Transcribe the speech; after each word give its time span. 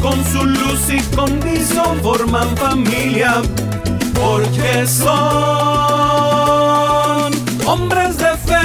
con 0.00 0.24
su 0.24 0.44
luz 0.44 0.88
y 0.88 1.00
condición 1.14 2.00
forman 2.02 2.56
familia, 2.56 3.42
porque 4.14 4.86
son 4.86 5.10
hombres 7.66 8.16
de 8.16 8.36
fe. 8.36 8.60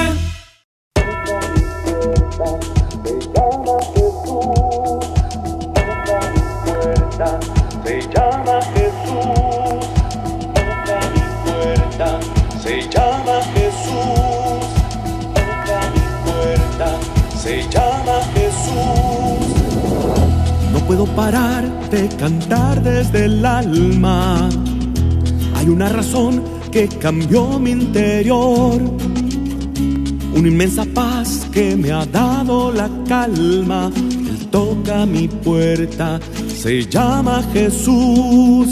Se 17.44 17.62
llama 17.70 18.16
Jesús, 18.34 19.05
puedo 20.88 21.06
parar 21.16 21.90
de 21.90 22.08
cantar 22.10 22.82
desde 22.84 23.26
el 23.26 23.46
alma. 23.46 24.50
Hay 25.56 25.70
una 25.70 25.90
razón 25.90 26.44
que 26.72 26.88
cambió 26.88 27.60
mi 27.60 27.72
interior. 27.72 28.80
Una 30.36 30.48
inmensa 30.48 30.86
paz 30.94 31.48
que 31.52 31.76
me 31.76 31.92
ha 31.92 32.06
dado 32.06 32.72
la 32.72 32.90
calma. 33.08 33.92
Él 33.96 34.48
toca 34.52 35.06
mi 35.06 35.28
puerta, 35.28 36.20
se 36.56 36.86
llama 36.86 37.44
Jesús. 37.54 38.68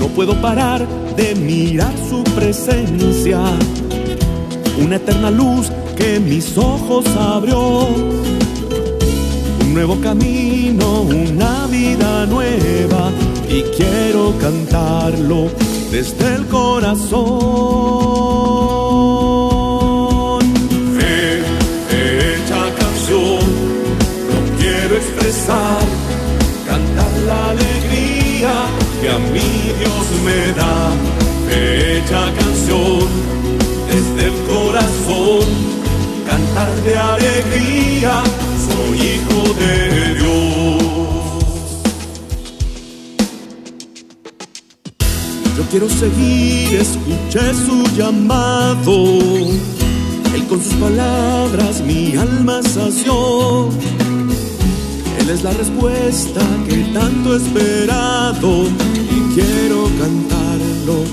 No 0.00 0.06
puedo 0.14 0.34
parar 0.40 0.86
de 1.16 1.34
mirar 1.36 1.92
su 2.08 2.24
presencia. 2.34 3.40
Una 4.82 4.96
eterna 4.96 5.30
luz 5.30 5.70
que 5.96 6.18
mis 6.18 6.56
ojos 6.56 7.06
abrió 7.16 7.86
un 9.70 9.74
nuevo 9.74 10.00
camino, 10.00 11.02
una 11.02 11.68
vida 11.68 12.26
nueva 12.26 13.12
y 13.48 13.62
quiero 13.76 14.34
cantarlo 14.40 15.48
desde 15.92 16.34
el 16.34 16.46
corazón. 16.48 17.20
Quiero 45.80 45.94
seguir, 45.94 46.74
escuché 46.74 47.54
su 47.54 47.82
llamado. 47.96 49.18
Él 50.34 50.46
con 50.46 50.62
sus 50.62 50.74
palabras 50.74 51.80
mi 51.80 52.14
alma 52.16 52.62
sació. 52.62 53.70
Él 55.20 55.30
es 55.30 55.42
la 55.42 55.52
respuesta 55.52 56.40
que 56.68 56.76
tanto 56.92 57.32
he 57.32 57.36
esperado 57.38 58.64
y 58.64 59.34
quiero 59.34 59.88
cantarlo 59.98 61.04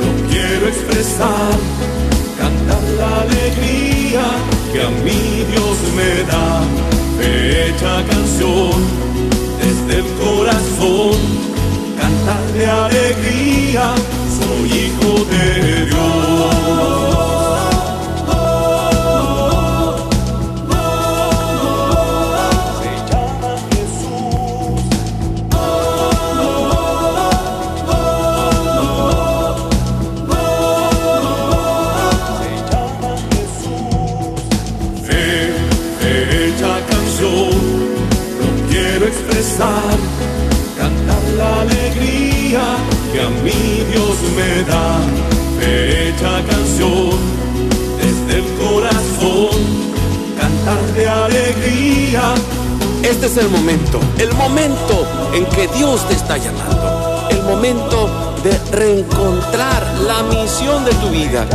lo 0.00 0.28
quiero 0.28 0.66
expresar, 0.66 1.54
cantar 2.36 2.82
la 2.98 3.20
alegría 3.20 4.51
a 4.82 4.90
mí 5.04 5.44
Dios 5.50 5.78
me 5.96 6.24
da. 6.24 6.62
Fecha 7.18 8.04
canción 8.10 8.82
desde 9.60 10.00
el 10.00 10.06
corazón, 10.24 11.16
cantar 12.00 12.52
de 12.52 12.66
alegría, 12.66 13.94
soy 14.38 14.68
hijo 14.86 15.24
de 15.30 15.86
Dios. 15.86 17.11
Este 53.12 53.26
es 53.26 53.36
el 53.36 53.50
momento, 53.50 54.00
el 54.16 54.32
momento 54.32 55.06
en 55.34 55.44
que 55.44 55.68
Dios 55.68 56.08
te 56.08 56.14
está 56.14 56.38
llamando, 56.38 57.28
el 57.28 57.42
momento 57.42 58.08
de 58.42 58.58
reencontrar 58.74 59.86
la 60.06 60.22
misión 60.22 60.82
de 60.86 60.92
tu 60.94 61.10
vida. 61.10 61.46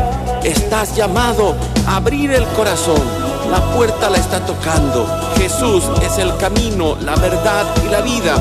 Estás 0.44 0.96
llamado 0.96 1.56
a 1.88 1.96
abrir 1.96 2.32
el 2.32 2.46
corazón 2.50 3.02
la 3.50 3.60
puerta 3.74 4.10
la 4.12 4.18
está 4.18 4.46
tocando. 4.46 5.08
Jesús 5.38 5.84
es 6.04 6.20
el 6.20 6.38
camino, 6.38 6.96
la 7.02 7.16
verdad 7.16 7.66
y 7.84 7.90
la 7.90 8.02
vida. 8.02 8.36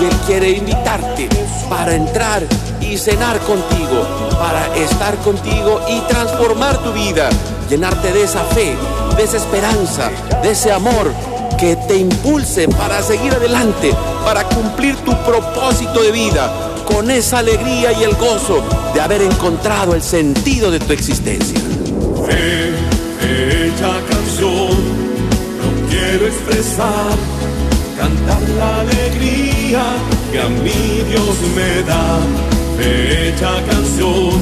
Y 0.00 0.06
Él 0.06 0.16
quiere 0.26 0.50
invitarte 0.52 1.28
para 1.68 1.94
entrar 1.94 2.42
y 2.80 2.96
cenar 2.96 3.38
contigo, 3.40 4.30
para 4.40 4.74
estar 4.76 5.14
contigo 5.16 5.78
y 5.90 6.00
transformar 6.08 6.78
tu 6.78 6.92
vida, 6.94 7.28
llenarte 7.68 8.12
de 8.12 8.24
esa 8.24 8.44
fe, 8.44 8.74
de 9.16 9.24
esa 9.24 9.36
esperanza, 9.36 10.10
de 10.42 10.52
ese 10.52 10.72
amor 10.72 11.12
que 11.62 11.76
te 11.76 11.96
impulse 11.96 12.66
para 12.66 13.00
seguir 13.02 13.32
adelante, 13.32 13.94
para 14.24 14.42
cumplir 14.48 14.96
tu 15.04 15.12
propósito 15.22 16.02
de 16.02 16.10
vida, 16.10 16.52
con 16.84 17.08
esa 17.08 17.38
alegría 17.38 17.92
y 17.92 18.02
el 18.02 18.16
gozo 18.16 18.64
de 18.92 19.00
haber 19.00 19.22
encontrado 19.22 19.94
el 19.94 20.02
sentido 20.02 20.72
de 20.72 20.80
tu 20.80 20.92
existencia. 20.92 21.60
Fe, 22.26 22.72
no 25.60 25.88
quiero 25.88 26.26
expresar, 26.26 27.14
cantar 27.96 28.42
la 28.58 28.80
alegría 28.80 29.84
que 30.32 30.40
a 30.40 30.48
mí 30.48 31.04
Dios 31.10 31.36
me 31.54 31.82
da. 31.84 32.18
Fecha 32.76 33.52
canción 33.70 34.32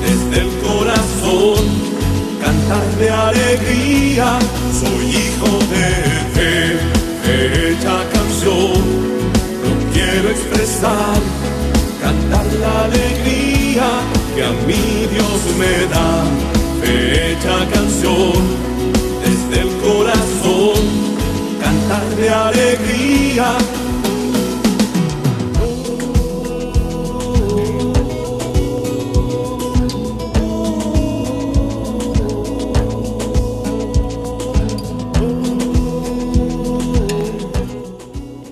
desde 0.00 0.42
el 0.42 0.50
corazón, 0.58 1.64
cantar 2.40 2.86
de 3.00 3.10
alegría, 3.10 4.38
soy 4.80 5.06
hijo 5.08 5.58
de 5.72 6.15
fe. 6.46 6.78
Fecha 7.26 7.96
canción, 8.12 8.78
no 9.62 9.70
quiero 9.92 10.28
expresar, 10.30 11.18
cantar 12.00 12.46
la 12.60 12.84
alegría 12.84 13.88
que 14.34 14.44
a 14.44 14.52
mí 14.66 14.84
Dios 15.14 15.40
me 15.60 15.76
da. 15.94 16.10
Fecha 16.82 17.56
canción 17.74 18.38
desde 19.24 19.62
el 19.62 19.72
corazón, 19.86 20.82
cantar 21.60 22.06
de 22.16 22.28
alegría. 22.30 23.48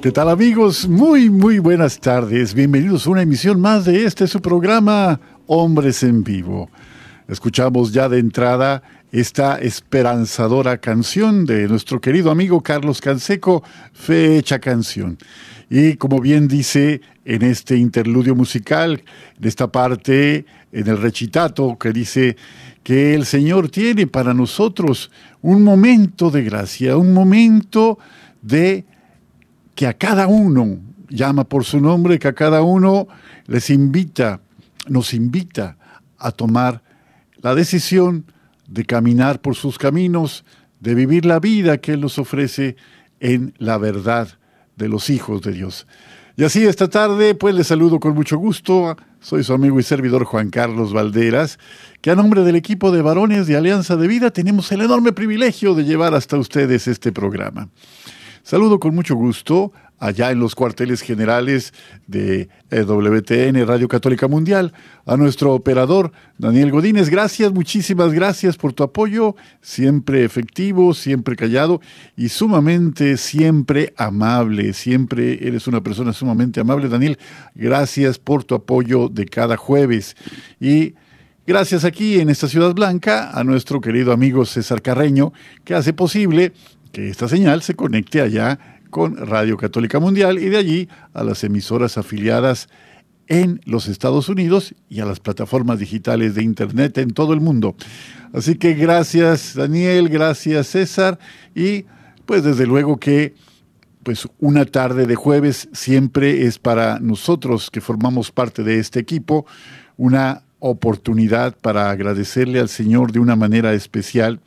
¿Qué 0.05 0.13
tal 0.13 0.29
amigos? 0.29 0.87
Muy, 0.87 1.31
muy 1.31 1.61
buenas 1.61 1.99
tardes. 1.99 2.53
Bienvenidos 2.53 3.07
a 3.07 3.11
una 3.11 3.23
emisión 3.23 3.59
más 3.59 3.87
de 3.87 4.05
este 4.05 4.27
su 4.27 4.43
programa 4.43 5.19
Hombres 5.47 6.03
en 6.03 6.23
Vivo. 6.23 6.69
Escuchamos 7.27 7.91
ya 7.91 8.11
de 8.11 8.19
entrada 8.19 8.83
esta 9.13 9.57
esperanzadora 9.57 10.77
canción 10.77 11.47
de 11.47 11.67
nuestro 11.69 12.03
querido 12.03 12.31
amigo 12.31 12.61
Carlos 12.61 13.01
Canseco, 13.01 13.65
Fecha 13.95 14.59
Canción. 14.59 15.17
Y 15.71 15.95
como 15.95 16.21
bien 16.21 16.49
dice 16.49 17.01
en 17.25 17.41
este 17.41 17.79
interludio 17.79 18.35
musical, 18.35 19.03
en 19.39 19.49
esta 19.49 19.73
parte, 19.73 20.45
en 20.71 20.87
el 20.87 21.01
recitato 21.01 21.79
que 21.79 21.95
dice 21.95 22.37
que 22.83 23.15
el 23.15 23.25
Señor 23.25 23.71
tiene 23.71 24.07
para 24.07 24.35
nosotros 24.35 25.11
un 25.41 25.63
momento 25.63 26.31
de 26.31 26.43
gracia, 26.43 26.99
un 26.99 27.15
momento 27.15 27.99
de 28.43 28.85
que 29.75 29.87
a 29.87 29.95
cada 29.95 30.27
uno 30.27 30.79
llama 31.09 31.45
por 31.45 31.65
su 31.65 31.81
nombre, 31.81 32.19
que 32.19 32.29
a 32.29 32.35
cada 32.35 32.63
uno 32.63 33.09
les 33.47 33.71
invita, 33.71 34.41
nos 34.89 35.15
invita 35.15 35.77
a 36.19 36.31
tomar 36.31 36.83
la 37.43 37.55
decisión 37.55 38.25
de 38.67 38.85
caminar 38.85 39.41
por 39.41 39.55
sus 39.55 39.79
caminos, 39.79 40.45
de 40.81 40.95
vivir 40.95 41.25
la 41.27 41.41
vida 41.41 41.79
que 41.79 41.93
Él 41.93 42.01
nos 42.01 42.19
ofrece 42.19 42.77
en 43.21 43.55
la 43.59 43.79
verdad 43.79 44.29
de 44.77 44.89
los 44.89 45.11
hijos 45.11 45.43
de 45.43 45.53
Dios. 45.53 45.87
Y 46.37 46.43
así 46.43 46.65
esta 46.65 46.89
tarde, 46.89 47.35
pues 47.35 47.55
les 47.55 47.69
saludo 47.69 48.01
con 48.01 48.15
mucho 48.15 48.39
gusto. 48.39 48.97
Soy 49.21 49.45
su 49.45 49.53
amigo 49.53 49.79
y 49.79 49.85
servidor 49.85 50.25
Juan 50.25 50.51
Carlos 50.51 50.93
Valderas, 50.93 51.59
que 52.01 52.11
a 52.11 52.17
nombre 52.17 52.43
del 52.43 52.57
equipo 52.57 52.91
de 52.91 53.03
varones 53.03 53.47
de 53.47 53.57
Alianza 53.57 53.97
de 53.97 54.09
Vida 54.09 54.31
tenemos 54.31 54.71
el 54.73 54.81
enorme 54.81 55.13
privilegio 55.13 55.75
de 55.75 55.85
llevar 55.85 56.15
hasta 56.15 56.37
ustedes 56.37 56.89
este 56.89 57.13
programa. 57.13 57.69
Saludo 58.45 58.79
con 58.79 58.95
mucho 58.95 59.15
gusto 59.15 59.73
allá 59.99 60.31
en 60.31 60.39
los 60.39 60.55
cuarteles 60.55 61.01
generales 61.01 61.73
de 62.07 62.51
eh, 62.71 62.83
WTN 62.83 63.67
Radio 63.67 63.89
Católica 63.89 64.29
Mundial, 64.29 64.75
a 65.07 65.17
nuestro 65.17 65.55
operador 65.55 66.13
Daniel 66.37 66.71
Godínez. 66.71 67.09
Gracias, 67.09 67.55
muchísimas 67.55 68.13
gracias 68.13 68.59
por 68.59 68.75
tu 68.75 68.83
apoyo, 68.83 69.35
siempre 69.63 70.25
efectivo, 70.25 70.93
siempre 70.93 71.37
callado 71.37 71.81
y 72.19 72.29
sumamente, 72.29 73.17
siempre 73.17 73.95
amable. 73.97 74.75
Siempre 74.75 75.39
eres 75.41 75.67
una 75.67 75.83
persona 75.83 76.13
sumamente 76.13 76.61
amable, 76.61 76.91
Daniel. 76.91 77.19
Gracias 77.55 78.19
por 78.19 78.45
tu 78.45 78.55
apoyo 78.57 79.09
de 79.09 79.25
cada 79.25 79.57
jueves. 79.57 80.17
Y 80.61 80.93
gracias 81.47 81.87
aquí 81.87 82.21
en 82.21 82.29
esta 82.29 82.47
Ciudad 82.47 82.75
Blanca 82.75 83.31
a 83.31 83.43
nuestro 83.43 83.81
querido 83.81 84.13
amigo 84.13 84.45
César 84.45 84.83
Carreño, 84.83 85.33
que 85.65 85.75
hace 85.75 85.95
posible 85.95 86.53
que 86.95 87.11
esta 87.11 87.29
señal 87.29 87.61
se 87.61 87.75
conecte 87.75 88.21
allá 88.21 88.79
con 88.89 89.17
Radio 89.17 89.57
Católica 89.57 89.99
Mundial 89.99 90.39
y 90.39 90.49
de 90.49 90.57
allí 90.57 90.89
a 91.13 91.25
las 91.25 91.43
emisoras 91.43 91.99
afiliadas 91.99 92.69
en 93.27 93.61
los 93.65 93.89
Estados 93.89 94.29
Unidos 94.29 94.77
y 94.89 95.01
a 95.01 95.05
las 95.05 95.19
plataformas 95.19 95.81
digitales 95.81 96.37
de 96.37 96.45
Internet 96.45 96.97
en 96.99 97.11
todo 97.11 97.35
el 97.35 97.41
mundo. 97.41 97.75
Así 98.33 98.55
que 98.55 98.75
gracias 98.75 99.55
Daniel, 99.57 100.09
gracias 100.09 100.69
César 100.69 101.19
y 101.53 101.85
pues 102.27 102.45
desde 102.45 102.65
luego 102.65 102.99
que 102.99 103.35
pues 104.05 104.29
una 104.39 104.65
tarde 104.65 105.07
de 105.07 105.17
jueves 105.17 105.69
siempre 105.73 106.47
es 106.47 106.61
para 106.61 107.01
nosotros 107.01 107.71
que 107.73 107.81
formamos 107.81 108.31
parte 108.31 108.63
de 108.63 108.79
este 108.79 109.01
equipo 109.01 109.47
una 109.97 110.43
oportunidad 110.61 111.57
para 111.61 111.91
agradecerle 111.91 112.61
al 112.61 112.69
Señor 112.69 113.11
de 113.11 113.19
una 113.19 113.35
manera 113.35 113.73
especial 113.73 114.39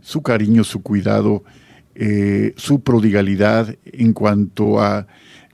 su 0.00 0.22
cariño, 0.22 0.64
su 0.64 0.82
cuidado 0.82 1.44
eh, 1.94 2.54
su 2.56 2.80
prodigalidad 2.80 3.76
en 3.84 4.12
cuanto 4.12 4.80
a 4.80 5.06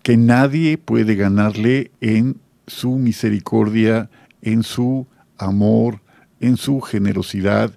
que 0.03 0.17
nadie 0.17 0.79
puede 0.79 1.15
ganarle 1.15 1.91
en 2.01 2.39
su 2.67 2.97
misericordia, 2.97 4.09
en 4.43 4.63
su 4.63 5.07
amor, 5.37 6.01
en 6.41 6.57
su 6.57 6.81
generosidad 6.81 7.73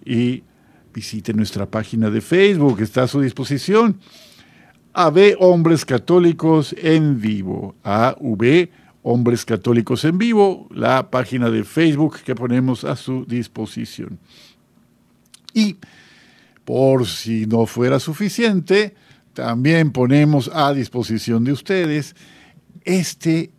Y 0.04 0.44
visite 0.94 1.34
nuestra 1.34 1.66
página 1.66 2.08
de 2.10 2.20
Facebook, 2.20 2.80
está 2.80 3.02
a 3.02 3.08
su 3.08 3.20
disposición. 3.20 3.98
AV 4.92 5.36
Hombres 5.40 5.84
Católicos 5.84 6.74
en 6.78 7.20
Vivo. 7.20 7.74
AV 7.82 8.68
Hombres 9.02 9.44
Católicos 9.44 10.04
en 10.04 10.18
Vivo, 10.18 10.68
la 10.70 11.10
página 11.10 11.50
de 11.50 11.64
Facebook 11.64 12.18
que 12.24 12.34
ponemos 12.34 12.84
a 12.84 12.96
su 12.96 13.24
disposición. 13.24 14.18
Y 15.54 15.76
por 16.64 17.06
si 17.06 17.46
no 17.46 17.66
fuera 17.66 17.98
suficiente, 17.98 18.94
también 19.34 19.90
ponemos 19.90 20.50
a 20.52 20.72
disposición 20.72 21.44
de 21.44 21.52
ustedes 21.52 22.14
este 22.84 23.52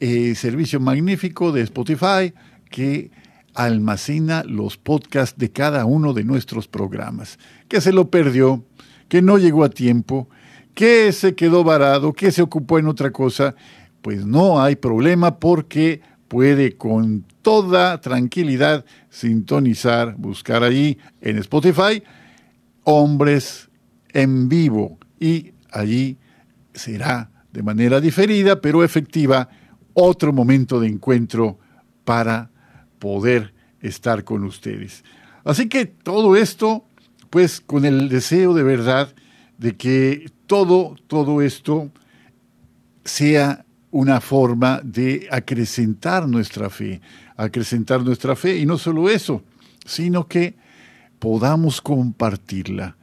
eh, 0.00 0.34
servicio 0.34 0.80
magnífico 0.80 1.52
de 1.52 1.62
Spotify 1.62 2.32
que 2.70 3.10
almacena 3.54 4.42
los 4.44 4.76
podcasts 4.76 5.38
de 5.38 5.50
cada 5.50 5.84
uno 5.84 6.12
de 6.12 6.24
nuestros 6.24 6.68
programas. 6.68 7.38
Que 7.68 7.80
se 7.80 7.92
lo 7.92 8.10
perdió, 8.10 8.64
que 9.08 9.22
no 9.22 9.38
llegó 9.38 9.64
a 9.64 9.70
tiempo, 9.70 10.28
que 10.74 11.12
se 11.12 11.34
quedó 11.34 11.62
varado, 11.64 12.12
que 12.12 12.32
se 12.32 12.42
ocupó 12.42 12.78
en 12.78 12.88
otra 12.88 13.12
cosa, 13.12 13.54
pues 14.02 14.26
no 14.26 14.60
hay 14.60 14.76
problema 14.76 15.38
porque 15.38 16.02
puede 16.34 16.76
con 16.76 17.24
toda 17.42 18.00
tranquilidad 18.00 18.84
sintonizar, 19.08 20.16
buscar 20.16 20.64
allí 20.64 20.98
en 21.20 21.38
Spotify, 21.38 22.02
hombres 22.82 23.70
en 24.08 24.48
vivo 24.48 24.98
y 25.20 25.52
allí 25.70 26.18
será 26.72 27.30
de 27.52 27.62
manera 27.62 28.00
diferida 28.00 28.60
pero 28.60 28.82
efectiva 28.82 29.48
otro 29.92 30.32
momento 30.32 30.80
de 30.80 30.88
encuentro 30.88 31.60
para 32.04 32.50
poder 32.98 33.54
estar 33.80 34.24
con 34.24 34.42
ustedes. 34.42 35.04
Así 35.44 35.68
que 35.68 35.86
todo 35.86 36.34
esto, 36.34 36.84
pues 37.30 37.60
con 37.60 37.84
el 37.84 38.08
deseo 38.08 38.54
de 38.54 38.64
verdad 38.64 39.14
de 39.58 39.76
que 39.76 40.32
todo, 40.48 40.96
todo 41.06 41.42
esto 41.42 41.92
sea 43.04 43.63
una 43.94 44.20
forma 44.20 44.80
de 44.82 45.28
acrecentar 45.30 46.26
nuestra 46.26 46.68
fe, 46.68 47.00
acrecentar 47.36 48.02
nuestra 48.02 48.34
fe 48.34 48.58
y 48.58 48.66
no 48.66 48.76
solo 48.76 49.08
eso, 49.08 49.44
sino 49.86 50.26
que 50.26 50.56
podamos 51.20 51.80
compartirla, 51.80 52.96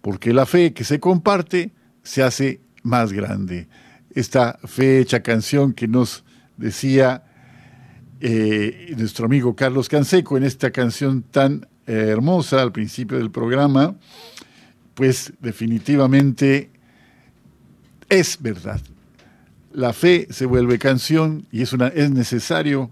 porque 0.00 0.32
la 0.32 0.46
fe 0.46 0.72
que 0.72 0.84
se 0.84 1.00
comparte 1.00 1.72
se 2.02 2.22
hace 2.22 2.62
más 2.82 3.12
grande. 3.12 3.68
Esta 4.14 4.58
fecha 4.64 5.22
canción 5.22 5.74
que 5.74 5.86
nos 5.86 6.24
decía 6.56 7.24
eh, 8.22 8.94
nuestro 8.96 9.26
amigo 9.26 9.54
Carlos 9.54 9.86
Canseco 9.90 10.38
en 10.38 10.44
esta 10.44 10.70
canción 10.70 11.24
tan 11.24 11.68
eh, 11.86 12.06
hermosa 12.08 12.62
al 12.62 12.72
principio 12.72 13.18
del 13.18 13.30
programa, 13.30 13.96
pues 14.94 15.30
definitivamente 15.40 16.70
es 18.08 18.40
verdad. 18.40 18.80
La 19.78 19.92
fe 19.92 20.26
se 20.30 20.44
vuelve 20.44 20.76
canción 20.76 21.46
y 21.52 21.62
es, 21.62 21.72
una, 21.72 21.86
es 21.86 22.10
necesario 22.10 22.90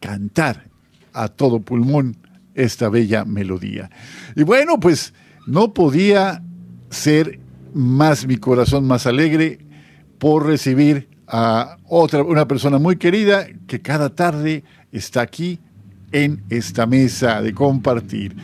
cantar 0.00 0.64
a 1.12 1.28
todo 1.28 1.60
pulmón 1.60 2.16
esta 2.56 2.88
bella 2.88 3.24
melodía. 3.24 3.90
Y 4.34 4.42
bueno, 4.42 4.80
pues 4.80 5.14
no 5.46 5.72
podía 5.72 6.42
ser 6.90 7.38
más 7.72 8.26
mi 8.26 8.38
corazón 8.38 8.88
más 8.88 9.06
alegre 9.06 9.60
por 10.18 10.44
recibir 10.44 11.08
a 11.28 11.76
otra, 11.84 12.24
una 12.24 12.48
persona 12.48 12.78
muy 12.78 12.96
querida 12.96 13.46
que 13.68 13.80
cada 13.80 14.16
tarde 14.16 14.64
está 14.90 15.20
aquí 15.20 15.60
en 16.10 16.42
esta 16.50 16.86
mesa 16.86 17.40
de 17.40 17.54
compartir. 17.54 18.34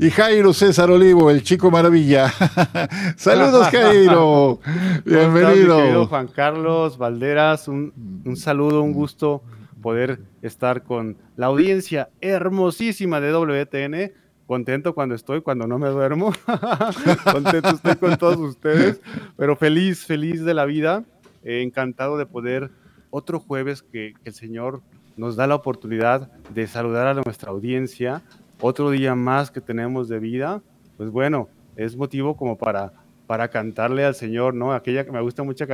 Y 0.00 0.10
Jairo 0.10 0.52
César 0.52 0.92
Olivo, 0.92 1.28
el 1.28 1.42
chico 1.42 1.72
maravilla. 1.72 2.28
Saludos, 3.16 3.66
Jairo. 3.66 4.60
Bienvenido. 5.04 6.06
Juan 6.06 6.28
Carlos 6.28 6.96
Valderas, 6.96 7.66
un, 7.66 8.22
un 8.24 8.36
saludo, 8.36 8.82
un 8.82 8.92
gusto 8.92 9.42
poder 9.82 10.20
estar 10.40 10.84
con 10.84 11.16
la 11.36 11.46
audiencia 11.46 12.10
hermosísima 12.20 13.20
de 13.20 13.32
WTN. 13.32 14.12
Contento 14.46 14.94
cuando 14.94 15.16
estoy, 15.16 15.40
cuando 15.40 15.66
no 15.66 15.80
me 15.80 15.88
duermo. 15.88 16.32
Contento 17.32 17.70
estoy 17.70 17.96
con 17.96 18.16
todos 18.18 18.38
ustedes, 18.38 19.00
pero 19.36 19.56
feliz, 19.56 20.06
feliz 20.06 20.44
de 20.44 20.54
la 20.54 20.64
vida. 20.64 21.02
Eh, 21.42 21.62
encantado 21.62 22.16
de 22.18 22.26
poder 22.26 22.70
otro 23.10 23.40
jueves 23.40 23.82
que, 23.82 24.14
que 24.22 24.28
el 24.28 24.34
Señor 24.34 24.80
nos 25.16 25.34
da 25.34 25.48
la 25.48 25.56
oportunidad 25.56 26.30
de 26.54 26.68
saludar 26.68 27.08
a 27.08 27.14
nuestra 27.14 27.50
audiencia. 27.50 28.22
Otro 28.60 28.90
día 28.90 29.14
más 29.14 29.50
que 29.50 29.60
tenemos 29.60 30.08
de 30.08 30.18
vida. 30.18 30.62
Pues 30.96 31.10
bueno, 31.10 31.48
es 31.76 31.96
motivo 31.96 32.36
como 32.36 32.58
para, 32.58 32.92
para 33.26 33.48
cantarle 33.48 34.04
al 34.04 34.14
Señor, 34.14 34.54
¿no? 34.54 34.72
Aquella 34.72 35.04
que 35.04 35.12
me 35.12 35.20
gusta 35.20 35.44
mucho, 35.44 35.64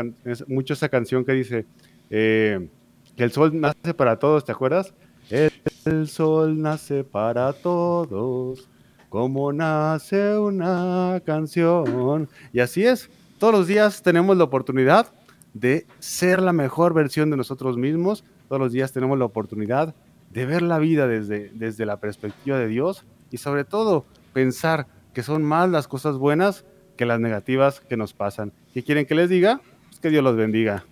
mucho 0.49 0.75
esa 0.75 0.89
canción 0.89 1.25
que 1.25 1.33
dice, 1.33 1.67
eh, 2.11 2.69
que 3.17 3.25
el 3.25 3.33
sol 3.33 3.59
nace 3.59 3.95
para 3.95 4.19
todos, 4.19 4.45
¿te 4.45 4.53
acuerdas? 4.53 4.93
El 5.31 6.09
sol 6.09 6.61
nace 6.61 7.05
para 7.05 7.53
todos, 7.55 8.69
como 9.09 9.53
nace 9.53 10.37
una 10.37 11.23
canción. 11.25 12.29
Y 12.53 12.61
así 12.61 12.85
es, 12.85 13.09
todos 13.39 13.55
los 13.55 13.67
días 13.67 14.03
tenemos 14.03 14.37
la 14.37 14.45
oportunidad 14.45 15.07
de 15.55 15.87
ser 16.01 16.43
la 16.43 16.53
mejor 16.53 16.93
versión 16.93 17.31
de 17.31 17.37
nosotros 17.37 17.79
mismos, 17.79 18.25
todos 18.49 18.61
los 18.61 18.73
días 18.73 18.93
tenemos 18.93 19.19
la 19.19 19.25
oportunidad 19.25 19.95
de 20.35 20.47
ver 20.47 20.63
la 20.63 20.79
vida 20.79 21.07
desde, 21.07 21.51
desde 21.55 21.87
la 21.87 22.01
perspectiva 22.01 22.59
de 22.59 22.67
Dios 22.67 23.07
y 23.31 23.39
sobre 23.39 23.65
todo 23.65 24.05
pensar 24.33 24.89
que 25.15 25.23
son 25.23 25.45
más 25.45 25.71
las 25.71 25.87
cosas 25.87 26.19
buenas 26.19 26.65
que 26.97 27.07
las 27.07 27.21
negativas 27.21 27.81
que 27.81 27.97
nos 27.97 28.13
pasan. 28.15 28.53
¿Qué 28.75 28.83
quieren 28.83 29.07
que 29.07 29.15
les 29.15 29.31
diga? 29.31 29.61
Pues 29.89 30.01
que 30.01 30.11
Dios 30.11 30.25
los 30.25 30.37
bendiga. 30.37 30.85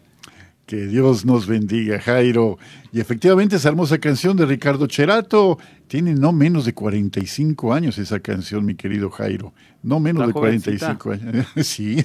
Que 0.73 0.87
Dios 0.87 1.27
nos 1.27 1.47
bendiga, 1.47 2.01
Jairo. 2.01 2.57
Y 2.95 3.01
efectivamente 3.01 3.57
esa 3.57 3.69
hermosa 3.69 3.99
canción 3.99 4.39
de 4.39 4.47
Ricardo 4.47 4.87
Cherato 4.87 5.59
tiene 5.87 6.15
no 6.15 6.33
menos 6.33 6.65
de 6.65 6.73
45 6.73 7.75
años 7.75 7.99
esa 7.99 8.21
canción, 8.21 8.65
mi 8.65 8.75
querido 8.75 9.11
Jairo. 9.11 9.53
No 9.83 10.01
menos 10.01 10.27
de 10.27 10.33
45 10.33 11.11
años. 11.11 11.47
sí. 11.67 12.03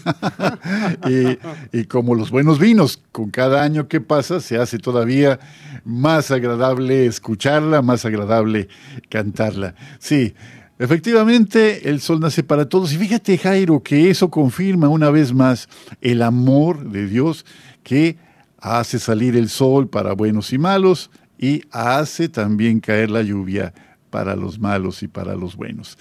y, 1.08 1.38
y, 1.80 1.86
como 1.86 2.14
los 2.14 2.30
buenos 2.30 2.60
vinos, 2.60 3.02
con 3.14 3.30
cada 3.30 3.64
año 3.64 3.88
que 3.88 4.02
pasa 4.02 4.42
se 4.42 4.58
hace 4.58 4.80
todavía 4.80 5.40
más 5.86 6.30
agradable 6.30 7.06
escucharla, 7.06 7.82
más 7.82 8.04
agradable 8.04 8.68
cantarla. 9.08 9.76
Sí. 9.98 10.36
Efectivamente, 10.78 11.90
el 11.90 12.02
sol 12.02 12.20
nace 12.20 12.44
para 12.44 12.68
todos. 12.68 12.92
Y 12.92 12.98
fíjate, 12.98 13.38
Jairo, 13.38 13.82
que 13.82 14.10
eso 14.10 14.30
confirma 14.30 14.90
una 14.90 15.10
vez 15.10 15.32
más 15.32 15.70
el 16.02 16.22
amor 16.22 16.92
de 16.92 17.08
Dios 17.08 17.46
que 17.82 18.27
hace 18.60 19.00
salir 19.00 19.36
el 19.36 19.50
sol 19.50 19.88
para 19.90 20.14
buenos 20.14 20.52
y 20.54 20.58
malos 20.58 21.10
y 21.38 21.64
hace 21.72 22.30
también 22.30 22.80
caer 22.80 23.10
la 23.10 23.22
lluvia 23.22 23.74
para 24.10 24.36
los 24.36 24.60
malos 24.60 25.04
y 25.04 25.08
para 25.08 25.36
los 25.36 25.56
buenos. 25.56 25.98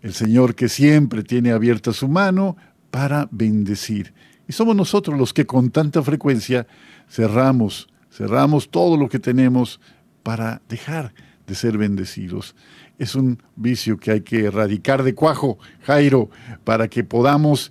El 0.00 0.14
Señor 0.14 0.54
que 0.54 0.68
siempre 0.68 1.22
tiene 1.22 1.52
abierta 1.52 1.92
su 1.92 2.08
mano 2.08 2.56
para 2.90 3.28
bendecir. 3.30 4.14
Y 4.48 4.52
somos 4.52 4.74
nosotros 4.74 5.18
los 5.18 5.32
que 5.32 5.46
con 5.46 5.70
tanta 5.70 6.02
frecuencia 6.02 6.66
cerramos, 7.08 7.88
cerramos 8.10 8.70
todo 8.70 8.96
lo 8.96 9.08
que 9.08 9.18
tenemos 9.18 9.80
para 10.22 10.62
dejar 10.68 11.12
de 11.46 11.54
ser 11.54 11.76
bendecidos. 11.76 12.54
Es 12.98 13.14
un 13.14 13.42
vicio 13.56 13.98
que 13.98 14.10
hay 14.10 14.20
que 14.22 14.46
erradicar 14.46 15.02
de 15.02 15.14
cuajo, 15.14 15.58
Jairo, 15.82 16.30
para 16.64 16.88
que 16.88 17.04
podamos 17.04 17.70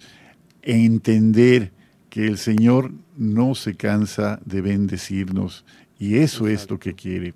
entender 0.61 1.71
que 2.09 2.27
el 2.27 2.37
Señor 2.37 2.91
no 3.17 3.55
se 3.55 3.75
cansa 3.75 4.39
de 4.45 4.61
bendecirnos 4.61 5.65
y 5.99 6.17
eso 6.17 6.47
es 6.47 6.69
lo 6.69 6.79
que 6.79 6.95
quiere. 6.95 7.33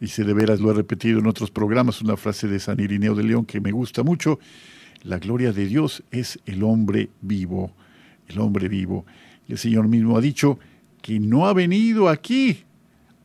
Y 0.00 0.08
si 0.08 0.22
de 0.22 0.34
veras 0.34 0.60
lo 0.60 0.70
he 0.70 0.74
repetido 0.74 1.18
en 1.18 1.26
otros 1.26 1.50
programas, 1.50 2.02
una 2.02 2.16
frase 2.16 2.48
de 2.48 2.60
San 2.60 2.80
Irineo 2.80 3.14
de 3.14 3.24
León 3.24 3.44
que 3.44 3.60
me 3.60 3.72
gusta 3.72 4.02
mucho, 4.02 4.38
la 5.02 5.18
gloria 5.18 5.52
de 5.52 5.66
Dios 5.66 6.02
es 6.10 6.38
el 6.46 6.62
hombre 6.62 7.10
vivo, 7.20 7.74
el 8.28 8.38
hombre 8.38 8.68
vivo. 8.68 9.04
El 9.48 9.58
Señor 9.58 9.88
mismo 9.88 10.16
ha 10.16 10.20
dicho 10.20 10.58
que 11.00 11.18
no 11.18 11.46
ha 11.46 11.52
venido 11.52 12.08
aquí 12.08 12.64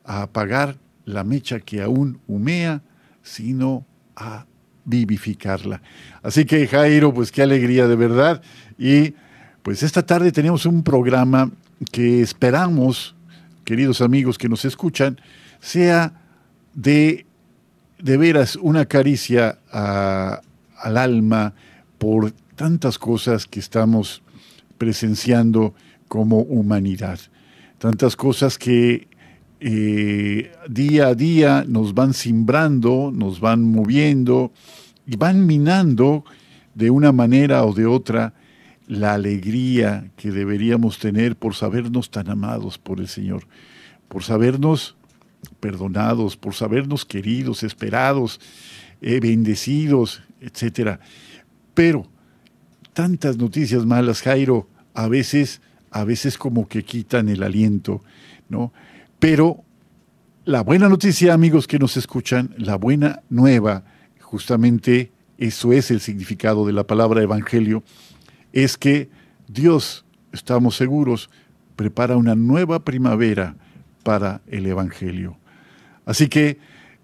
a 0.04 0.24
apagar 0.24 0.78
la 1.06 1.24
mecha 1.24 1.60
que 1.60 1.82
aún 1.82 2.20
humea, 2.28 2.82
sino 3.22 3.86
a 4.16 4.46
vivificarla. 4.86 5.82
Así 6.24 6.46
que 6.46 6.66
Jairo, 6.68 7.14
pues 7.14 7.32
qué 7.32 7.44
alegría 7.44 7.88
de 7.88 7.96
verdad. 7.96 8.42
Y 8.80 9.14
pues 9.68 9.84
esta 9.84 10.06
tarde 10.06 10.32
tenemos 10.32 10.66
un 10.66 10.82
programa 10.82 11.52
que 11.92 12.22
esperamos, 12.22 13.16
queridos 13.66 14.00
amigos 14.00 14.38
que 14.38 14.48
nos 14.48 14.64
escuchan, 14.64 15.20
sea 15.60 16.22
de, 16.74 17.26
de 18.00 18.16
veras 18.16 18.56
una 18.56 18.86
caricia 18.86 19.60
al 19.70 20.98
alma 20.98 21.54
por 21.98 22.32
tantas 22.56 22.98
cosas 22.98 23.46
que 23.46 23.60
estamos 23.60 24.22
presenciando 24.78 25.76
como 26.08 26.44
humanidad, 26.44 27.20
tantas 27.78 28.16
cosas 28.16 28.58
que 28.58 29.10
eh, 29.60 30.50
día 30.70 31.08
a 31.08 31.14
día 31.14 31.66
nos 31.68 31.94
van 31.94 32.14
simbrando, 32.14 33.12
nos 33.14 33.42
van 33.42 33.64
moviendo 33.64 34.54
y 35.06 35.18
van 35.18 35.46
minando 35.46 36.24
de 36.74 36.90
una 36.90 37.12
manera 37.12 37.66
o 37.66 37.74
de 37.74 37.86
otra 37.86 38.34
la 38.88 39.14
alegría 39.14 40.10
que 40.16 40.32
deberíamos 40.32 40.98
tener 41.00 41.36
por 41.36 41.56
sabernos 41.56 42.10
tan 42.10 42.30
amados 42.30 42.78
por 42.78 43.00
el 43.00 43.08
Señor, 43.08 43.44
por 44.08 44.24
sabernos 44.24 44.96
perdonados, 45.60 46.38
por 46.38 46.56
sabernos 46.56 47.06
queridos, 47.06 47.64
esperados, 47.64 48.40
eh, 49.02 49.20
bendecidos, 49.20 50.24
etcétera. 50.40 51.00
Pero 51.74 52.08
tantas 52.94 53.38
noticias 53.38 53.86
malas, 53.86 54.22
Jairo, 54.22 54.68
a 54.94 55.08
veces, 55.08 55.62
a 55.92 56.04
veces 56.04 56.38
como 56.38 56.68
que 56.68 56.84
quitan 56.84 57.30
el 57.30 57.44
aliento, 57.44 58.02
¿no? 58.50 58.74
Pero 59.20 59.64
la 60.46 60.62
buena 60.62 60.88
noticia, 60.88 61.34
amigos 61.34 61.68
que 61.68 61.78
nos 61.78 61.98
escuchan, 61.98 62.56
la 62.58 62.78
buena 62.78 63.22
nueva, 63.30 63.84
justamente 64.22 65.12
eso 65.38 65.74
es 65.74 65.92
el 65.92 66.00
significado 66.00 66.66
de 66.66 66.74
la 66.74 66.88
palabra 66.88 67.22
evangelio, 67.22 67.84
es 68.64 68.76
que 68.76 69.08
Dios, 69.48 70.04
estamos 70.32 70.76
seguros, 70.76 71.30
prepara 71.76 72.18
una 72.18 72.34
nueva 72.34 72.84
primavera 72.84 73.56
para 74.02 74.42
el 74.48 74.66
Evangelio. 74.66 75.38
Así 76.08 76.28
que 76.28 76.58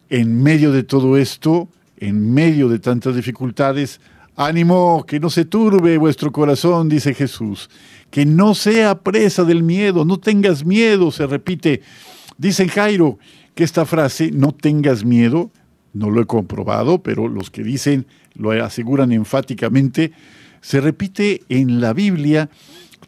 en 0.10 0.42
medio 0.42 0.72
de 0.72 0.82
todo 0.82 1.16
esto, 1.16 1.70
en 1.98 2.34
medio 2.34 2.70
de 2.70 2.80
tantas 2.80 3.16
dificultades, 3.16 4.02
ánimo, 4.36 5.06
que 5.08 5.20
no 5.20 5.30
se 5.30 5.46
turbe 5.46 6.00
vuestro 6.00 6.32
corazón, 6.32 6.90
dice 6.90 7.14
Jesús, 7.14 7.70
que 8.10 8.26
no 8.26 8.56
sea 8.56 9.00
presa 9.02 9.44
del 9.44 9.62
miedo, 9.62 10.06
no 10.06 10.18
tengas 10.18 10.66
miedo, 10.66 11.12
se 11.12 11.28
repite. 11.28 11.82
Dice 12.36 12.68
Jairo 12.68 13.20
que 13.54 13.64
esta 13.64 13.86
frase, 13.86 14.32
no 14.32 14.54
tengas 14.54 15.06
miedo, 15.06 15.52
no 15.94 16.10
lo 16.10 16.20
he 16.20 16.26
comprobado, 16.26 17.04
pero 17.04 17.28
los 17.28 17.52
que 17.52 17.64
dicen 17.64 18.08
lo 18.34 18.50
aseguran 18.50 19.12
enfáticamente, 19.12 20.14
se 20.64 20.80
repite 20.80 21.44
en 21.50 21.82
la 21.82 21.92
Biblia 21.94 22.50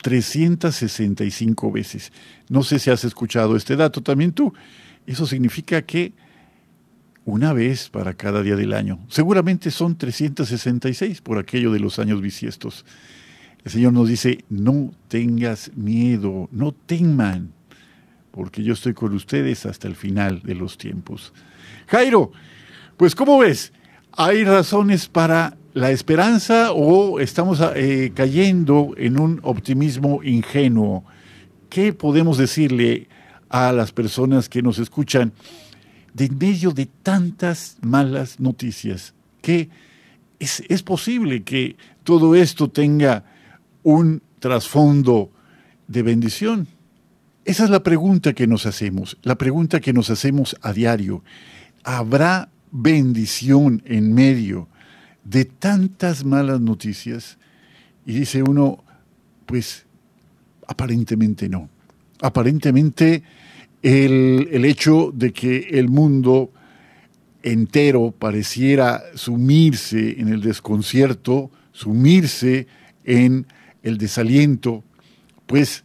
365 0.02 1.72
veces. 1.72 2.12
No 2.50 2.64
sé 2.64 2.80
si 2.80 2.92
has 2.92 3.06
escuchado 3.06 3.56
este 3.56 3.78
dato 3.78 4.04
también 4.04 4.34
tú. 4.34 4.54
Eso 5.08 5.26
significa 5.26 5.82
que 5.82 6.12
una 7.24 7.54
vez 7.54 7.90
para 7.90 8.14
cada 8.14 8.44
día 8.44 8.58
del 8.58 8.74
año. 8.74 9.00
Seguramente 9.08 9.72
son 9.72 9.98
366 9.98 11.22
por 11.22 11.38
aquello 11.38 11.72
de 11.72 11.80
los 11.80 11.98
años 11.98 12.22
bisiestos. 12.22 12.86
El 13.64 13.72
Señor 13.72 13.94
nos 13.94 14.10
dice, 14.10 14.44
no 14.50 14.92
tengas 15.08 15.72
miedo, 15.76 16.50
no 16.52 16.74
teman, 16.74 17.54
porque 18.32 18.64
yo 18.64 18.74
estoy 18.74 18.94
con 18.94 19.14
ustedes 19.14 19.66
hasta 19.66 19.88
el 19.88 19.96
final 19.96 20.42
de 20.44 20.56
los 20.56 20.78
tiempos. 20.78 21.34
Jairo, 21.88 22.34
pues 22.98 23.16
¿cómo 23.16 23.40
ves? 23.40 23.72
¿Hay 24.12 24.44
razones 24.44 25.08
para 25.08 25.58
la 25.76 25.92
esperanza 25.92 26.72
o 26.72 27.20
estamos 27.20 27.62
eh, 27.76 28.14
cayendo 28.16 28.94
en 28.98 29.20
un 29.20 29.42
optimismo 29.44 30.24
ingenuo? 30.24 31.04
¿Qué 31.70 31.92
podemos 31.92 32.38
decirle 32.38 33.10
a 33.50 33.74
las 33.74 33.92
personas 33.92 34.48
que 34.48 34.62
nos 34.62 34.80
escuchan 34.80 35.34
de 36.14 36.30
medio 36.30 36.72
de 36.72 36.86
tantas 36.86 37.78
malas 37.82 38.40
noticias? 38.40 39.14
Que 39.42 39.70
es, 40.40 40.64
es 40.70 40.82
posible 40.82 41.44
que 41.44 41.76
todo 42.06 42.36
esto 42.36 42.70
tenga 42.70 43.26
un 43.84 44.22
trasfondo 44.40 45.30
de 45.90 46.04
bendición. 46.04 46.68
Esa 47.44 47.66
es 47.66 47.70
la 47.70 47.84
pregunta 47.84 48.32
que 48.32 48.48
nos 48.48 48.66
hacemos, 48.66 49.18
la 49.24 49.36
pregunta 49.36 49.82
que 49.82 49.92
nos 49.92 50.10
hacemos 50.10 50.56
a 50.62 50.72
diario. 50.72 51.22
¿Habrá 51.84 52.48
bendición 52.72 53.84
en 53.86 54.14
medio 54.14 54.70
de 55.26 55.46
tantas 55.46 56.24
malas 56.24 56.62
noticias 56.62 57.38
y 58.06 58.14
dice 58.14 58.44
uno, 58.44 58.84
pues 59.46 59.86
aparentemente 60.68 61.50
no. 61.50 61.70
Aparentemente 62.22 63.24
el, 63.82 64.48
el, 64.52 64.64
hecho 64.66 65.12
de 65.14 65.34
que 65.34 65.68
el 65.72 65.90
mundo 65.90 66.52
entero 67.44 68.14
pareciera 68.18 69.04
sumirse 69.16 70.20
en 70.20 70.30
el 70.30 70.42
desconcierto, 70.42 71.52
sumirse 71.72 72.68
en 73.04 73.46
el 73.84 73.98
desaliento, 73.98 74.84
pues 75.46 75.84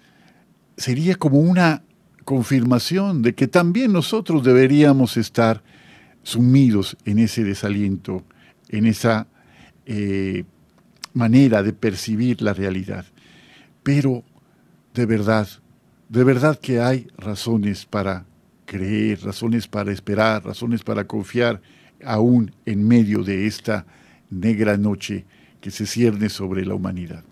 sería 0.76 1.16
como 1.16 1.40
una 1.40 1.82
confirmación 2.24 3.22
de 3.22 3.34
que 3.34 3.48
también 3.48 3.92
nosotros 3.92 4.44
deberíamos 4.44 5.16
estar 5.16 5.62
sumidos 6.22 6.96
en 7.04 7.18
ese 7.18 7.44
desaliento, 7.44 8.24
en 8.70 8.86
esa 8.86 9.26
eh, 9.86 10.44
manera 11.12 11.62
de 11.62 11.72
percibir 11.72 12.40
la 12.40 12.54
realidad. 12.54 13.04
Pero 13.82 14.24
de 14.94 15.06
verdad, 15.06 15.48
de 16.08 16.24
verdad 16.24 16.58
que 16.58 16.80
hay 16.80 17.08
razones 17.16 17.84
para 17.84 18.24
creer, 18.66 19.20
razones 19.22 19.66
para 19.66 19.92
esperar, 19.92 20.44
razones 20.44 20.82
para 20.82 21.06
confiar, 21.06 21.60
aún 22.04 22.52
en 22.64 22.86
medio 22.86 23.22
de 23.22 23.46
esta 23.46 23.84
negra 24.30 24.76
noche 24.76 25.24
que 25.60 25.70
se 25.70 25.86
cierne 25.86 26.28
sobre 26.28 26.64
la 26.64 26.74
humanidad. 26.74 27.24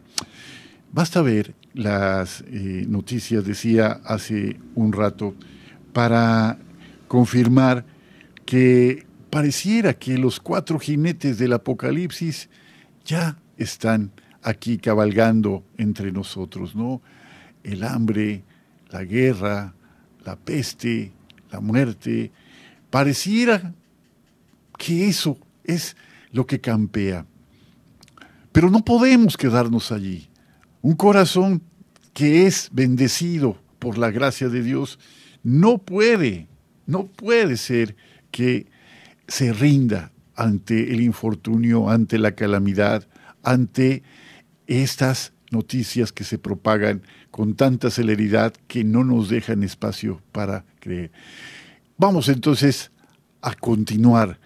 Basta 0.93 1.23
ver 1.23 1.55
las 1.75 2.43
eh, 2.49 2.85
noticias, 2.89 3.45
decía 3.45 4.01
hace 4.05 4.57
un 4.75 4.93
rato, 4.93 5.35
para 5.93 6.59
confirmar 7.07 7.85
que 8.45 9.07
pareciera 9.31 9.95
que 9.95 10.19
los 10.19 10.41
cuatro 10.41 10.79
jinetes 10.79 11.39
del 11.39 11.53
Apocalipsis 11.53 12.49
ya 13.05 13.39
están 13.57 14.13
aquí 14.43 14.79
cabalgando 14.79 15.65
entre 15.77 16.13
nosotros, 16.13 16.75
¿no? 16.75 17.03
El 17.63 17.85
hambre, 17.85 18.45
la 18.91 19.05
guerra, 19.05 19.75
la 20.25 20.37
peste, 20.37 21.13
la 21.51 21.61
muerte, 21.61 22.31
pareciera 22.91 23.75
que 24.79 25.09
eso 25.09 25.39
es 25.65 25.97
lo 26.31 26.47
que 26.47 26.61
campea. 26.61 27.27
Pero 28.53 28.71
no 28.71 28.85
podemos 28.85 29.37
quedarnos 29.37 29.93
allí. 29.93 30.29
Un 30.81 30.95
corazón 30.95 31.63
que 32.15 32.47
es 32.47 32.71
bendecido 32.73 33.59
por 33.79 33.99
la 33.99 34.11
gracia 34.11 34.49
de 34.49 34.63
Dios 34.63 34.99
no 35.43 35.79
puede, 35.79 36.49
no 36.87 37.07
puede 37.07 37.57
ser 37.57 37.97
que 38.31 38.67
se 39.29 39.53
rinda 39.53 40.11
ante 40.35 40.93
el 40.93 41.01
infortunio, 41.01 41.91
ante 41.91 42.19
la 42.19 42.33
calamidad, 42.33 43.07
ante 43.43 44.03
estas 44.67 45.33
noticias 45.51 46.13
que 46.13 46.25
se 46.25 46.39
propagan 46.39 47.03
con 47.31 47.55
tanta 47.55 47.91
celeridad 47.91 48.55
que 48.67 48.85
no 48.85 49.05
nos 49.05 49.29
dejan 49.29 49.63
espacio 49.63 50.23
para 50.33 50.65
creer. 50.81 51.13
Vamos 51.97 52.29
entonces 52.29 52.91
a 53.43 53.55
continuar. 53.55 54.39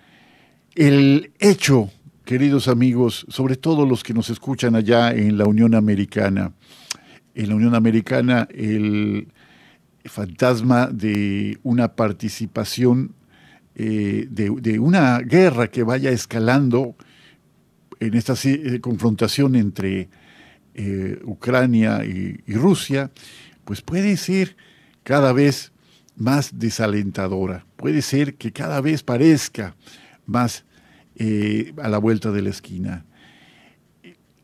El 0.74 1.32
hecho, 1.38 1.90
queridos 2.24 2.68
amigos, 2.68 3.26
sobre 3.28 3.56
todo 3.56 3.86
los 3.86 4.02
que 4.02 4.14
nos 4.14 4.30
escuchan 4.30 4.74
allá 4.74 5.12
en 5.12 5.38
la 5.38 5.46
Unión 5.46 5.74
Americana, 5.74 6.52
en 7.34 7.48
la 7.48 7.54
Unión 7.54 7.74
Americana 7.74 8.48
el 8.50 9.28
fantasma 10.04 10.86
de 10.88 11.58
una 11.62 11.94
participación 11.94 13.14
eh, 13.74 14.26
de, 14.28 14.78
una 14.78 15.20
guerra 15.20 15.68
que 15.68 15.82
vaya 15.82 16.10
escalando 16.10 16.94
en 18.00 18.14
esta 18.14 18.34
eh, 18.44 18.80
confrontación 18.80 19.56
entre 19.56 20.10
eh, 20.74 21.18
Ucrania 21.24 22.04
y, 22.04 22.36
Rusia, 22.52 23.10
pues 23.64 23.80
puede 23.80 24.18
ser 24.18 24.56
cada 25.04 25.32
vez 25.32 25.72
más 26.16 26.58
desalentadora, 26.58 27.64
puede 27.76 28.02
ser 28.02 28.34
que 28.34 28.52
cada 28.52 28.80
vez 28.82 29.02
parezca 29.02 29.74
más 30.26 30.64
a 31.80 31.88
la 31.88 31.98
vuelta 31.98 32.32
de 32.32 32.42
la 32.42 32.50
esquina. 32.50 33.04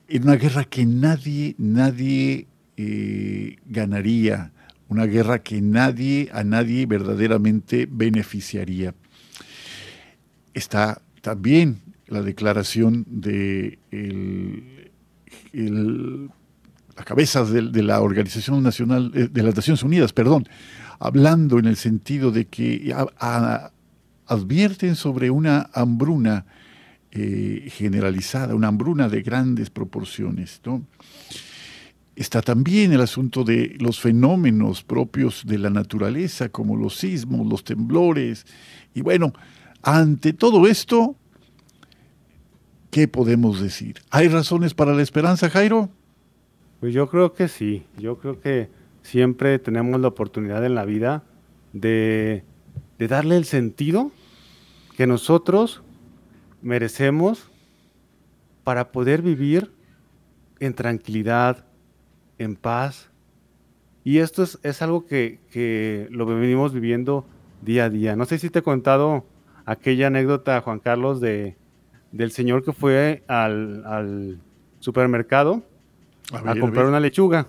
En 0.06 0.22
una 0.22 0.36
guerra 0.36 0.64
que 0.64 0.86
nadie, 0.86 1.56
nadie 1.58 2.46
ganaría, 3.66 4.52
una 4.88 5.06
guerra 5.06 5.42
que 5.42 5.60
nadie, 5.60 6.28
a 6.32 6.44
nadie 6.44 6.86
verdaderamente 6.86 7.88
beneficiaría 7.90 8.94
está 10.58 11.00
también 11.22 11.80
la 12.06 12.22
declaración 12.22 13.04
de 13.08 13.78
la 15.52 17.04
cabeza 17.04 17.44
de, 17.44 17.82
la 17.82 18.00
Organización 18.00 18.62
Nacional 18.62 19.12
eh, 19.14 19.28
de 19.30 19.42
las 19.42 19.54
Naciones 19.54 19.82
Unidas, 19.82 20.12
perdón, 20.12 20.48
hablando 20.98 21.58
en 21.58 21.66
el 21.66 21.76
sentido 21.76 22.30
de 22.30 22.46
que 22.46 22.94
advierten 24.26 24.96
sobre 24.96 25.30
una 25.30 25.70
hambruna 25.72 26.44
eh, 27.12 27.68
generalizada, 27.70 28.54
una 28.54 28.68
hambruna 28.68 29.08
de 29.08 29.22
grandes 29.22 29.70
proporciones. 29.70 30.60
Está 32.16 32.42
también 32.42 32.92
el 32.92 33.00
asunto 33.00 33.44
de 33.44 33.76
los 33.78 34.00
fenómenos 34.00 34.82
propios 34.82 35.44
de 35.46 35.58
la 35.58 35.70
naturaleza, 35.70 36.48
como 36.48 36.76
los 36.76 36.96
sismos, 36.96 37.46
los 37.46 37.62
temblores, 37.62 38.44
y 38.92 39.02
bueno, 39.02 39.32
ante 39.82 40.32
todo 40.32 40.66
esto, 40.66 41.14
¿qué 42.90 43.08
podemos 43.08 43.60
decir? 43.60 44.00
¿Hay 44.10 44.28
razones 44.28 44.74
para 44.74 44.94
la 44.94 45.02
esperanza, 45.02 45.50
Jairo? 45.50 45.88
Pues 46.80 46.94
yo 46.94 47.08
creo 47.08 47.32
que 47.32 47.48
sí. 47.48 47.84
Yo 47.98 48.18
creo 48.18 48.40
que 48.40 48.68
siempre 49.02 49.58
tenemos 49.58 50.00
la 50.00 50.08
oportunidad 50.08 50.64
en 50.64 50.74
la 50.74 50.84
vida 50.84 51.24
de, 51.72 52.44
darle 52.98 53.36
el 53.36 53.44
sentido 53.44 54.10
que 54.96 55.06
nosotros 55.06 55.82
merecemos 56.62 57.48
para 58.64 58.92
poder 58.92 59.22
vivir 59.22 59.70
en 60.60 60.74
tranquilidad, 60.74 61.64
en 62.38 62.56
paz. 62.56 63.10
Y 64.04 64.18
esto 64.18 64.42
es, 64.42 64.82
algo 64.82 65.06
que, 65.06 65.40
que, 65.50 66.08
lo 66.10 66.26
venimos 66.26 66.72
viviendo 66.72 67.24
día 67.62 67.84
a 67.84 67.90
día. 67.90 68.16
No 68.16 68.24
sé 68.24 68.38
si 68.38 68.50
te 68.50 68.60
he 68.60 68.62
contado 68.62 69.24
aquella 69.68 70.06
anécdota, 70.06 70.62
Juan 70.62 70.78
Carlos, 70.78 71.20
de, 71.20 71.56
del 72.10 72.30
señor 72.30 72.64
que 72.64 72.72
fue 72.72 73.22
al, 73.28 74.40
supermercado 74.80 75.62
a, 76.32 76.58
comprar 76.58 76.86
una 76.86 77.00
lechuga. 77.00 77.48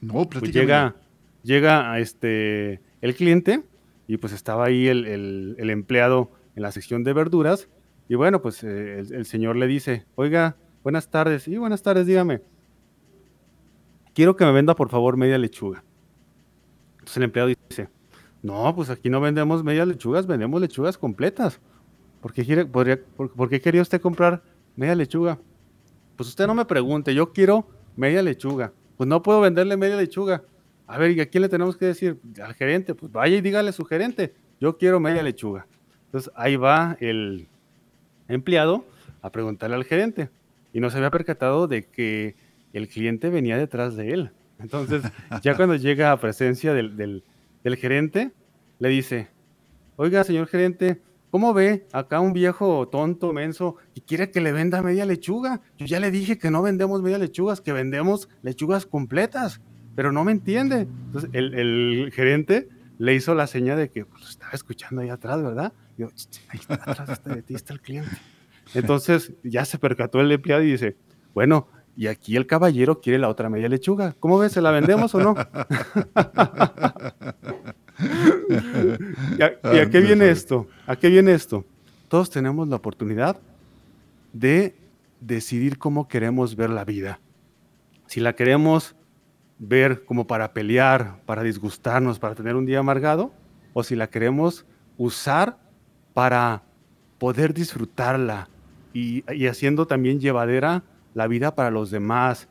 No, 0.00 0.26
pues 0.26 0.50
llega, 0.52 0.96
llega 1.42 1.92
a 1.92 1.98
este, 1.98 2.80
el 3.02 3.14
cliente 3.14 3.62
y 4.06 4.16
pues 4.16 4.32
estaba 4.32 4.64
ahí 4.64 4.88
el, 4.88 5.56
empleado 5.58 6.30
en 6.56 6.62
la 6.62 6.72
sección 6.72 7.04
de 7.04 7.12
verduras 7.12 7.68
y 8.08 8.14
bueno, 8.14 8.40
pues 8.40 8.64
eh, 8.64 9.00
el, 9.00 9.12
el, 9.12 9.26
señor 9.26 9.56
le 9.56 9.66
dice, 9.66 10.06
oiga, 10.14 10.56
buenas 10.82 11.10
tardes, 11.10 11.46
y 11.46 11.58
buenas 11.58 11.82
tardes, 11.82 12.06
dígame, 12.06 12.40
quiero 14.14 14.34
que 14.34 14.46
me 14.46 14.52
venda 14.52 14.74
por 14.74 14.88
favor 14.88 15.18
media 15.18 15.36
lechuga. 15.36 15.84
Entonces 16.92 17.18
el 17.18 17.24
empleado 17.24 17.50
dice, 17.68 17.90
no, 18.42 18.74
pues 18.74 18.90
aquí 18.90 19.10
no 19.10 19.20
vendemos 19.20 19.64
medias 19.64 19.88
lechugas, 19.88 20.26
vendemos 20.26 20.60
lechugas 20.60 20.96
completas. 20.96 21.60
¿Por 22.20 22.32
qué, 22.32 22.66
por, 22.66 23.48
qué 23.48 23.60
quería 23.60 23.82
usted 23.82 24.00
comprar 24.00 24.42
media 24.76 24.94
lechuga? 24.94 25.38
Pues 26.16 26.28
usted 26.28 26.46
no 26.46 26.54
me 26.54 26.64
pregunte, 26.64 27.14
yo 27.14 27.32
quiero 27.32 27.66
media 27.96 28.22
lechuga. 28.22 28.72
pues 28.96 29.08
no 29.08 29.22
puedo 29.22 29.40
venderle 29.40 29.76
media 29.76 29.96
lechuga. 29.96 30.42
A 30.86 30.98
ver, 30.98 31.12
¿y 31.12 31.20
a 31.20 31.26
quién 31.26 31.42
le 31.42 31.48
tenemos 31.48 31.76
que 31.76 31.86
decir? 31.86 32.18
Al 32.42 32.54
gerente, 32.54 32.94
pues 32.94 33.12
vaya 33.12 33.36
y 33.36 33.40
dígale 33.40 33.70
a 33.70 33.72
su 33.72 33.84
gerente, 33.84 34.34
yo 34.60 34.78
quiero 34.78 35.00
media 35.00 35.22
lechuga. 35.22 35.66
Entonces 36.06 36.32
ahí 36.34 36.56
va 36.56 36.96
el 37.00 37.46
empleado 38.28 38.84
a 39.20 39.30
preguntarle 39.30 39.76
al 39.76 39.84
gerente 39.84 40.30
y 40.72 40.80
no 40.80 40.90
se 40.90 40.96
había 40.96 41.10
percatado 41.10 41.68
de 41.68 41.84
que 41.84 42.36
el 42.72 42.88
cliente 42.88 43.30
venía 43.30 43.58
detrás 43.58 43.96
de 43.96 44.10
él. 44.10 44.30
Entonces, 44.58 45.02
ya 45.42 45.56
cuando 45.56 45.76
llega 45.76 46.10
a 46.10 46.18
presencia 46.18 46.72
del 46.72 47.22
gerente, 47.76 48.32
le 48.78 48.88
dice, 48.88 49.28
oiga, 49.96 50.24
señor 50.24 50.46
gerente, 50.46 51.02
¿Cómo 51.30 51.52
ve 51.52 51.86
acá 51.92 52.20
un 52.20 52.32
viejo 52.32 52.88
tonto, 52.88 53.32
menso, 53.34 53.76
y 53.94 54.00
quiere 54.00 54.30
que 54.30 54.40
le 54.40 54.52
venda 54.52 54.82
media 54.82 55.04
lechuga? 55.04 55.60
Yo 55.76 55.84
ya 55.84 56.00
le 56.00 56.10
dije 56.10 56.38
que 56.38 56.50
no 56.50 56.62
vendemos 56.62 57.02
media 57.02 57.18
lechugas, 57.18 57.60
que 57.60 57.72
vendemos 57.72 58.30
lechugas 58.42 58.86
completas, 58.86 59.60
pero 59.94 60.10
no 60.10 60.24
me 60.24 60.32
entiende. 60.32 60.88
Entonces 61.06 61.28
el, 61.34 62.10
gerente 62.14 62.68
le 62.96 63.14
hizo 63.14 63.34
la 63.34 63.46
seña 63.46 63.76
de 63.76 63.90
que 63.90 64.06
pues, 64.06 64.30
estaba 64.30 64.52
escuchando 64.52 65.02
ahí 65.02 65.10
atrás, 65.10 65.42
¿verdad? 65.42 65.74
Yo, 65.98 66.08
ahí 66.48 66.60
está 66.60 66.74
atrás 66.74 67.22
de 67.22 67.42
ti 67.42 67.54
está 67.54 67.74
el 67.74 67.82
cliente. 67.82 68.16
Entonces 68.74 69.34
ya 69.42 69.66
se 69.66 69.78
percató 69.78 70.20
el 70.22 70.32
empleado 70.32 70.62
y 70.62 70.72
dice, 70.72 70.96
bueno, 71.34 71.68
y 71.98 72.06
aquí 72.06 72.36
el 72.36 72.46
caballero 72.46 73.00
quiere 73.00 73.18
la 73.18 73.28
otra 73.28 73.50
media 73.50 73.68
lechuga. 73.68 74.14
¿Cómo 74.20 74.38
ves? 74.38 74.52
¿Se 74.52 74.60
la 74.60 74.70
vendemos 74.70 75.12
o 75.16 75.18
no? 75.18 75.34
¿Y, 79.36 79.42
a, 79.42 79.90
qué 79.90 79.98
viene 79.98 80.30
esto? 80.30 80.68
¿A 80.86 80.94
qué 80.94 81.08
viene 81.08 81.32
esto? 81.32 81.64
Todos 82.06 82.30
tenemos 82.30 82.68
la 82.68 82.76
oportunidad 82.76 83.36
de 84.32 84.76
decidir 85.20 85.76
cómo 85.76 86.06
queremos 86.06 86.54
ver 86.54 86.70
la 86.70 86.84
vida. 86.84 87.18
Si 88.06 88.20
la 88.20 88.36
queremos 88.36 88.94
ver 89.58 90.04
como 90.04 90.28
para 90.28 90.52
pelear, 90.52 91.20
para 91.26 91.42
disgustarnos, 91.42 92.20
para 92.20 92.36
tener 92.36 92.54
un 92.54 92.64
día 92.64 92.78
amargado, 92.78 93.32
o 93.72 93.82
si 93.82 93.96
la 93.96 94.08
queremos 94.08 94.66
usar 94.98 95.58
para 96.14 96.62
poder 97.18 97.52
disfrutarla 97.52 98.48
y, 98.94 99.24
y 99.34 99.48
haciendo 99.48 99.88
también 99.88 100.20
llevadera 100.20 100.84
la 101.18 101.26
vida 101.26 101.56
para 101.56 101.72
los 101.72 101.90
demás, 101.90 102.48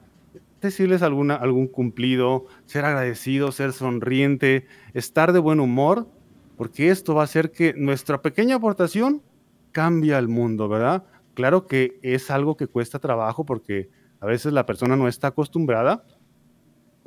decirles 0.62 1.02
alguna, 1.02 1.36
algún 1.36 1.68
cumplido, 1.68 2.48
ser 2.66 2.84
agradecido, 2.84 3.54
ser 3.54 3.72
sonriente, 3.72 4.68
estar 4.94 5.32
de 5.32 5.40
buen 5.40 5.62
humor, 5.62 6.10
porque 6.58 6.90
esto 6.90 7.16
va 7.16 7.22
a 7.22 7.24
hacer 7.24 7.52
que 7.52 7.74
nuestra 7.74 8.22
pequeña 8.22 8.58
aportación 8.58 9.24
cambie 9.72 10.14
al 10.14 10.28
mundo, 10.28 10.68
¿verdad? 10.68 11.06
Claro 11.34 11.66
que 11.66 11.98
es 12.02 12.30
algo 12.30 12.58
que 12.58 12.68
cuesta 12.68 13.00
trabajo 13.00 13.46
porque 13.46 13.90
a 14.20 14.26
veces 14.26 14.52
la 14.52 14.66
persona 14.66 14.98
no 14.98 15.08
está 15.08 15.28
acostumbrada, 15.28 16.04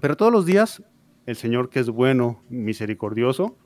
pero 0.01 0.17
todos 0.17 0.33
los 0.33 0.47
días 0.47 0.83
el 1.27 1.37
Señor 1.37 1.69
que 1.69 1.81
es 1.81 1.91
bueno, 1.91 2.43
misericordioso, 2.49 3.59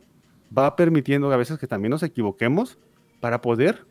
va 0.57 0.75
permitiendo 0.75 1.33
a 1.33 1.37
veces 1.37 1.59
que 1.59 1.69
también 1.69 1.91
nos 1.91 2.03
equivoquemos 2.03 2.77
para 3.21 3.41
poder 3.41 3.87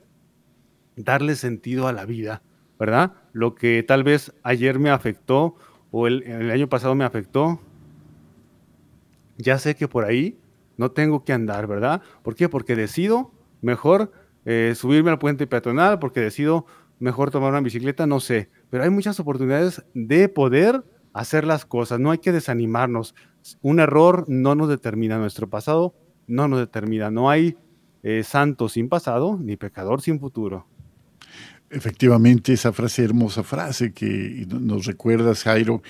darle 0.98 1.36
sentido 1.36 1.88
a 1.88 1.94
la 1.94 2.06
vida, 2.06 2.44
¿verdad? 2.78 3.14
Lo 3.34 3.56
que 3.56 3.84
tal 3.84 4.04
vez 4.04 4.34
ayer 4.44 4.80
me 4.80 4.90
afectó 4.90 5.56
o 5.92 6.08
el, 6.08 6.50
año 6.50 6.70
pasado 6.70 6.96
me 6.96 7.04
afectó, 7.04 7.60
ya 9.38 9.58
sé 9.58 9.76
que 9.76 9.88
por 9.88 10.06
ahí 10.06 10.40
no 10.78 10.92
tengo 10.92 11.24
que 11.24 11.34
andar, 11.34 11.68
¿verdad? 11.68 12.02
¿Por 12.22 12.36
qué? 12.36 12.48
Porque 12.48 12.76
decido 12.76 13.32
mejor 13.62 14.12
eh, 14.46 14.74
subirme 14.76 15.12
al 15.12 15.20
puente 15.20 15.48
peatonal, 15.48 16.00
porque 16.00 16.20
decido 16.20 16.66
mejor 17.00 17.32
tomar 17.32 17.50
una 17.52 17.62
bicicleta, 17.62 18.08
no 18.08 18.20
sé. 18.20 18.50
Pero 18.70 18.84
hay 18.84 18.90
muchas 18.90 19.20
oportunidades 19.20 19.84
de 19.94 20.30
poder 20.30 20.84
hacer 21.14 21.46
las 21.46 21.66
cosas, 21.66 22.00
no 22.00 22.12
hay 22.12 22.20
que 22.20 22.32
desanimarnos. 22.32 23.16
Un 23.62 23.80
error 23.80 24.26
no 24.28 24.56
nos 24.56 24.70
determina, 24.70 25.18
nuestro 25.18 25.50
pasado 25.50 25.96
no 26.28 26.48
nos 26.48 26.60
determina. 26.60 27.12
No 27.12 27.30
hay 27.30 27.58
eh, 28.04 28.24
santo 28.24 28.70
sin 28.70 28.90
pasado 28.90 29.38
ni 29.40 29.58
pecador 29.58 30.02
sin 30.02 30.20
futuro. 30.20 30.66
Efectivamente, 31.74 32.54
esa 32.54 32.72
frase, 32.72 33.04
hermosa 33.04 33.42
frase 33.42 33.94
que 33.94 34.46
nos 34.48 34.86
recuerdas, 34.86 35.42
Jairo, 35.42 35.82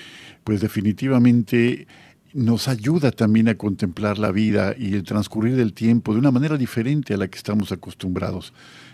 pues 0.46 0.62
definitivamente 0.62 1.88
nos 2.34 2.70
ayuda 2.70 3.12
también 3.12 3.50
a 3.50 3.56
contemplar 3.56 4.18
la 4.18 4.32
vida 4.32 4.74
y 4.78 4.94
el 4.94 5.04
transcurrir 5.04 5.58
del 5.58 5.74
tiempo 5.74 6.14
de 6.14 6.20
una 6.20 6.32
manera 6.32 6.58
diferente 6.58 7.14
a 7.14 7.18
la 7.18 7.28
que 7.28 7.38
estamos 7.38 7.74
acostumbrados. 7.74 8.54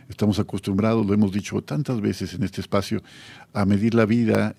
Estamos 0.09 0.39
acostumbrados, 0.39 1.05
lo 1.05 1.13
hemos 1.13 1.31
dicho 1.31 1.61
tantas 1.61 2.01
veces 2.01 2.33
en 2.33 2.41
este 2.41 2.59
espacio, 2.59 3.03
a 3.53 3.65
medir 3.65 3.93
la 3.93 4.07
vida 4.07 4.55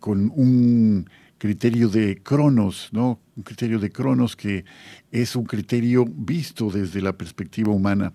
con 0.00 0.30
un 0.36 1.08
criterio 1.38 1.88
de 1.88 2.20
cronos, 2.22 2.90
¿no? 2.92 3.20
Un 3.36 3.42
criterio 3.42 3.78
de 3.78 3.90
cronos 3.90 4.36
que 4.36 4.66
es 5.10 5.34
un 5.34 5.44
criterio 5.44 6.04
visto 6.06 6.70
desde 6.70 7.00
la 7.00 7.14
perspectiva 7.14 7.72
humana, 7.72 8.12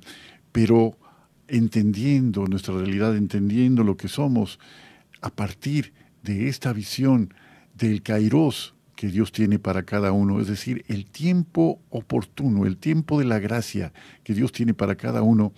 pero 0.52 0.96
entendiendo 1.48 2.46
nuestra 2.46 2.76
realidad, 2.76 3.16
entendiendo 3.16 3.84
lo 3.84 3.98
que 3.98 4.08
somos, 4.08 4.60
a 5.22 5.30
partir 5.30 5.94
de 6.24 6.48
esta 6.48 6.74
visión 6.74 7.34
del 7.76 8.02
kairos 8.02 8.76
que 8.96 9.08
Dios 9.08 9.32
tiene 9.32 9.60
para 9.60 9.84
cada 9.84 10.12
uno, 10.12 10.42
es 10.42 10.48
decir, 10.48 10.84
el 10.88 11.06
tiempo 11.06 11.80
oportuno, 11.90 12.66
el 12.66 12.78
tiempo 12.78 13.20
de 13.20 13.26
la 13.26 13.40
gracia 13.40 13.94
que 14.24 14.34
Dios 14.34 14.52
tiene 14.52 14.74
para 14.74 14.96
cada 14.96 15.22
uno, 15.22 15.54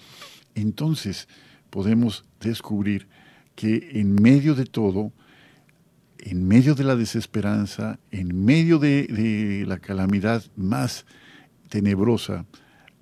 entonces 0.56 1.28
podemos 1.70 2.26
descubrir 2.42 3.08
que 3.56 3.92
en 3.94 4.14
medio 4.16 4.56
de 4.56 4.66
todo, 4.66 5.14
en 6.18 6.48
medio 6.48 6.76
de 6.76 6.84
la 6.84 6.98
desesperanza, 6.98 8.00
en 8.12 8.44
medio 8.44 8.78
de, 8.78 9.08
de 9.08 9.66
la 9.66 9.80
calamidad 9.80 10.44
más 10.58 11.06
tenebrosa, 11.70 12.46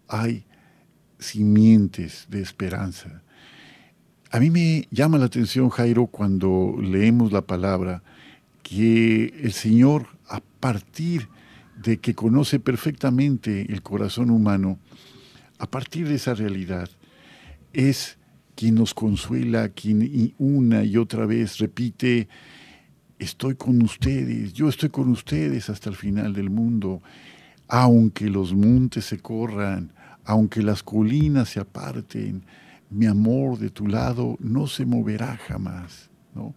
hay 0.08 0.46
simientes 1.20 2.28
de 2.30 2.42
esperanza. 2.42 3.22
A 4.32 4.40
mí 4.40 4.50
me 4.50 4.88
llama 4.92 5.18
la 5.18 5.26
atención, 5.26 5.70
Jairo, 5.70 6.08
cuando 6.08 6.76
leemos 6.82 7.32
la 7.32 7.42
palabra, 7.42 8.04
que 8.62 9.34
el 9.42 9.54
Señor, 9.54 10.08
a 10.28 10.42
partir 10.60 11.30
de 11.82 11.98
que 11.98 12.14
conoce 12.14 12.60
perfectamente 12.60 13.72
el 13.72 13.82
corazón 13.82 14.30
humano, 14.30 14.80
a 15.60 15.70
partir 15.70 16.08
de 16.08 16.16
esa 16.16 16.34
realidad, 16.34 16.90
es 17.74 18.18
quien 18.56 18.76
nos 18.76 18.94
consuela, 18.94 19.70
quien 19.70 20.34
una 20.38 20.84
y 20.84 20.98
otra 20.98 21.26
vez 21.26 21.60
repite, 21.60 22.28
estoy 23.20 23.56
con 23.56 23.82
ustedes, 23.82 24.54
yo 24.54 24.68
estoy 24.68 24.90
con 24.90 25.10
ustedes 25.10 25.70
hasta 25.70 25.90
el 25.90 25.96
final 25.96 26.34
del 26.34 26.50
mundo, 26.50 27.02
aunque 27.68 28.30
los 28.30 28.54
montes 28.54 29.06
se 29.06 29.20
corran, 29.20 29.94
aunque 30.28 30.62
las 30.62 30.84
colinas 30.84 31.50
se 31.50 31.62
aparten, 31.62 32.44
mi 32.90 33.06
amor 33.06 33.58
de 33.58 33.70
tu 33.70 33.88
lado 33.88 34.36
no 34.40 34.68
se 34.68 34.86
moverá 34.86 35.38
jamás. 35.38 36.10
¿no? 36.36 36.54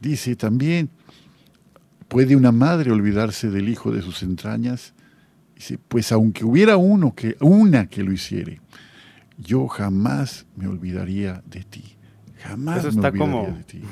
Dice 0.00 0.34
también, 0.34 0.90
¿puede 2.08 2.34
una 2.34 2.50
madre 2.50 2.90
olvidarse 2.90 3.48
del 3.48 3.68
hijo 3.68 3.92
de 3.92 4.02
sus 4.02 4.24
entrañas? 4.24 4.92
Dice, 5.54 5.78
pues 5.78 6.10
aunque 6.10 6.44
hubiera 6.44 6.76
uno 6.76 7.14
que, 7.14 7.36
una 7.40 7.86
que 7.86 8.02
lo 8.02 8.12
hiciere, 8.12 8.60
yo 9.38 9.68
jamás 9.68 10.46
me 10.56 10.66
olvidaría 10.66 11.44
de 11.46 11.62
ti. 11.62 11.96
Jamás 12.38 12.82
me 12.96 13.06
olvidaría 13.06 13.52
de 13.52 13.64
ti. 13.64 13.82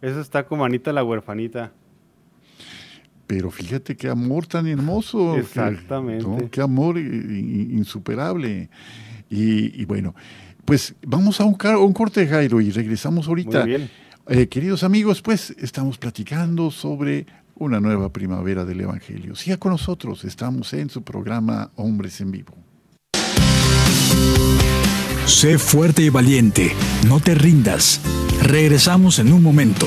Eso 0.00 0.20
está 0.20 0.46
como 0.46 0.64
Anita 0.64 0.94
la 0.94 1.04
huerfanita. 1.04 1.72
Pero 3.30 3.48
fíjate 3.52 3.96
qué 3.96 4.08
amor 4.08 4.48
tan 4.48 4.66
hermoso. 4.66 5.36
Exactamente. 5.38 6.48
Qué 6.50 6.60
amor 6.60 6.98
insuperable. 6.98 8.68
Y, 9.30 9.84
bueno, 9.84 10.16
pues 10.64 10.96
vamos 11.06 11.40
a 11.40 11.44
un, 11.44 11.56
un, 11.78 11.92
corte, 11.92 12.26
Jairo, 12.26 12.60
y 12.60 12.72
regresamos 12.72 13.28
ahorita. 13.28 13.60
Muy 13.60 13.68
bien. 13.68 13.90
Eh, 14.26 14.48
queridos 14.48 14.82
amigos, 14.82 15.22
pues 15.22 15.54
estamos 15.60 15.96
platicando 15.96 16.72
sobre 16.72 17.24
una 17.54 17.78
nueva 17.78 18.12
primavera 18.12 18.64
del 18.64 18.80
Evangelio. 18.80 19.36
Siga 19.36 19.58
con 19.58 19.70
nosotros, 19.70 20.24
estamos 20.24 20.72
en 20.72 20.90
su 20.90 21.02
programa 21.02 21.70
Hombres 21.76 22.20
en 22.20 22.32
Vivo. 22.32 22.56
Sé 25.26 25.56
fuerte 25.56 26.02
y 26.02 26.08
valiente, 26.08 26.72
no 27.06 27.20
te 27.20 27.36
rindas. 27.36 28.00
Regresamos 28.42 29.20
en 29.20 29.32
un 29.32 29.40
momento. 29.40 29.86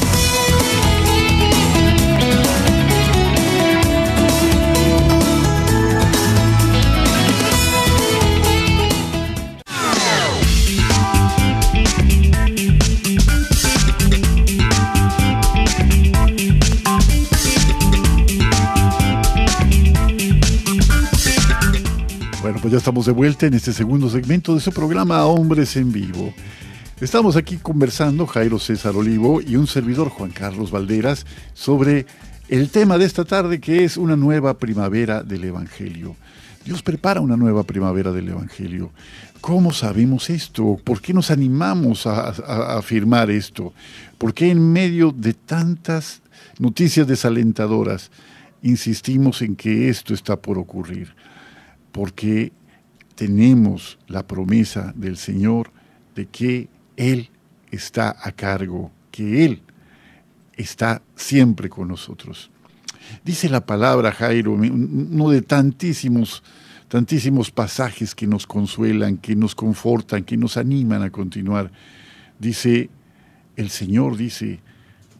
Ya 22.71 22.77
estamos 22.77 23.05
de 23.05 23.11
vuelta 23.11 23.47
en 23.47 23.53
este 23.53 23.73
segundo 23.73 24.09
segmento 24.09 24.55
de 24.55 24.61
su 24.61 24.71
programa 24.71 25.25
Hombres 25.25 25.75
en 25.75 25.91
Vivo. 25.91 26.33
Estamos 27.01 27.35
aquí 27.35 27.57
conversando, 27.57 28.25
Jairo 28.25 28.59
César 28.59 28.95
Olivo 28.95 29.41
y 29.41 29.57
un 29.57 29.67
servidor, 29.67 30.07
Juan 30.07 30.31
Carlos 30.31 30.71
Valderas, 30.71 31.25
sobre 31.53 32.05
el 32.47 32.69
tema 32.69 32.97
de 32.97 33.03
esta 33.03 33.25
tarde 33.25 33.59
que 33.59 33.83
es 33.83 33.97
una 33.97 34.15
nueva 34.15 34.57
primavera 34.57 35.21
del 35.21 35.43
Evangelio. 35.43 36.15
Dios 36.63 36.81
prepara 36.81 37.19
una 37.19 37.35
nueva 37.35 37.63
primavera 37.63 38.13
del 38.13 38.29
Evangelio. 38.29 38.91
¿Cómo 39.41 39.73
sabemos 39.73 40.29
esto? 40.29 40.79
¿Por 40.81 41.01
qué 41.01 41.13
nos 41.13 41.29
animamos 41.29 42.07
a, 42.07 42.29
afirmar 42.77 43.29
esto? 43.29 43.73
¿Por 44.17 44.33
qué 44.33 44.49
en 44.49 44.71
medio 44.71 45.11
de 45.11 45.33
tantas 45.33 46.21
noticias 46.57 47.05
desalentadoras 47.05 48.11
insistimos 48.63 49.41
en 49.41 49.57
que 49.57 49.89
esto 49.89 50.13
está 50.13 50.37
por 50.37 50.57
ocurrir? 50.57 51.13
porque 51.91 52.51
tenemos 53.15 53.97
la 54.07 54.27
promesa 54.27 54.93
del 54.95 55.17
Señor 55.17 55.71
de 56.15 56.27
que 56.27 56.69
Él 56.97 57.29
está 57.71 58.15
a 58.21 58.31
cargo, 58.31 58.91
que 59.11 59.45
Él 59.45 59.61
está 60.55 61.01
siempre 61.15 61.69
con 61.69 61.87
nosotros. 61.87 62.51
Dice 63.23 63.49
la 63.49 63.65
palabra, 63.65 64.11
Jairo, 64.11 64.53
uno 64.53 65.29
de 65.29 65.41
tantísimos, 65.41 66.43
tantísimos 66.87 67.51
pasajes 67.51 68.15
que 68.15 68.27
nos 68.27 68.47
consuelan, 68.47 69.17
que 69.17 69.35
nos 69.35 69.55
confortan, 69.55 70.23
que 70.23 70.37
nos 70.37 70.57
animan 70.57 71.03
a 71.03 71.09
continuar. 71.09 71.71
Dice, 72.39 72.89
el 73.55 73.69
Señor 73.69 74.17
dice, 74.17 74.59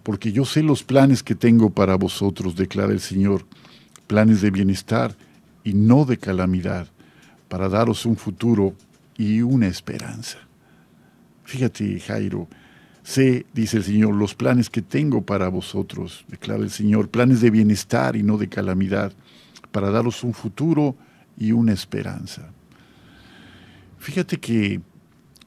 porque 0.04 0.32
yo 0.32 0.46
sé 0.46 0.64
los 0.64 0.84
planes 0.84 1.24
que 1.24 1.36
tengo 1.36 1.70
para 1.70 1.96
vosotros, 1.96 2.56
declara 2.56 2.92
el 2.92 3.00
Señor, 3.00 3.46
planes 4.08 4.42
de 4.42 4.52
bienestar 4.52 5.16
y 5.64 5.74
no 5.74 6.06
de 6.06 6.18
calamidad, 6.18 6.88
para 7.52 7.68
daros 7.68 8.06
un 8.06 8.16
futuro 8.16 8.74
y 9.18 9.42
una 9.42 9.68
esperanza. 9.68 10.38
Fíjate, 11.44 12.00
Jairo, 12.00 12.48
sé, 13.04 13.46
dice 13.54 13.76
el 13.76 13.84
Señor, 13.84 14.16
los 14.16 14.36
planes 14.36 14.70
que 14.70 14.82
tengo 14.82 15.26
para 15.26 15.50
vosotros, 15.50 16.24
declara 16.30 16.64
el 16.64 16.70
Señor, 16.70 17.10
planes 17.10 17.42
de 17.42 17.50
bienestar 17.50 18.16
y 18.16 18.24
no 18.24 18.38
de 18.38 18.48
calamidad, 18.48 19.12
para 19.74 19.92
daros 19.92 20.24
un 20.24 20.34
futuro 20.34 20.96
y 21.38 21.52
una 21.52 21.74
esperanza. 21.74 22.54
Fíjate 24.00 24.40
que 24.40 24.80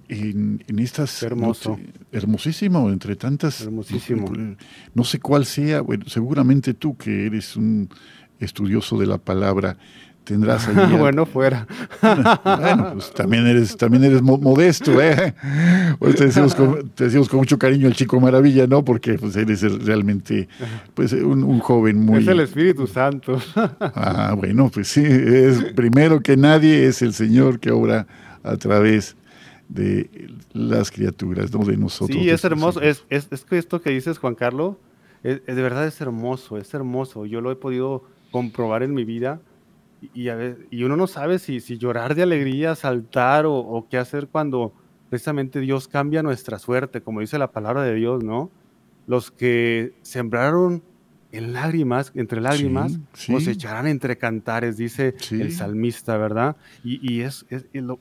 en, 0.09 0.63
estas... 0.79 1.23
Hermoso. 1.23 1.81
hermosísimo, 2.13 2.91
entre 2.91 3.17
tantas... 3.17 3.63
Hermosísimo. 3.63 4.31
No 4.93 5.05
sé 5.05 5.21
cuál 5.21 5.47
sea, 5.47 5.81
bueno, 5.81 6.05
seguramente 6.07 6.75
tú 6.75 6.99
que 6.99 7.25
eres 7.25 7.57
un 7.57 7.89
estudioso 8.41 8.99
de 8.99 9.07
la 9.07 9.17
palabra, 9.17 9.79
tendrás 10.25 10.67
allí. 10.69 10.97
bueno, 10.97 11.27
fuera. 11.27 11.67
bueno, 12.03 12.93
pues 12.95 13.13
también 13.13 13.47
eres, 13.47 13.77
también 13.77 14.05
eres 14.05 14.23
modesto, 14.23 15.01
¿eh? 15.01 15.35
Hoy 16.01 16.15
te 16.15 16.27
decimos, 16.27 16.55
con, 16.55 16.89
te 16.91 17.05
decimos 17.05 17.29
con 17.29 17.39
mucho 17.39 17.59
cariño 17.59 17.87
el 17.87 17.95
chico 17.95 18.19
maravilla, 18.19 18.67
¿no? 18.67 18.85
Porque 18.85 19.15
pues, 19.15 19.37
eres 19.37 19.63
realmente 19.85 20.49
pues, 20.95 21.13
un, 21.13 21.59
joven 21.61 22.01
muy. 22.01 22.23
Es 22.23 22.29
el 22.29 22.41
Espíritu 22.41 22.87
Santo. 22.87 23.41
ah, 23.81 24.35
bueno, 24.37 24.71
pues 24.73 24.89
sí, 24.89 25.05
es 25.05 25.63
primero 25.75 26.21
que 26.21 26.37
nadie 26.37 26.87
es 26.87 27.03
el 27.03 27.13
Señor 27.13 27.61
que 27.61 27.71
obra 27.71 28.07
a 28.43 28.57
través 28.57 29.17
de 29.69 30.29
las 30.53 30.91
criaturas, 30.91 31.53
no 31.53 31.65
de 31.65 31.77
nosotros. 31.77 32.19
Sí, 32.19 32.29
es 32.29 32.45
hermoso. 32.45 32.81
Es, 32.81 33.05
es, 33.09 33.29
es, 33.31 33.45
que 33.45 33.59
esto 33.59 33.81
que 33.81 33.91
dices, 33.91 34.19
Juan 34.19 34.35
Carlos, 34.35 34.77
de 35.23 35.41
verdad 35.47 35.87
es 35.87 36.01
hermoso, 36.01 36.59
es 36.59 36.73
hermoso. 36.75 37.25
Yo 37.25 37.41
lo 37.41 37.51
he 37.51 37.57
podido 37.57 38.05
comprobar 38.31 38.83
en 38.83 38.93
mi 38.93 39.05
vida 39.05 39.41
y, 40.13 40.29
y 40.71 40.85
uno 40.85 40.97
no 40.97 41.07
sabe 41.07 41.39
si, 41.39 41.61
si, 41.61 41.79
llorar 41.79 42.15
de 42.15 42.23
alegría, 42.23 42.75
saltar 42.75 43.45
o, 43.47 43.87
qué 43.89 43.99
hacer 43.99 44.29
cuando 44.29 44.73
precisamente 45.09 45.61
Dios 45.61 45.89
cambia 45.89 46.23
nuestra 46.23 46.59
suerte, 46.59 47.01
como 47.01 47.21
dice 47.21 47.39
la 47.39 47.53
palabra 47.53 47.83
de 47.83 47.95
Dios, 47.95 48.25
¿no? 48.25 48.51
Los 49.07 49.31
que 49.31 49.93
sembraron 50.03 50.83
en 51.31 51.53
lágrimas, 51.53 52.13
entre 52.15 52.41
lágrimas, 52.41 52.99
cosecharán 53.27 53.89
entre 53.89 54.17
cantares, 54.17 54.77
dice 54.77 55.15
el 55.33 55.51
salmista, 55.53 56.17
¿verdad? 56.17 56.57
Y, 56.85 57.23
es, 57.23 57.45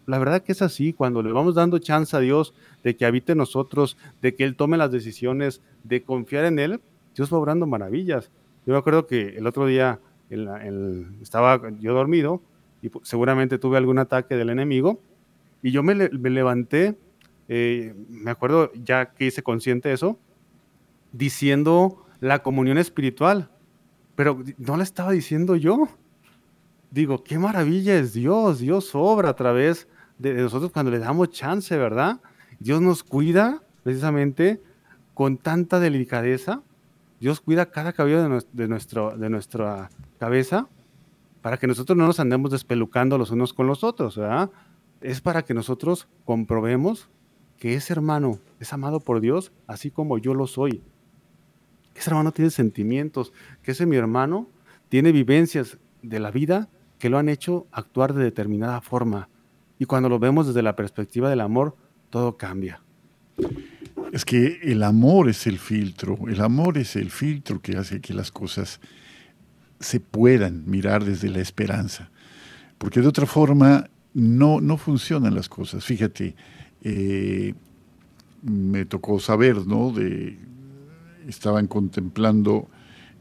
la 0.05 0.19
verdad 0.19 0.43
que 0.43 0.51
es 0.51 0.61
así, 0.61 0.93
cuando 0.93 1.23
le 1.23 1.31
vamos 1.31 1.55
dando 1.55 1.79
chance 1.79 2.15
a 2.15 2.19
Dios 2.19 2.53
de 2.83 2.95
que 2.95 3.05
habite 3.05 3.31
en 3.31 3.39
nosotros, 3.39 3.97
de 4.21 4.35
que 4.35 4.43
Él 4.43 4.55
tome 4.55 4.77
las 4.77 4.91
decisiones, 4.91 5.61
de 5.83 6.03
confiar 6.03 6.45
en 6.45 6.59
Él, 6.59 6.79
Dios 7.15 7.33
va 7.33 7.37
obrando 7.37 7.65
maravillas. 7.65 8.29
Yo 8.65 8.73
me 8.73 8.79
acuerdo 8.79 9.07
que 9.07 9.35
el 9.35 9.47
otro 9.47 9.65
día 9.65 9.99
estaba 11.21 11.61
yo 11.79 11.93
dormido 11.93 12.41
y 12.81 12.91
seguramente 13.03 13.57
tuve 13.57 13.77
algún 13.77 13.99
ataque 13.99 14.35
del 14.35 14.49
enemigo 14.49 14.99
y 15.63 15.71
yo 15.71 15.81
me, 15.81 15.95
levanté, 15.95 16.97
eh, 17.47 17.95
me 18.09 18.31
acuerdo 18.31 18.71
ya 18.73 19.13
que 19.13 19.27
hice 19.27 19.41
consciente 19.41 19.93
eso, 19.93 20.19
diciendo 21.13 22.05
la 22.19 22.43
comunión 22.43 22.77
espiritual, 22.77 23.49
pero 24.15 24.43
no 24.57 24.75
la 24.75 24.83
estaba 24.83 25.11
diciendo 25.11 25.55
yo. 25.55 25.87
Digo, 26.91 27.23
qué 27.23 27.39
maravilla 27.39 27.97
es 27.97 28.13
Dios, 28.13 28.59
Dios 28.59 28.91
obra 28.93 29.29
a 29.29 29.35
través 29.35 29.87
de, 30.19 30.33
nosotros 30.33 30.71
cuando 30.71 30.91
le 30.91 30.99
damos 30.99 31.29
chance, 31.31 31.75
¿verdad? 31.77 32.19
Dios 32.59 32.81
nos 32.81 33.03
cuida 33.03 33.63
precisamente 33.83 34.61
con 35.13 35.37
tanta 35.37 35.79
delicadeza. 35.79 36.61
Dios 37.23 37.39
cuida 37.39 37.67
cada 37.67 37.93
cabello 37.93 38.41
de, 38.51 38.67
nuestra 39.29 39.89
cabeza 40.19 40.67
para 41.41 41.55
que 41.55 41.67
nosotros 41.67 41.97
no 41.97 42.05
nos 42.05 42.19
andemos 42.19 42.51
despelucando 42.51 43.17
los 43.17 43.31
unos 43.31 43.53
con 43.53 43.65
los 43.65 43.85
otros. 43.85 44.19
Es 44.99 45.21
para 45.21 45.43
que 45.43 45.53
nosotros 45.53 46.09
comprobemos 46.25 47.07
que 47.57 47.75
ese 47.75 47.93
hermano 47.93 48.39
es 48.59 48.73
amado 48.73 48.99
por 48.99 49.21
Dios 49.21 49.53
así 49.67 49.89
como 49.89 50.17
yo 50.17 50.33
lo 50.33 50.47
soy. 50.47 50.83
Ese 51.95 52.09
hermano 52.09 52.33
tiene 52.33 52.51
sentimientos, 52.51 53.31
que 53.61 53.71
ese 53.71 53.85
mi 53.85 53.95
hermano 53.95 54.49
tiene 54.89 55.13
vivencias 55.13 55.77
de 56.01 56.19
la 56.19 56.29
vida 56.29 56.67
que 56.99 57.07
lo 57.07 57.19
han 57.19 57.29
hecho 57.29 57.67
actuar 57.71 58.13
de 58.13 58.21
determinada 58.21 58.81
forma. 58.81 59.29
Y 59.79 59.85
cuando 59.85 60.09
lo 60.09 60.19
vemos 60.19 60.47
desde 60.47 60.61
la 60.61 60.75
perspectiva 60.75 61.29
del 61.29 61.39
amor, 61.39 61.77
todo 62.09 62.35
cambia. 62.35 62.81
Es 64.13 64.25
que 64.25 64.59
el 64.61 64.83
amor 64.83 65.27
es 65.27 65.47
el 65.47 65.57
filtro, 65.57 66.19
el 66.27 66.39
amor 66.39 66.77
es 66.77 66.95
el 66.95 67.09
filtro 67.09 67.59
que 67.63 67.77
hace 67.77 67.99
que 67.99 68.13
las 68.13 68.29
cosas 68.29 68.79
se 69.79 69.99
puedan 69.99 70.69
mirar 70.69 71.03
desde 71.03 71.31
la 71.31 71.39
esperanza, 71.39 72.11
porque 72.77 73.01
de 73.01 73.07
otra 73.07 73.25
forma 73.25 73.89
no, 74.13 74.61
no 74.61 74.77
funcionan 74.77 75.33
las 75.33 75.49
cosas. 75.49 75.83
Fíjate, 75.83 76.35
eh, 76.83 77.55
me 78.43 78.85
tocó 78.85 79.19
saber, 79.19 79.65
¿no? 79.65 79.91
De, 79.91 80.37
estaban 81.27 81.65
contemplando 81.65 82.69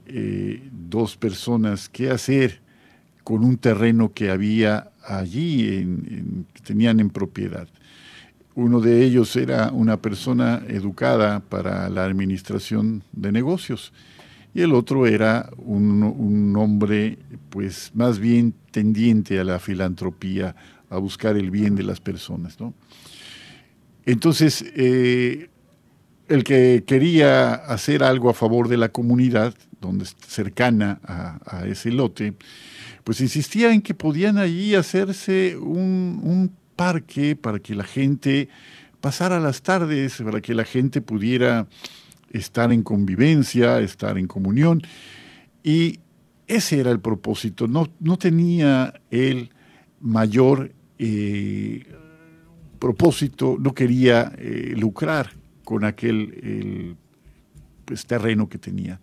eh, 0.04 0.68
dos 0.90 1.16
personas 1.16 1.88
qué 1.88 2.10
hacer 2.10 2.60
con 3.24 3.44
un 3.44 3.56
terreno 3.56 4.12
que 4.12 4.30
había 4.30 4.90
allí, 5.06 5.86
que 6.52 6.60
tenían 6.60 7.00
en 7.00 7.08
propiedad. 7.08 7.66
Uno 8.54 8.80
de 8.80 9.02
ellos 9.04 9.34
era 9.36 9.70
una 9.72 9.96
persona 9.96 10.62
educada 10.68 11.40
para 11.40 11.88
la 11.88 12.04
administración 12.04 13.02
de 13.12 13.32
negocios 13.32 13.92
y 14.54 14.60
el 14.60 14.74
otro 14.74 15.06
era 15.06 15.50
un, 15.56 16.54
hombre 16.56 17.18
pues 17.48 17.90
más 17.94 18.18
bien 18.18 18.54
tendiente 18.70 19.38
a 19.40 19.44
la 19.44 19.58
filantropía, 19.58 20.54
a 20.90 20.98
buscar 20.98 21.36
el 21.36 21.50
bien 21.50 21.74
de 21.74 21.82
las 21.82 22.00
personas. 22.00 22.60
¿no? 22.60 22.74
Entonces, 24.04 24.64
eh, 24.76 25.48
el 26.28 26.44
que 26.44 26.84
quería 26.86 27.54
hacer 27.54 28.02
algo 28.02 28.28
a 28.28 28.34
favor 28.34 28.68
de 28.68 28.76
la 28.76 28.90
comunidad, 28.90 29.54
donde 29.80 30.04
cercana 30.26 31.00
a, 31.04 31.66
ese 31.66 31.90
lote, 31.90 32.34
pues 33.04 33.20
insistía 33.20 33.72
en 33.72 33.80
que 33.80 33.94
podían 33.94 34.38
allí 34.38 34.74
hacerse 34.74 35.56
un, 35.56 36.20
un 36.22 36.52
parque 36.76 37.36
para 37.36 37.58
que 37.58 37.74
la 37.74 37.84
gente 37.84 38.48
pasara 39.00 39.40
las 39.40 39.62
tardes, 39.62 40.22
para 40.22 40.40
que 40.40 40.54
la 40.54 40.64
gente 40.64 41.00
pudiera 41.00 41.66
estar 42.30 42.72
en 42.72 42.82
convivencia, 42.82 43.80
estar 43.80 44.18
en 44.18 44.26
comunión. 44.26 44.82
Y 45.62 46.00
ese 46.46 46.80
era 46.80 46.90
el 46.90 47.00
propósito. 47.00 47.66
No, 47.66 47.88
no 48.00 48.16
tenía 48.16 48.94
él 49.10 49.50
mayor 50.00 50.72
eh, 50.98 51.84
propósito, 52.78 53.56
no 53.58 53.74
quería 53.74 54.32
eh, 54.38 54.74
lucrar 54.76 55.30
con 55.64 55.84
aquel 55.84 56.96
pues, 57.84 58.06
terreno 58.06 58.48
que 58.48 58.58
tenía. 58.58 59.00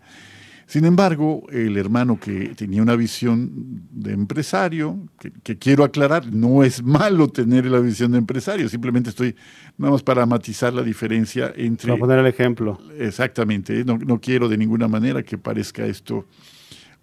Sin 0.70 0.84
embargo, 0.84 1.42
el 1.50 1.76
hermano 1.76 2.20
que 2.20 2.54
tenía 2.54 2.80
una 2.80 2.94
visión 2.94 3.50
de 3.90 4.12
empresario, 4.12 5.00
que, 5.42 5.58
quiero 5.58 5.82
aclarar, 5.82 6.32
no 6.32 6.62
es 6.62 6.80
malo 6.84 7.26
tener 7.26 7.66
la 7.66 7.80
visión 7.80 8.12
de 8.12 8.18
empresario, 8.18 8.68
simplemente 8.68 9.10
estoy, 9.10 9.34
nada 9.78 9.94
más 9.94 10.04
para 10.04 10.24
matizar 10.26 10.72
la 10.72 10.84
diferencia 10.84 11.52
entre... 11.56 11.88
Para 11.88 11.98
poner 11.98 12.18
el 12.20 12.26
ejemplo. 12.28 12.78
Exactamente, 12.96 13.84
no, 13.84 13.98
no 13.98 14.20
quiero 14.20 14.48
de 14.48 14.58
ninguna 14.58 14.86
manera 14.86 15.24
que 15.24 15.36
parezca 15.36 15.84
esto 15.86 16.24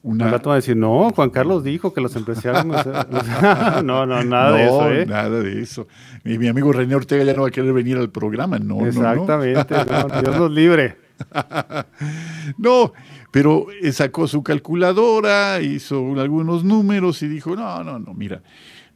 una... 0.01 0.31
va 0.31 0.53
a 0.53 0.55
decir, 0.55 0.77
no, 0.77 1.09
Juan 1.13 1.29
Carlos 1.29 1.65
dijo 1.65 1.93
que 1.93 1.99
los 1.99 2.15
empresarios... 2.15 2.65
no, 3.83 4.05
no, 4.05 4.23
nada 4.23 4.53
de 4.53 4.63
eso, 4.63 4.91
¿eh? 4.93 5.05
nada 5.05 5.41
de 5.41 5.61
eso. 5.61 5.89
Mi, 6.23 6.37
mi, 6.37 6.47
amigo 6.47 6.71
René 6.71 6.95
Ortega 6.95 7.25
ya 7.25 7.33
no 7.33 7.41
va 7.41 7.49
a 7.49 7.51
querer 7.51 7.73
venir 7.73 7.97
al 7.97 8.11
programa, 8.11 8.59
no, 8.59 8.85
Exactamente, 8.85 9.75
no, 9.75 10.21
Dios 10.21 10.39
nos 10.39 10.51
libre. 10.51 10.95
no, 12.57 12.93
pero 13.37 13.67
eh, 13.83 13.91
sacó 13.91 14.27
su 14.27 14.41
calculadora, 14.41 15.61
hizo 15.61 16.19
algunos 16.19 16.63
números 16.63 17.21
y 17.21 17.27
dijo, 17.27 17.55
no, 17.55 17.83
no, 17.83 17.99
no, 17.99 18.15
mira, 18.15 18.41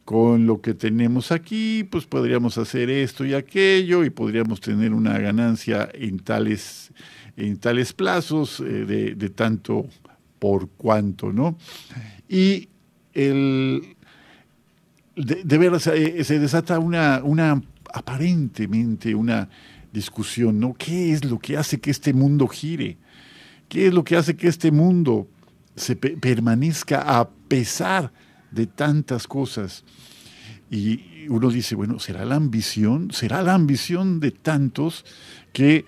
con 0.04 0.46
lo 0.46 0.60
que 0.60 0.74
tenemos 0.74 1.30
aquí, 1.30 1.84
pues 1.84 2.06
podríamos 2.06 2.58
hacer 2.58 2.90
esto 2.90 3.24
y 3.24 3.34
aquello 3.34 4.02
y 4.02 4.10
podríamos 4.10 4.60
tener 4.60 4.94
una 4.94 5.16
ganancia 5.20 5.88
en 5.94 6.18
tales, 6.18 6.90
en 7.36 7.56
tales 7.58 7.92
plazos 7.92 8.58
eh, 8.58 9.14
de, 9.14 9.30
tanto 9.30 9.86
por 10.40 10.70
cuanto, 10.70 11.32
¿no? 11.32 11.56
Y 12.28 12.68
el, 13.14 13.94
de, 15.14 15.44
de 15.44 15.58
veras 15.58 15.86
eh, 15.86 16.24
se 16.24 16.40
desata 16.40 16.80
una, 16.80 17.20
una, 17.22 17.62
aparentemente 17.94 19.14
una 19.14 19.48
discusión, 19.92 20.58
¿no? 20.58 20.74
¿Qué 20.74 21.12
es 21.12 21.24
lo 21.24 21.38
que 21.38 21.56
hace 21.56 21.78
que 21.78 21.92
este 21.92 22.12
mundo 22.12 22.48
gire? 22.48 22.98
¿Qué 23.72 23.86
es 23.86 23.94
lo 23.94 24.04
que 24.04 24.16
hace 24.16 24.36
que 24.36 24.48
este 24.48 24.70
mundo 24.70 25.26
se 25.76 25.96
permanezca 25.96 27.18
a 27.18 27.30
pesar 27.30 28.12
de 28.50 28.66
tantas 28.66 29.26
cosas? 29.26 29.82
Y 30.70 31.26
uno 31.30 31.48
dice, 31.48 31.74
bueno, 31.74 31.98
¿será 31.98 32.26
la 32.26 32.34
ambición? 32.34 33.12
¿Será 33.12 33.40
la 33.40 33.54
ambición 33.54 34.20
de 34.20 34.30
tantos 34.30 35.06
que 35.54 35.86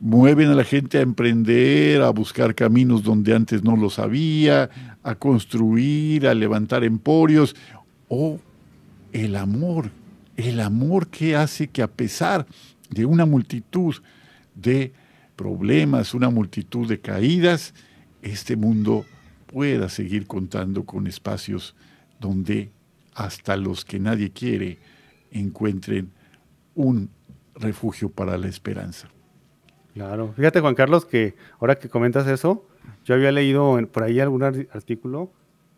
mueven 0.00 0.48
a 0.48 0.56
la 0.56 0.64
gente 0.64 0.98
a 0.98 1.02
emprender, 1.02 2.02
a 2.02 2.10
buscar 2.10 2.56
caminos 2.56 3.04
donde 3.04 3.32
antes 3.32 3.62
no 3.62 3.76
los 3.76 4.00
había, 4.00 4.68
a 5.04 5.14
construir, 5.14 6.26
a 6.26 6.34
levantar 6.34 6.82
emporios? 6.82 7.54
¿O 8.08 8.40
el 9.12 9.36
amor? 9.36 9.92
El 10.36 10.58
amor 10.58 11.06
que 11.06 11.36
hace 11.36 11.68
que 11.68 11.82
a 11.82 11.92
pesar 11.92 12.44
de 12.88 13.06
una 13.06 13.24
multitud 13.24 13.94
de 14.56 14.92
problemas, 15.40 16.12
una 16.12 16.28
multitud 16.28 16.86
de 16.86 17.00
caídas, 17.00 17.72
este 18.20 18.56
mundo 18.56 19.06
pueda 19.46 19.88
seguir 19.88 20.26
contando 20.26 20.84
con 20.84 21.06
espacios 21.06 21.74
donde 22.20 22.70
hasta 23.14 23.56
los 23.56 23.86
que 23.86 23.98
nadie 23.98 24.32
quiere 24.32 24.76
encuentren 25.30 26.10
un 26.74 27.08
refugio 27.54 28.10
para 28.10 28.36
la 28.36 28.48
esperanza. 28.48 29.08
Claro, 29.94 30.34
fíjate 30.36 30.60
Juan 30.60 30.74
Carlos 30.74 31.06
que 31.06 31.36
ahora 31.58 31.76
que 31.76 31.88
comentas 31.88 32.26
eso, 32.26 32.68
yo 33.06 33.14
había 33.14 33.32
leído 33.32 33.78
por 33.90 34.02
ahí 34.02 34.20
algún 34.20 34.42
artículo 34.42 35.32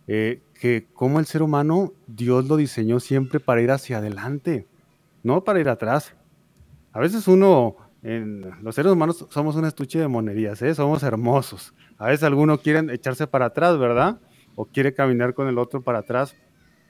eh, 0.08 0.42
que 0.60 0.88
como 0.92 1.20
el 1.20 1.26
ser 1.26 1.40
humano 1.40 1.92
Dios 2.08 2.48
lo 2.48 2.56
diseñó 2.56 2.98
siempre 2.98 3.38
para 3.38 3.62
ir 3.62 3.70
hacia 3.70 3.98
adelante, 3.98 4.66
no 5.22 5.44
para 5.44 5.60
ir 5.60 5.68
atrás. 5.68 6.16
A 6.90 6.98
veces 6.98 7.28
uno 7.28 7.76
los 8.02 8.74
seres 8.74 8.92
humanos 8.92 9.26
somos 9.30 9.54
un 9.54 9.64
estuche 9.64 9.98
de 9.98 10.08
monerías, 10.08 10.60
¿eh? 10.62 10.74
somos 10.74 11.02
hermosos. 11.04 11.72
A 11.98 12.06
veces 12.06 12.24
algunos 12.24 12.60
quieren 12.60 12.90
echarse 12.90 13.28
para 13.28 13.46
atrás, 13.46 13.78
¿verdad? 13.78 14.20
O 14.56 14.66
quiere 14.66 14.92
caminar 14.92 15.34
con 15.34 15.46
el 15.46 15.56
otro 15.56 15.82
para 15.82 16.00
atrás, 16.00 16.36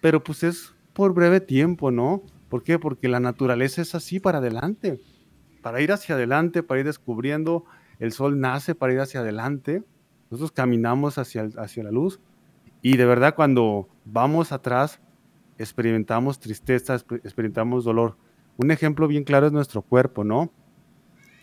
pero 0.00 0.24
pues 0.24 0.42
es 0.42 0.74
por 0.94 1.12
breve 1.12 1.40
tiempo, 1.40 1.90
¿no? 1.90 2.22
¿Por 2.48 2.62
qué? 2.62 2.78
Porque 2.78 3.08
la 3.08 3.20
naturaleza 3.20 3.82
es 3.82 3.94
así 3.94 4.20
para 4.20 4.38
adelante, 4.38 5.00
para 5.60 5.82
ir 5.82 5.92
hacia 5.92 6.14
adelante, 6.14 6.62
para 6.62 6.80
ir 6.80 6.86
descubriendo, 6.86 7.64
el 7.98 8.12
sol 8.12 8.40
nace 8.40 8.74
para 8.74 8.94
ir 8.94 9.00
hacia 9.00 9.20
adelante, 9.20 9.82
nosotros 10.30 10.52
caminamos 10.52 11.18
hacia, 11.18 11.48
hacia 11.58 11.84
la 11.84 11.90
luz 11.90 12.20
y 12.80 12.96
de 12.96 13.04
verdad 13.04 13.34
cuando 13.34 13.88
vamos 14.04 14.50
atrás 14.50 15.00
experimentamos 15.58 16.40
tristeza, 16.40 16.94
experimentamos 16.94 17.84
dolor. 17.84 18.16
Un 18.56 18.70
ejemplo 18.70 19.06
bien 19.08 19.24
claro 19.24 19.46
es 19.46 19.52
nuestro 19.52 19.82
cuerpo, 19.82 20.24
¿no? 20.24 20.50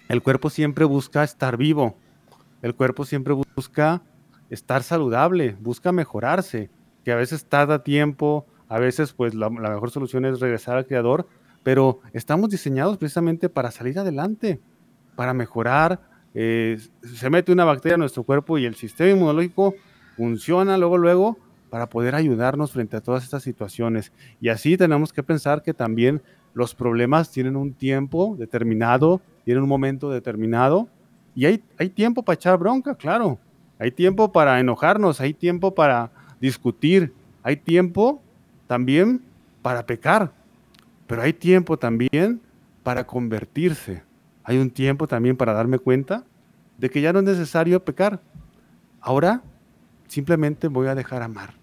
El 0.09 0.23
cuerpo 0.23 0.49
siempre 0.49 0.85
busca 0.85 1.23
estar 1.23 1.55
vivo. 1.55 1.95
El 2.63 2.73
cuerpo 2.73 3.05
siempre 3.05 3.35
busca 3.55 4.01
estar 4.49 4.81
saludable, 4.81 5.55
busca 5.61 5.91
mejorarse, 5.91 6.71
que 7.05 7.11
a 7.11 7.15
veces 7.15 7.45
tarda 7.45 7.83
tiempo, 7.83 8.47
a 8.69 8.79
veces 8.79 9.13
pues 9.13 9.35
la, 9.35 9.51
mejor 9.51 9.91
solución 9.91 10.25
es 10.25 10.39
regresar 10.39 10.77
al 10.77 10.87
creador, 10.87 11.27
pero 11.61 11.99
estamos 12.11 12.49
diseñados 12.49 12.97
precisamente 12.97 13.49
para 13.49 13.69
salir 13.69 13.99
adelante, 13.99 14.59
para 15.15 15.35
mejorar. 15.35 15.99
Eh, 16.33 16.79
se 17.03 17.29
mete 17.29 17.51
una 17.51 17.65
bacteria 17.65 17.93
en 17.93 17.99
nuestro 17.99 18.23
cuerpo 18.23 18.57
y 18.57 18.65
el 18.65 18.73
sistema 18.73 19.11
inmunológico 19.11 19.75
funciona 20.17 20.75
luego, 20.79 20.97
luego 20.97 21.37
para 21.69 21.87
poder 21.87 22.15
ayudarnos 22.15 22.71
frente 22.71 22.97
a 22.97 23.01
todas 23.01 23.23
estas 23.23 23.43
situaciones. 23.43 24.11
Y 24.41 24.49
así 24.49 24.75
tenemos 24.75 25.13
que 25.13 25.21
pensar 25.21 25.61
que 25.61 25.75
también 25.75 26.23
los 26.55 26.73
problemas 26.73 27.31
tienen 27.31 27.55
un 27.55 27.73
tiempo 27.73 28.35
determinado, 28.39 29.21
tienen 29.49 29.63
un 29.63 29.69
momento 29.69 30.11
determinado 30.11 30.87
y 31.33 31.47
hay, 31.47 31.63
hay 31.79 31.89
tiempo 31.89 32.21
para 32.21 32.35
echar 32.35 32.59
bronca, 32.59 32.93
claro. 32.93 33.39
Hay 33.79 33.89
tiempo 33.89 34.31
para 34.31 34.59
enojarnos, 34.59 35.19
hay 35.21 35.33
tiempo 35.33 35.73
para 35.73 36.11
discutir, 36.39 37.15
hay 37.41 37.55
tiempo 37.55 38.21
también 38.67 39.23
para 39.63 39.87
pecar, 39.87 40.31
pero 41.07 41.23
hay 41.23 41.33
tiempo 41.33 41.79
también 41.79 42.39
para 42.83 43.07
convertirse. 43.07 44.03
Hay 44.43 44.59
un 44.59 44.69
tiempo 44.69 45.07
también 45.07 45.35
para 45.35 45.53
darme 45.53 45.79
cuenta 45.79 46.25
de 46.77 46.91
que 46.91 47.01
ya 47.01 47.11
no 47.11 47.17
es 47.17 47.25
necesario 47.25 47.83
pecar. 47.83 48.21
Ahora 49.01 49.41
simplemente 50.05 50.67
voy 50.67 50.85
a 50.85 50.93
dejar 50.93 51.23
amar. 51.23 51.55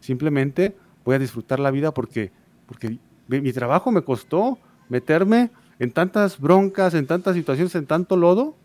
Simplemente 0.00 0.76
voy 1.04 1.14
a 1.14 1.20
disfrutar 1.20 1.60
la 1.60 1.70
vida 1.70 1.94
porque, 1.94 2.32
porque 2.66 2.98
mi 3.28 3.52
trabajo 3.52 3.92
me 3.92 4.02
costó 4.02 4.58
meterme 4.88 5.52
en 5.78 5.90
tantas 5.92 6.38
broncas, 6.38 6.94
en 6.94 7.06
tantas 7.06 7.34
situaciones, 7.34 7.74
en 7.74 7.86
tanto 7.86 8.16
lodo, 8.16 8.56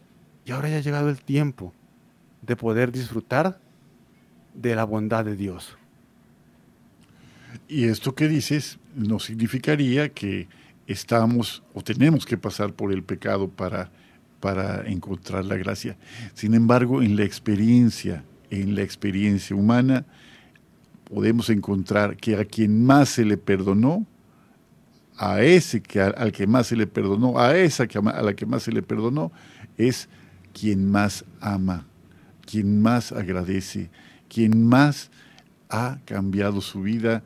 y 0.45 0.51
ahora 0.51 0.69
ya 0.69 0.77
ha 0.77 0.81
llegado 0.81 1.09
el 1.09 1.21
tiempo 1.21 1.73
de 2.41 2.55
poder 2.55 2.91
disfrutar 2.91 3.59
de 4.53 4.75
la 4.75 4.83
bondad 4.83 5.25
de 5.25 5.35
Dios. 5.35 5.77
Y 7.67 7.85
esto 7.85 8.15
que 8.15 8.27
dices 8.27 8.79
no 8.95 9.19
significaría 9.19 10.09
que 10.09 10.47
estamos 10.87 11.63
o 11.73 11.81
tenemos 11.81 12.25
que 12.25 12.37
pasar 12.37 12.73
por 12.73 12.91
el 12.91 13.03
pecado 13.03 13.47
para, 13.47 13.89
para 14.39 14.85
encontrar 14.87 15.45
la 15.45 15.55
gracia. 15.55 15.95
Sin 16.33 16.53
embargo, 16.53 17.01
en 17.01 17.15
la 17.15 17.23
experiencia, 17.23 18.23
en 18.49 18.75
la 18.75 18.81
experiencia 18.81 19.55
humana, 19.55 20.05
podemos 21.05 21.49
encontrar 21.49 22.17
que 22.17 22.35
a 22.35 22.45
quien 22.45 22.85
más 22.85 23.09
se 23.09 23.25
le 23.25 23.37
perdonó, 23.37 24.05
a 25.17 25.41
ese 25.41 25.81
que 25.81 26.01
al, 26.01 26.31
que 26.31 26.47
más 26.47 26.67
se 26.67 26.75
le 26.75 26.87
perdonó, 26.87 27.39
a 27.39 27.55
esa 27.57 27.87
que, 27.87 27.97
a 27.97 28.21
la 28.21 28.33
que 28.33 28.45
más 28.45 28.63
se 28.63 28.71
le 28.71 28.81
perdonó, 28.81 29.31
es 29.77 30.09
quien 30.53 30.89
más 30.89 31.25
ama, 31.39 31.85
quien 32.45 32.81
más 32.81 33.11
agradece, 33.11 33.89
quien 34.27 34.67
más 34.67 35.11
ha 35.69 35.99
cambiado 36.05 36.61
su 36.61 36.81
vida 36.81 37.23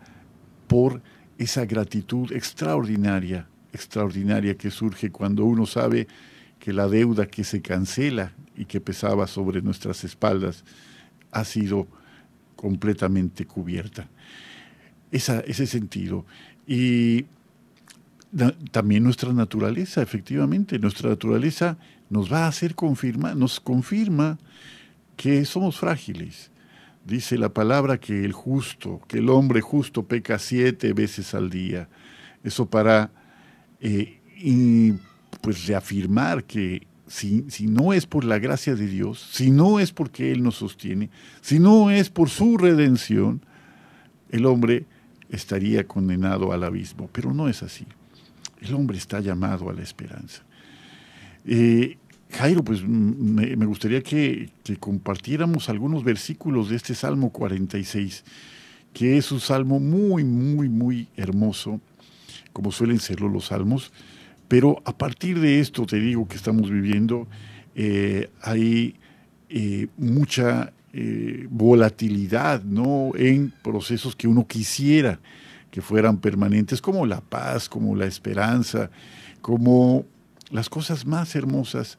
por 0.68 1.02
esa 1.38 1.66
gratitud 1.66 2.32
extraordinaria, 2.32 3.48
extraordinaria 3.74 4.56
que 4.56 4.72
surge 4.72 5.12
cuando 5.12 5.46
uno 5.46 5.66
sabe 5.66 6.08
que 6.60 6.74
la 6.74 6.88
deuda 6.88 7.28
que 7.28 7.44
se 7.44 7.62
cancela 7.62 8.34
y 8.56 8.66
que 8.66 8.82
pesaba 8.82 9.28
sobre 9.28 9.62
nuestras 9.62 10.04
espaldas 10.04 10.64
ha 11.32 11.44
sido 11.46 11.88
completamente 12.56 13.46
cubierta. 13.46 14.10
ese 15.12 15.68
sentido. 15.68 16.26
Y 16.66 17.26
también 18.72 19.04
nuestra 19.04 19.32
naturaleza, 19.34 20.02
efectivamente, 20.02 20.80
nuestra 20.80 21.10
naturaleza 21.10 21.78
nos 22.10 22.32
va 22.32 22.46
a 22.46 22.48
hacer 22.48 22.76
confirmar, 22.76 23.36
nos 23.36 23.60
confirma 23.60 24.38
que 25.16 25.46
somos 25.46 25.80
frágiles. 25.80 26.52
Dice 27.06 27.38
la 27.38 27.50
palabra 27.50 28.00
que 28.00 28.26
el 28.26 28.34
justo, 28.34 29.02
que 29.08 29.20
el 29.20 29.30
hombre 29.30 29.62
justo 29.62 30.04
peca 30.04 30.40
siete 30.40 30.94
veces 30.94 31.34
al 31.34 31.50
día. 31.50 31.88
Eso 32.44 32.70
para 32.70 33.12
eh, 33.80 34.20
y, 34.38 34.94
pues 35.42 35.66
reafirmar 35.66 36.44
que 36.44 36.86
si, 37.08 37.46
si 37.50 37.68
no 37.68 37.94
es 37.94 38.06
por 38.06 38.26
la 38.26 38.40
gracia 38.40 38.76
de 38.76 38.88
Dios, 38.88 39.26
si 39.32 39.52
no 39.52 39.80
es 39.80 39.94
porque 39.94 40.34
Él 40.34 40.44
nos 40.44 40.56
sostiene, 40.56 41.10
si 41.42 41.60
no 41.60 41.90
es 41.90 42.10
por 42.10 42.30
su 42.30 42.58
redención, 42.58 43.42
el 44.30 44.46
hombre 44.46 44.86
estaría 45.30 45.88
condenado 45.88 46.52
al 46.52 46.66
abismo. 46.66 47.10
Pero 47.14 47.34
no 47.34 47.48
es 47.48 47.64
así 47.64 47.88
El 48.62 48.74
hombre 48.74 48.98
está 48.98 49.20
llamado 49.20 49.70
a 49.70 49.74
la 49.74 49.82
esperanza. 49.82 50.44
Eh, 51.46 51.98
Jairo, 52.32 52.64
pues 52.64 52.84
me, 52.84 53.66
gustaría 53.66 54.02
que, 54.02 54.50
compartiéramos 54.80 55.70
algunos 55.70 56.04
versículos 56.04 56.70
de 56.70 56.76
este 56.76 56.94
Salmo 56.94 57.32
46, 57.32 58.24
que 58.94 59.18
es 59.18 59.32
un 59.32 59.40
salmo 59.40 59.80
muy, 59.80 60.24
muy, 60.24 60.68
muy 60.68 61.08
hermoso, 61.16 61.80
como 62.52 62.72
suelen 62.72 63.00
serlo 63.00 63.30
los 63.30 63.46
salmos, 63.46 63.94
pero 64.48 64.82
a 64.86 64.98
partir 64.98 65.40
de 65.40 65.60
esto, 65.60 65.86
te 65.86 66.00
digo 66.00 66.28
que 66.28 66.36
estamos 66.36 66.70
viviendo, 66.70 67.28
eh, 67.76 68.30
hay 68.42 68.96
eh, 69.50 69.88
mucha 69.98 70.74
volatilidad 71.52 72.64
¿no? 72.64 73.12
en 73.16 73.54
procesos 73.62 74.16
que 74.16 74.28
uno 74.28 74.48
quisiera 74.48 75.20
que 75.72 75.82
fueran 75.82 76.18
permanentes, 76.18 76.82
como 76.82 77.06
la 77.06 77.22
paz, 77.22 77.70
como 77.70 77.96
la 77.96 78.06
esperanza, 78.06 78.90
como 79.42 80.06
las 80.50 80.70
cosas 80.70 81.06
más 81.06 81.36
hermosas 81.36 81.98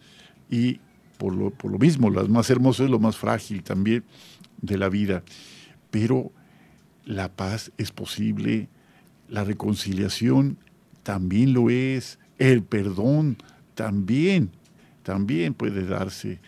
y 0.50 0.80
por 1.18 1.34
lo, 1.34 1.50
por 1.50 1.70
lo 1.70 1.78
mismo, 1.78 2.10
las 2.10 2.28
más 2.28 2.48
hermosas 2.48 2.84
es 2.84 2.90
lo 2.90 3.00
más 3.00 3.16
frágil 3.16 3.62
también 3.62 4.04
de 4.62 4.78
la 4.78 4.88
vida. 4.88 5.22
Pero 5.90 6.32
la 7.04 7.28
paz 7.34 7.72
es 7.76 7.90
posible, 7.90 8.68
la 9.28 9.44
reconciliación 9.44 10.58
también 11.02 11.52
lo 11.52 11.70
es, 11.70 12.18
el 12.38 12.62
perdón 12.62 13.36
también, 13.74 14.50
también 15.02 15.54
puede 15.54 15.84
darse, 15.84 16.40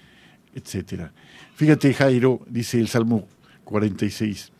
etc. 0.55 1.11
Fíjate, 1.55 1.95
Jairo, 1.95 2.41
dice 2.49 2.79
el 2.79 2.89
Salmo 2.89 3.27
46, 3.65 4.53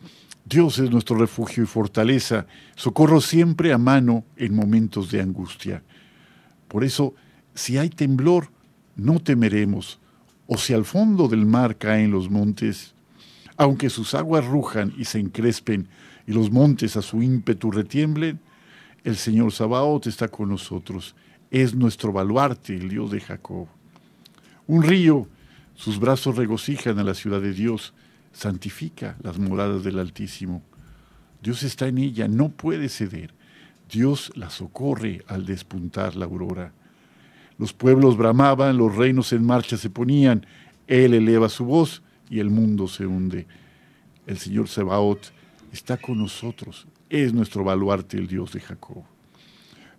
Dios 0.45 0.79
es 0.79 0.89
nuestro 0.89 1.15
refugio 1.15 1.63
y 1.63 1.67
fortaleza, 1.67 2.47
socorro 2.75 3.21
siempre 3.21 3.73
a 3.73 3.77
mano 3.77 4.25
en 4.37 4.55
momentos 4.55 5.11
de 5.11 5.21
angustia. 5.21 5.83
Por 6.67 6.83
eso, 6.83 7.13
si 7.53 7.77
hay 7.77 7.89
temblor, 7.89 8.49
no 8.95 9.19
temeremos, 9.19 9.99
o 10.47 10.57
si 10.57 10.73
al 10.73 10.85
fondo 10.85 11.27
del 11.27 11.45
mar 11.45 11.77
caen 11.77 12.11
los 12.11 12.29
montes, 12.29 12.93
aunque 13.57 13.89
sus 13.89 14.13
aguas 14.15 14.45
rujan 14.45 14.93
y 14.97 15.05
se 15.05 15.19
encrespen, 15.19 15.87
y 16.27 16.33
los 16.33 16.51
montes 16.51 16.97
a 16.97 17.01
su 17.01 17.21
ímpetu 17.21 17.71
retiemblen, 17.71 18.39
el 19.03 19.15
Señor 19.15 19.51
Sabaoth 19.51 20.07
está 20.07 20.27
con 20.27 20.49
nosotros, 20.49 21.15
es 21.49 21.73
nuestro 21.73 22.11
baluarte, 22.11 22.75
el 22.75 22.89
Dios 22.89 23.11
de 23.11 23.19
Jacob. 23.19 23.67
Un 24.67 24.83
río, 24.83 25.27
sus 25.75 25.99
brazos 25.99 26.35
regocijan 26.35 26.99
a 26.99 27.03
la 27.03 27.13
ciudad 27.13 27.41
de 27.41 27.53
Dios, 27.53 27.93
santifica 28.33 29.17
las 29.21 29.37
moradas 29.37 29.83
del 29.83 29.99
Altísimo. 29.99 30.61
Dios 31.41 31.63
está 31.63 31.87
en 31.87 31.97
ella, 31.97 32.27
no 32.27 32.49
puede 32.49 32.89
ceder. 32.89 33.33
Dios 33.89 34.31
la 34.35 34.49
socorre 34.49 35.23
al 35.27 35.45
despuntar 35.45 36.15
la 36.15 36.25
aurora. 36.25 36.73
Los 37.57 37.73
pueblos 37.73 38.17
bramaban, 38.17 38.77
los 38.77 38.95
reinos 38.95 39.33
en 39.33 39.45
marcha 39.45 39.77
se 39.77 39.89
ponían, 39.89 40.45
Él 40.87 41.13
eleva 41.13 41.49
su 41.49 41.65
voz 41.65 42.01
y 42.29 42.39
el 42.39 42.49
mundo 42.49 42.87
se 42.87 43.05
hunde. 43.05 43.47
El 44.25 44.37
Señor 44.37 44.67
Sebaot 44.67 45.33
está 45.71 45.97
con 45.97 46.17
nosotros, 46.17 46.87
es 47.09 47.33
nuestro 47.33 47.63
baluarte 47.63 48.17
el 48.17 48.27
Dios 48.27 48.53
de 48.53 48.61
Jacob. 48.61 49.03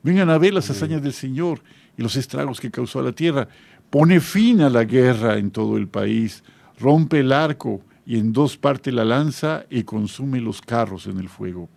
Vengan 0.03 0.31
a 0.31 0.39
ver 0.39 0.55
las 0.55 0.71
hazañas 0.71 1.03
del 1.03 1.13
Señor 1.13 1.63
y 1.97 2.03
los 2.03 2.17
estragos 2.17 2.61
que 2.61 2.71
causó 2.71 2.99
a 2.99 3.05
la 3.05 3.13
tierra. 3.13 3.49
Pone 3.91 4.21
fin 4.21 4.63
a 4.63 4.71
la 4.71 4.85
guerra 4.85 5.39
en 5.39 5.51
todo 5.51 5.77
el 5.77 5.87
país, 5.87 6.43
rompe 6.79 7.21
el 7.21 7.31
arco 7.31 7.83
y 8.05 8.19
en 8.19 8.33
dos 8.33 8.57
parte 8.57 8.93
la 8.93 9.05
lanza 9.05 9.65
y 9.71 9.85
consume 9.85 10.41
los 10.41 10.61
carros 10.61 11.07
en 11.07 11.19
el 11.19 11.29
fuego. 11.29 11.69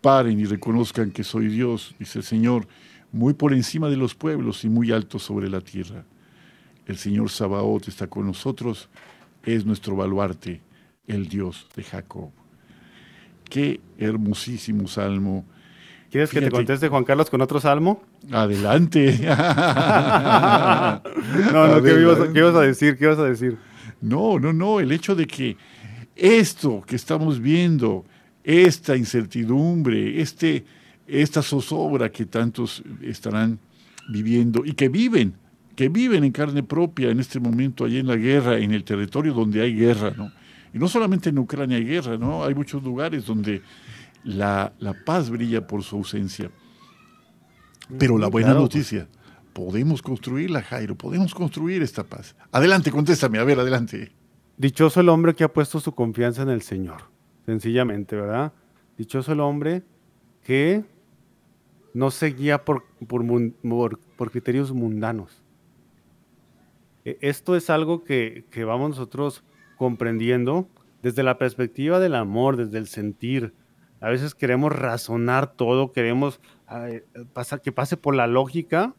Paren 0.00 0.38
y 0.38 0.44
reconozcan 0.44 1.10
que 1.10 1.24
soy 1.24 1.48
Dios, 1.48 1.94
dice 1.98 2.20
el 2.20 2.24
Señor, 2.24 2.66
muy 3.12 3.34
por 3.34 3.52
encima 3.52 3.88
de 3.88 3.96
los 3.96 4.14
pueblos 4.14 4.64
y 4.64 4.68
muy 4.68 4.92
alto 4.92 5.18
sobre 5.18 5.48
la 5.48 5.60
tierra. 5.60 6.04
El 6.86 6.96
Señor 6.96 7.30
Sabaoth 7.30 7.88
está 7.88 8.06
con 8.06 8.26
nosotros, 8.26 8.88
es 9.44 9.66
nuestro 9.66 9.96
baluarte, 9.96 10.60
el 11.06 11.28
Dios 11.28 11.66
de 11.74 11.82
Jacob. 11.82 12.30
Qué 13.48 13.80
hermosísimo 13.98 14.88
salmo. 14.88 15.44
¿Quieres 16.10 16.30
que 16.30 16.40
te 16.40 16.50
conteste 16.50 16.88
Juan 16.88 17.04
Carlos 17.04 17.28
con 17.28 17.42
otro 17.42 17.60
salmo? 17.60 18.02
Adelante. 18.32 19.18
no, 21.52 21.66
no, 21.66 21.82
¿qué 21.82 22.00
ibas, 22.00 22.54
a 22.54 22.60
decir? 22.62 22.96
¿Qué 22.96 23.04
ibas 23.04 23.18
a 23.18 23.24
decir? 23.24 23.58
No, 24.00 24.38
no, 24.38 24.52
no, 24.52 24.80
el 24.80 24.92
hecho 24.92 25.14
de 25.14 25.26
que 25.26 25.56
esto 26.14 26.82
que 26.86 26.96
estamos 26.96 27.40
viendo, 27.40 28.04
esta 28.44 28.96
incertidumbre, 28.96 30.20
este, 30.20 30.64
esta 31.06 31.42
zozobra 31.42 32.10
que 32.10 32.26
tantos 32.26 32.82
estarán 33.02 33.58
viviendo 34.08 34.64
y 34.64 34.72
que 34.72 34.88
viven, 34.88 35.34
que 35.76 35.88
viven 35.88 36.24
en 36.24 36.32
carne 36.32 36.62
propia 36.62 37.10
en 37.10 37.20
este 37.20 37.40
momento 37.40 37.84
allí 37.84 37.98
en 37.98 38.06
la 38.06 38.16
guerra, 38.16 38.58
en 38.58 38.72
el 38.72 38.84
territorio 38.84 39.32
donde 39.32 39.62
hay 39.62 39.74
guerra, 39.74 40.12
¿no? 40.16 40.32
Y 40.72 40.78
no 40.78 40.88
solamente 40.88 41.30
en 41.30 41.38
Ucrania 41.38 41.76
hay 41.76 41.84
guerra, 41.84 42.18
¿no? 42.18 42.44
Hay 42.44 42.54
muchos 42.54 42.82
lugares 42.82 43.24
donde 43.24 43.62
la, 44.24 44.72
paz 45.04 45.30
brilla 45.30 45.66
por 45.66 45.82
su 45.82 45.96
ausencia. 45.96 46.50
Pero 47.98 48.18
la 48.18 48.28
buena 48.28 48.48
pues. 48.48 48.60
noticia, 48.60 49.08
podemos 49.58 50.02
construirla, 50.02 50.62
Jairo, 50.62 50.94
podemos 50.94 51.34
construir 51.34 51.82
esta 51.82 52.04
paz. 52.04 52.36
Adelante, 52.52 52.92
contéstame, 52.92 53.40
a 53.40 53.44
ver, 53.44 53.58
adelante. 53.58 54.12
Dichoso 54.56 55.00
el 55.00 55.08
hombre 55.08 55.34
que 55.34 55.42
ha 55.42 55.52
puesto 55.52 55.80
su 55.80 55.92
confianza 55.96 56.42
en 56.42 56.48
el 56.48 56.62
Señor, 56.62 57.10
sencillamente, 57.44 58.14
¿verdad? 58.14 58.52
Dichoso 58.96 59.32
el 59.32 59.40
hombre 59.40 59.82
que 60.44 60.84
no 61.92 62.12
se 62.12 62.28
guía 62.28 62.64
por, 62.64 62.84
criterios 64.30 64.72
mundanos. 64.72 65.42
E, 67.04 67.18
esto 67.20 67.56
es 67.56 67.68
algo 67.68 68.04
que, 68.04 68.44
vamos 68.64 68.90
nosotros 68.90 69.42
comprendiendo 69.76 70.68
desde 71.02 71.24
la 71.24 71.36
perspectiva 71.36 71.98
del 71.98 72.14
amor, 72.14 72.56
desde 72.56 72.78
el 72.78 72.86
sentir. 72.86 73.54
A 74.00 74.08
veces 74.08 74.36
queremos 74.36 74.70
razonar 74.70 75.52
todo, 75.54 75.90
queremos 75.90 76.40
que 77.64 77.72
pase 77.72 77.96
por 77.96 78.14
la 78.14 78.28
lógica, 78.28 78.94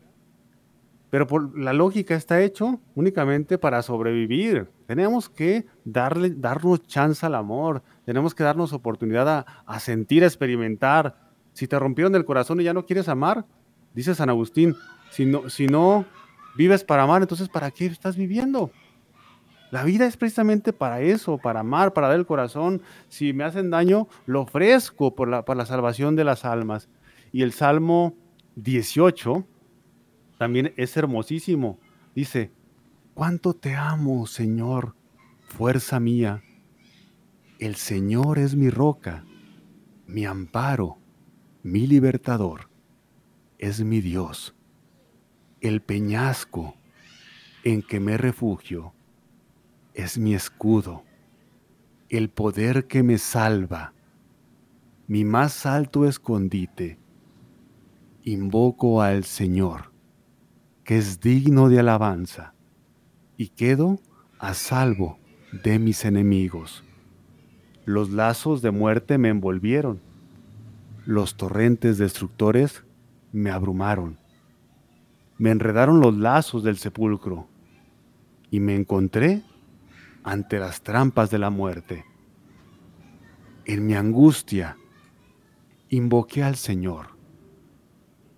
pero 1.10 1.26
por 1.26 1.58
la 1.58 1.74
lógica 1.74 2.16
está 2.16 2.42
hecho 2.42 2.80
únicamente 2.96 3.58
para 3.58 3.82
sobrevivir. 3.82 4.70
Tenemos 4.86 5.30
que 5.30 5.66
darle, 5.84 6.32
darnos 6.32 6.86
chance 6.86 7.26
al 7.26 7.36
amor, 7.36 7.82
tenemos 8.06 8.36
que 8.36 8.44
darnos 8.44 8.74
oportunidad 8.74 9.46
a, 9.66 9.80
sentir, 9.80 10.24
a 10.24 10.28
experimentar, 10.28 11.16
si 11.54 11.68
te 11.68 11.80
rompieron 11.80 12.16
el 12.16 12.26
corazón 12.26 12.62
y 12.62 12.64
ya 12.64 12.74
no 12.74 12.86
quieres 12.86 13.10
amar, 13.10 13.46
dice 13.94 14.14
San 14.16 14.30
Agustín, 14.30 14.76
si 15.10 15.26
no, 15.26 15.50
si 15.50 15.68
no 15.68 16.06
vives 16.56 16.84
para 16.84 17.04
amar, 17.04 17.22
entonces 17.22 17.50
¿para 17.50 17.72
qué 17.72 17.88
estás 17.88 18.16
viviendo? 18.16 18.72
La 19.72 19.84
vida 19.84 20.06
es 20.06 20.18
precisamente 20.18 20.74
para 20.74 21.02
eso, 21.02 21.38
para 21.38 21.60
amar, 21.60 21.94
para 21.94 22.08
dar 22.08 22.18
el 22.18 22.26
corazón. 22.26 22.82
Si 23.08 23.34
me 23.34 23.44
hacen 23.44 23.70
daño, 23.70 24.08
lo 24.26 24.42
ofrezco 24.42 25.14
por 25.14 25.28
la, 25.28 25.46
por 25.46 25.58
la 25.58 25.68
salvación 25.68 26.16
de 26.16 26.24
las 26.24 26.44
almas. 26.44 26.90
Y 27.32 27.44
el 27.44 27.54
Salmo 27.54 28.16
18 28.56 29.46
también 30.40 30.74
es 30.76 30.98
hermosísimo. 30.98 31.78
Dice, 32.16 32.52
¿cuánto 33.14 33.54
te 33.54 33.76
amo, 33.76 34.26
Señor, 34.26 34.96
fuerza 35.48 36.00
mía? 36.00 36.42
El 37.60 37.76
Señor 37.76 38.40
es 38.40 38.56
mi 38.56 38.72
roca, 38.72 39.24
mi 40.08 40.26
amparo 40.26 40.98
mi 41.64 41.88
libertador, 41.88 42.70
es 43.58 43.84
mi 43.84 44.00
Dios, 44.00 44.56
el 45.60 45.82
peñasco 45.82 46.76
en 47.66 47.82
que 47.82 48.00
me 48.00 48.18
refugio, 48.18 48.94
es 49.94 50.18
mi 50.18 50.34
escudo, 50.34 51.04
el 52.08 52.30
poder 52.30 52.88
que 52.88 53.04
me 53.04 53.18
salva, 53.18 53.94
mi 55.08 55.26
más 55.26 55.66
alto 55.66 56.08
escondite. 56.08 56.98
Invoco 58.24 59.02
al 59.02 59.26
Señor, 59.26 59.89
que 60.90 60.98
es 60.98 61.20
digno 61.20 61.70
de 61.70 61.80
alabanza, 61.80 62.56
y 63.38 63.50
quedo 63.50 64.00
a 64.40 64.56
salvo 64.56 65.20
de 65.64 65.78
mis 65.78 66.04
enemigos. 66.04 66.84
Los 67.86 68.10
lazos 68.10 68.64
de 68.64 68.72
muerte 68.72 69.20
me 69.20 69.30
envolvieron 69.30 70.02
los 71.06 71.38
torrentes 71.38 72.00
destructores 72.00 72.84
me 73.32 73.52
abrumaron. 73.52 74.18
Me 75.38 75.52
enredaron 75.52 76.00
los 76.00 76.18
lazos 76.18 76.64
del 76.64 76.78
sepulcro 76.78 77.48
y 78.50 78.60
me 78.60 78.74
encontré 78.74 79.44
ante 80.24 80.58
las 80.58 80.82
trampas 80.82 81.30
de 81.30 81.38
la 81.38 81.52
muerte. 81.52 82.04
En 83.66 83.86
mi 83.86 83.94
angustia 83.94 84.76
invoqué 85.90 86.42
al 86.42 86.56
Señor, 86.56 87.10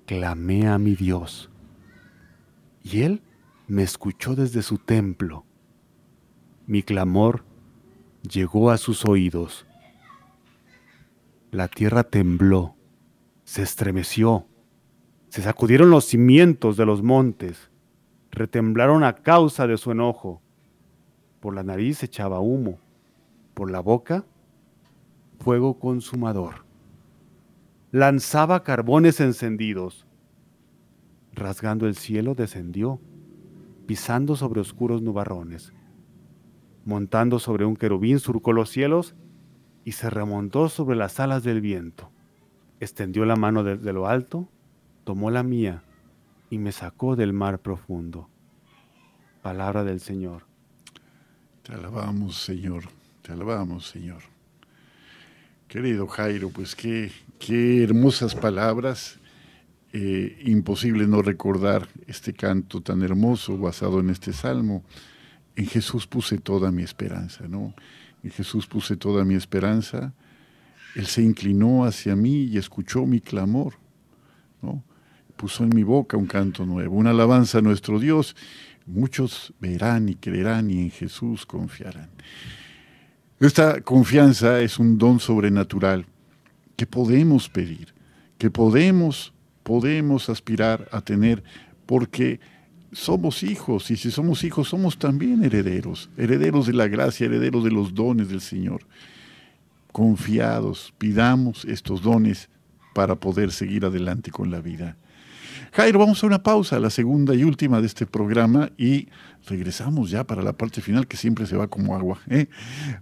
clamé 0.06 0.68
a 0.68 0.78
mi 0.78 0.96
Dios 0.96 1.51
y 2.84 3.02
Él 3.02 3.22
me 3.68 3.84
escuchó 3.84 4.36
desde 4.36 4.62
su 4.62 4.78
templo. 4.78 5.46
Mi 6.68 6.84
clamor 6.84 7.44
llegó 8.24 8.72
a 8.72 8.78
sus 8.78 9.06
oídos 9.06 9.66
la 11.52 11.68
tierra 11.68 12.06
tembló, 12.06 12.76
se 13.44 13.62
estremeció, 13.62 14.48
Se 15.28 15.42
sacudieron 15.42 15.90
los 15.90 16.04
cimientos 16.06 16.76
de 16.76 16.86
los 16.86 17.02
montes, 17.04 17.70
retemblaron 18.32 19.06
a 19.06 19.16
causa 19.16 19.66
de 19.66 19.78
su 19.78 19.92
enojo. 19.92 20.42
Por 21.40 21.56
la 21.56 21.64
nariz 21.64 22.04
echaba 22.04 22.42
humo, 22.42 22.80
por 23.54 23.72
la 23.72 23.80
boca 23.80 24.26
fuego 25.40 25.80
consumador. 25.80 26.66
Lanzaba 27.92 28.64
carbones 28.64 29.22
encendidos. 29.22 30.06
Rasgando 31.34 31.88
el 31.88 31.96
cielo 31.96 32.36
descendió, 32.36 33.00
pisando 33.86 34.36
sobre 34.36 34.62
oscuros 34.62 35.02
nubarrones. 35.02 35.74
Montando 36.86 37.40
sobre 37.40 37.66
un 37.66 37.76
querubín 37.76 38.20
surcó 38.20 38.54
los 38.54 38.70
cielos 38.70 39.16
y 39.86 39.94
se 39.94 40.10
remontó 40.10 40.70
sobre 40.70 40.96
las 40.96 41.20
alas 41.20 41.44
del 41.44 41.62
viento. 41.62 42.12
Extendió 42.80 43.26
la 43.26 43.36
mano 43.36 43.64
desde 43.64 43.94
lo 43.94 44.08
alto, 44.08 44.50
tomó 45.04 45.32
la 45.32 45.44
mía 45.44 45.84
y 46.50 46.58
me 46.58 46.72
sacó 46.72 47.16
del 47.16 47.34
mar 47.34 47.60
profundo. 47.60 48.30
Palabra 49.42 49.84
del 49.84 50.00
Señor. 50.00 50.44
Te 51.64 51.74
alabamos, 51.74 52.44
Señor. 52.44 52.84
Te 53.22 53.32
alabamos, 53.32 53.88
Señor. 53.88 54.24
Querido 55.68 56.08
Jairo, 56.08 56.50
pues 56.50 56.76
qué, 56.76 57.12
qué 57.40 57.84
hermosas 57.84 58.36
palabras. 58.36 59.21
Eh, 59.94 60.44
imposible 60.46 61.06
no 61.06 61.22
recordar 61.22 61.90
este 62.08 62.32
canto 62.32 62.80
tan 62.80 63.02
hermoso 63.02 63.58
basado 63.58 64.00
en 64.00 64.10
este 64.10 64.32
salmo. 64.32 64.84
En 65.56 65.68
Jesús 65.68 66.08
puse 66.08 66.38
toda 66.38 66.72
mi 66.72 66.84
esperanza, 66.84 67.48
¿no? 67.50 67.74
En 68.24 68.32
Jesús 68.32 68.68
puse 68.68 68.96
toda 68.96 69.26
mi 69.26 69.36
esperanza. 69.36 70.14
Él 70.96 71.08
se 71.08 71.22
inclinó 71.22 71.84
hacia 71.84 72.16
mí 72.16 72.44
y 72.44 72.58
escuchó 72.58 73.06
mi 73.06 73.20
clamor, 73.20 73.74
¿no? 74.62 74.82
Puso 75.36 75.66
en 75.66 75.76
mi 75.76 75.84
boca 75.84 76.16
un 76.16 76.28
canto 76.28 76.66
nuevo, 76.66 76.96
una 76.96 77.10
alabanza 77.10 77.58
a 77.58 77.62
nuestro 77.62 78.00
Dios. 78.00 78.36
Muchos 78.86 79.54
verán 79.60 80.08
y 80.08 80.16
creerán 80.16 80.72
y 80.72 80.80
en 80.80 80.92
Jesús 80.92 81.46
confiarán. 81.46 82.10
Esta 83.42 83.82
confianza 83.82 84.62
es 84.62 84.80
un 84.80 84.98
don 84.98 85.20
sobrenatural 85.20 86.06
que 86.78 86.86
podemos 86.86 87.50
pedir, 87.50 87.94
que 88.38 88.52
podemos, 88.52 89.34
podemos 89.64 90.30
aspirar 90.30 90.88
a 90.92 91.02
tener, 91.02 91.44
porque 91.86 92.40
somos 92.92 93.44
hijos, 93.44 93.90
y 93.92 93.98
si 93.98 94.12
somos 94.12 94.44
hijos 94.44 94.70
somos 94.70 94.98
también 94.98 95.44
herederos, 95.44 96.10
herederos 96.18 96.68
de 96.68 96.74
la 96.74 96.88
gracia, 96.88 97.26
herederos 97.26 97.64
de 97.64 97.72
los 97.72 97.94
dones 97.94 98.30
del 98.30 98.42
Señor. 98.42 98.82
Confiados, 99.92 100.94
pidamos 100.98 101.66
estos 101.66 102.02
dones 102.02 102.50
para 102.94 103.16
poder 103.16 103.52
seguir 103.52 103.86
adelante 103.86 104.32
con 104.32 104.52
la 104.52 104.62
vida. 104.62 104.98
Jairo, 105.74 106.00
vamos 106.00 106.22
a 106.22 106.28
una 106.28 106.44
pausa, 106.44 106.80
la 106.80 106.90
segunda 106.90 107.34
y 107.34 107.46
última 107.46 107.80
de 107.80 107.88
este 107.88 108.06
programa 108.06 108.72
y 108.78 109.08
regresamos 109.48 110.10
ya 110.10 110.26
para 110.26 110.42
la 110.42 110.52
parte 110.52 110.82
final 110.82 111.08
que 111.08 111.16
siempre 111.16 111.46
se 111.46 111.56
va 111.56 111.68
como 111.68 111.96
agua. 111.96 112.20
¿eh? 112.30 112.48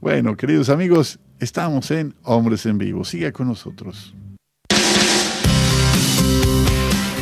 Bueno, 0.02 0.38
queridos 0.38 0.70
amigos, 0.70 1.20
estamos 1.40 1.90
en 1.90 2.14
Hombres 2.24 2.68
en 2.68 2.78
Vivo. 2.78 3.04
Siga 3.04 3.32
con 3.32 3.48
nosotros. 3.48 4.14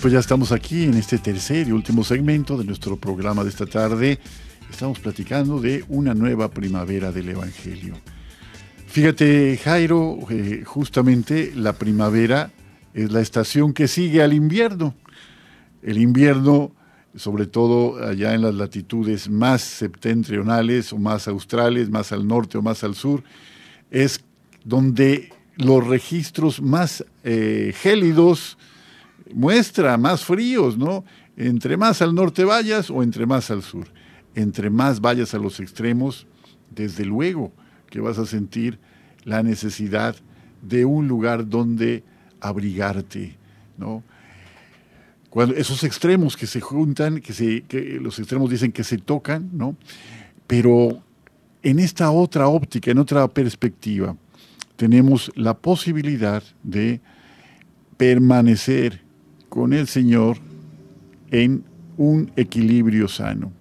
Pues 0.00 0.14
ya 0.14 0.20
estamos 0.20 0.50
aquí 0.50 0.84
en 0.84 0.94
este 0.94 1.18
tercer 1.18 1.68
y 1.68 1.72
último 1.72 2.04
segmento 2.04 2.56
de 2.56 2.64
nuestro 2.64 2.96
programa 2.96 3.42
de 3.44 3.50
esta 3.50 3.66
tarde. 3.66 4.18
Estamos 4.70 4.98
platicando 4.98 5.60
de 5.60 5.84
una 5.88 6.14
nueva 6.14 6.48
primavera 6.48 7.12
del 7.12 7.28
Evangelio. 7.28 7.94
Fíjate, 8.86 9.58
Jairo, 9.62 10.18
eh, 10.30 10.62
justamente 10.64 11.52
la 11.54 11.74
primavera 11.74 12.50
es 12.94 13.12
la 13.12 13.20
estación 13.20 13.74
que 13.74 13.88
sigue 13.88 14.22
al 14.22 14.32
invierno. 14.32 14.94
El 15.82 15.98
invierno, 15.98 16.72
sobre 17.14 17.46
todo 17.46 18.02
allá 18.02 18.32
en 18.34 18.40
las 18.40 18.54
latitudes 18.54 19.28
más 19.28 19.60
septentrionales 19.60 20.94
o 20.94 20.98
más 20.98 21.28
australes, 21.28 21.90
más 21.90 22.10
al 22.12 22.26
norte 22.26 22.56
o 22.56 22.62
más 22.62 22.84
al 22.84 22.94
sur, 22.94 23.22
es 23.90 24.24
donde 24.64 25.30
los 25.56 25.86
registros 25.86 26.62
más 26.62 27.04
eh, 27.22 27.74
gélidos, 27.76 28.56
muestra 29.34 29.96
más 29.96 30.24
fríos, 30.24 30.76
¿no? 30.76 31.04
Entre 31.36 31.76
más 31.76 32.02
al 32.02 32.14
norte 32.14 32.44
vayas 32.44 32.90
o 32.90 33.02
entre 33.02 33.26
más 33.26 33.50
al 33.50 33.62
sur. 33.62 33.86
Entre 34.34 34.70
más 34.70 35.00
vayas 35.00 35.34
a 35.34 35.38
los 35.38 35.60
extremos, 35.60 36.26
desde 36.70 37.04
luego 37.04 37.52
que 37.88 38.00
vas 38.00 38.18
a 38.18 38.26
sentir 38.26 38.78
la 39.24 39.42
necesidad 39.42 40.16
de 40.62 40.84
un 40.84 41.08
lugar 41.08 41.48
donde 41.48 42.04
abrigarte, 42.40 43.36
¿no? 43.76 44.02
Cuando 45.28 45.54
esos 45.54 45.84
extremos 45.84 46.36
que 46.36 46.46
se 46.46 46.60
juntan, 46.60 47.20
que, 47.20 47.32
se, 47.32 47.62
que 47.62 47.98
los 48.00 48.18
extremos 48.18 48.50
dicen 48.50 48.72
que 48.72 48.82
se 48.82 48.98
tocan, 48.98 49.50
¿no? 49.52 49.76
Pero 50.46 51.02
en 51.62 51.78
esta 51.78 52.10
otra 52.10 52.48
óptica, 52.48 52.90
en 52.90 52.98
otra 52.98 53.28
perspectiva, 53.28 54.16
tenemos 54.76 55.30
la 55.36 55.56
posibilidad 55.56 56.42
de 56.62 57.00
permanecer 57.96 59.02
con 59.50 59.74
el 59.74 59.86
Señor 59.88 60.38
en 61.30 61.64
un 61.98 62.32
equilibrio 62.36 63.08
sano. 63.08 63.52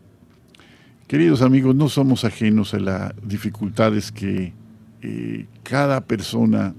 Queridos 1.08 1.42
amigos, 1.42 1.76
no 1.76 1.90
somos 1.90 2.24
ajenos 2.24 2.74
a 2.74 2.80
las 2.80 3.14
dificultades 3.28 4.12
que 4.12 4.54
eh, 5.02 5.48
cada 5.64 6.06
persona 6.06 6.74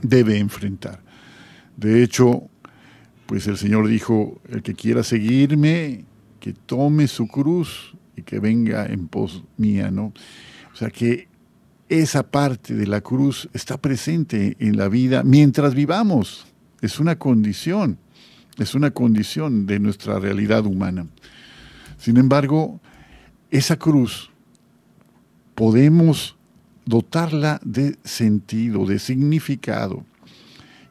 debe 0.00 0.38
enfrentar. 0.38 1.00
De 1.76 2.02
hecho, 2.02 2.48
pues 3.26 3.46
el 3.46 3.58
Señor 3.58 3.86
dijo, 3.86 4.40
el 4.48 4.62
que 4.62 4.74
quiera 4.74 5.02
seguirme, 5.02 6.06
que 6.40 6.54
tome 6.54 7.06
su 7.06 7.28
cruz 7.28 7.94
y 8.16 8.22
que 8.22 8.40
venga 8.40 8.86
en 8.86 9.08
pos 9.08 9.44
mía, 9.58 9.90
¿no? 9.90 10.14
O 10.72 10.76
sea 10.76 10.88
que 10.88 11.28
esa 11.90 12.22
parte 12.22 12.74
de 12.74 12.86
la 12.86 13.02
cruz 13.02 13.50
está 13.52 13.76
presente 13.76 14.56
en 14.58 14.78
la 14.78 14.88
vida 14.88 15.22
mientras 15.22 15.74
vivamos 15.74 16.51
es 16.82 17.00
una 17.00 17.16
condición, 17.16 17.96
es 18.58 18.74
una 18.74 18.90
condición 18.90 19.66
de 19.66 19.78
nuestra 19.78 20.18
realidad 20.18 20.66
humana. 20.66 21.06
Sin 21.96 22.18
embargo, 22.18 22.80
esa 23.50 23.76
cruz 23.78 24.30
podemos 25.54 26.36
dotarla 26.84 27.60
de 27.64 27.96
sentido, 28.02 28.84
de 28.84 28.98
significado, 28.98 30.04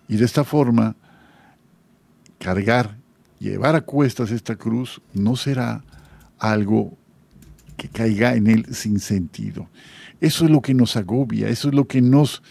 y 0.07 0.15
de 0.15 0.25
esta 0.25 0.43
forma 0.43 0.95
cargar, 2.39 2.97
llevar 3.39 3.75
a 3.75 3.81
cuestas 3.81 4.31
esta 4.31 4.55
cruz 4.55 5.01
no 5.13 5.35
será 5.35 5.83
algo 6.39 6.97
que 7.77 7.89
caiga 7.89 8.35
en 8.35 8.47
él 8.47 8.65
sin 8.73 8.99
sentido. 8.99 9.67
Eso 10.21 10.45
es 10.45 10.51
lo 10.51 10.61
que 10.61 10.73
nos 10.73 10.95
agobia, 10.95 11.49
eso 11.49 11.69
es 11.69 11.73
lo 11.73 11.87
que 11.87 12.01
nos 12.01 12.41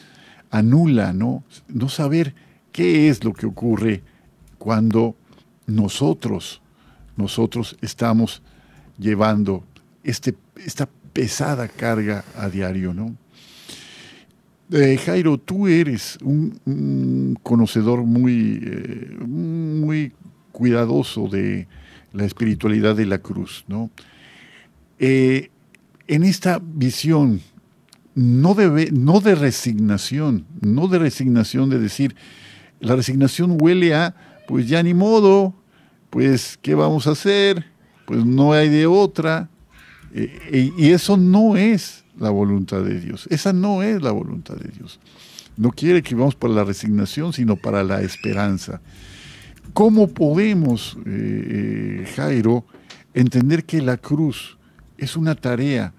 anula, 0.50 1.12
¿no? 1.12 1.44
No 1.68 1.88
saber 1.88 2.34
¿Qué 2.72 3.08
es 3.08 3.24
lo 3.24 3.32
que 3.32 3.46
ocurre 3.46 4.02
cuando 4.58 5.16
nosotros 5.66 6.60
nosotros 7.20 7.76
estamos 7.80 8.42
llevando 8.98 9.64
este, 10.02 10.34
esta 10.56 10.88
pesada 11.12 11.68
carga 11.68 12.24
a 12.36 12.48
diario, 12.48 12.92
¿no? 12.94 13.14
Eh, 14.72 14.98
Jairo, 15.04 15.36
tú 15.36 15.66
eres 15.66 16.16
un, 16.22 17.36
conocedor 17.42 18.04
muy, 18.04 18.60
eh, 18.62 19.16
muy 19.26 20.12
cuidadoso 20.52 21.28
de 21.28 21.66
la 22.12 22.24
espiritualidad 22.24 22.94
de 22.94 23.06
la 23.06 23.18
cruz, 23.18 23.64
¿no? 23.66 23.90
Eh, 24.98 25.50
en 26.06 26.22
esta 26.22 26.60
visión, 26.62 27.40
no 28.14 28.54
de, 28.54 28.90
no 28.92 29.20
de 29.20 29.34
resignación, 29.34 30.46
no 30.60 30.86
de 30.86 30.98
resignación 31.00 31.68
de 31.70 31.78
decir, 31.78 32.14
la 32.80 32.96
resignación 32.96 33.56
huele 33.60 33.94
a, 33.94 34.14
pues 34.48 34.68
ya 34.68 34.82
ni 34.82 34.94
modo, 34.94 35.54
pues 36.10 36.58
¿qué 36.60 36.74
vamos 36.74 37.06
a 37.06 37.12
hacer? 37.12 37.66
Pues 38.06 38.24
no 38.24 38.52
hay 38.52 38.68
de 38.68 38.86
otra. 38.86 39.48
y 40.12 40.90
eso 40.90 41.16
no 41.16 41.56
es 41.56 42.04
la 42.18 42.30
voluntad 42.30 42.82
de 42.82 43.00
Dios. 43.00 43.26
Esa 43.30 43.52
no 43.52 43.82
es 43.82 44.02
la 44.02 44.10
voluntad 44.12 44.56
de 44.56 44.70
Dios. 44.70 45.00
No 45.56 45.70
quiere 45.70 46.02
que 46.02 46.14
vamos 46.14 46.34
para 46.34 46.54
la 46.54 46.64
resignación, 46.64 47.32
sino 47.32 47.56
para 47.56 47.82
la 47.82 48.02
esperanza. 48.02 48.80
¿Cómo 49.72 50.08
podemos, 50.08 50.96
eh, 51.06 52.04
eh, 52.04 52.12
Jairo, 52.16 52.64
entender 53.14 53.64
que 53.64 53.80
la 53.80 53.96
cruz 53.96 54.58
es 54.98 55.16
una 55.16 55.34
tarea 55.34 55.94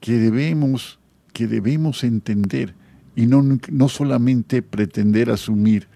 que 0.00 0.12
debemos, 0.12 0.98
que 1.32 1.46
debemos 1.46 2.02
entender 2.04 2.74
y 3.14 3.26
no, 3.26 3.42
no 3.70 3.88
solamente 3.88 4.62
pretender 4.62 5.30
asumir 5.30 5.88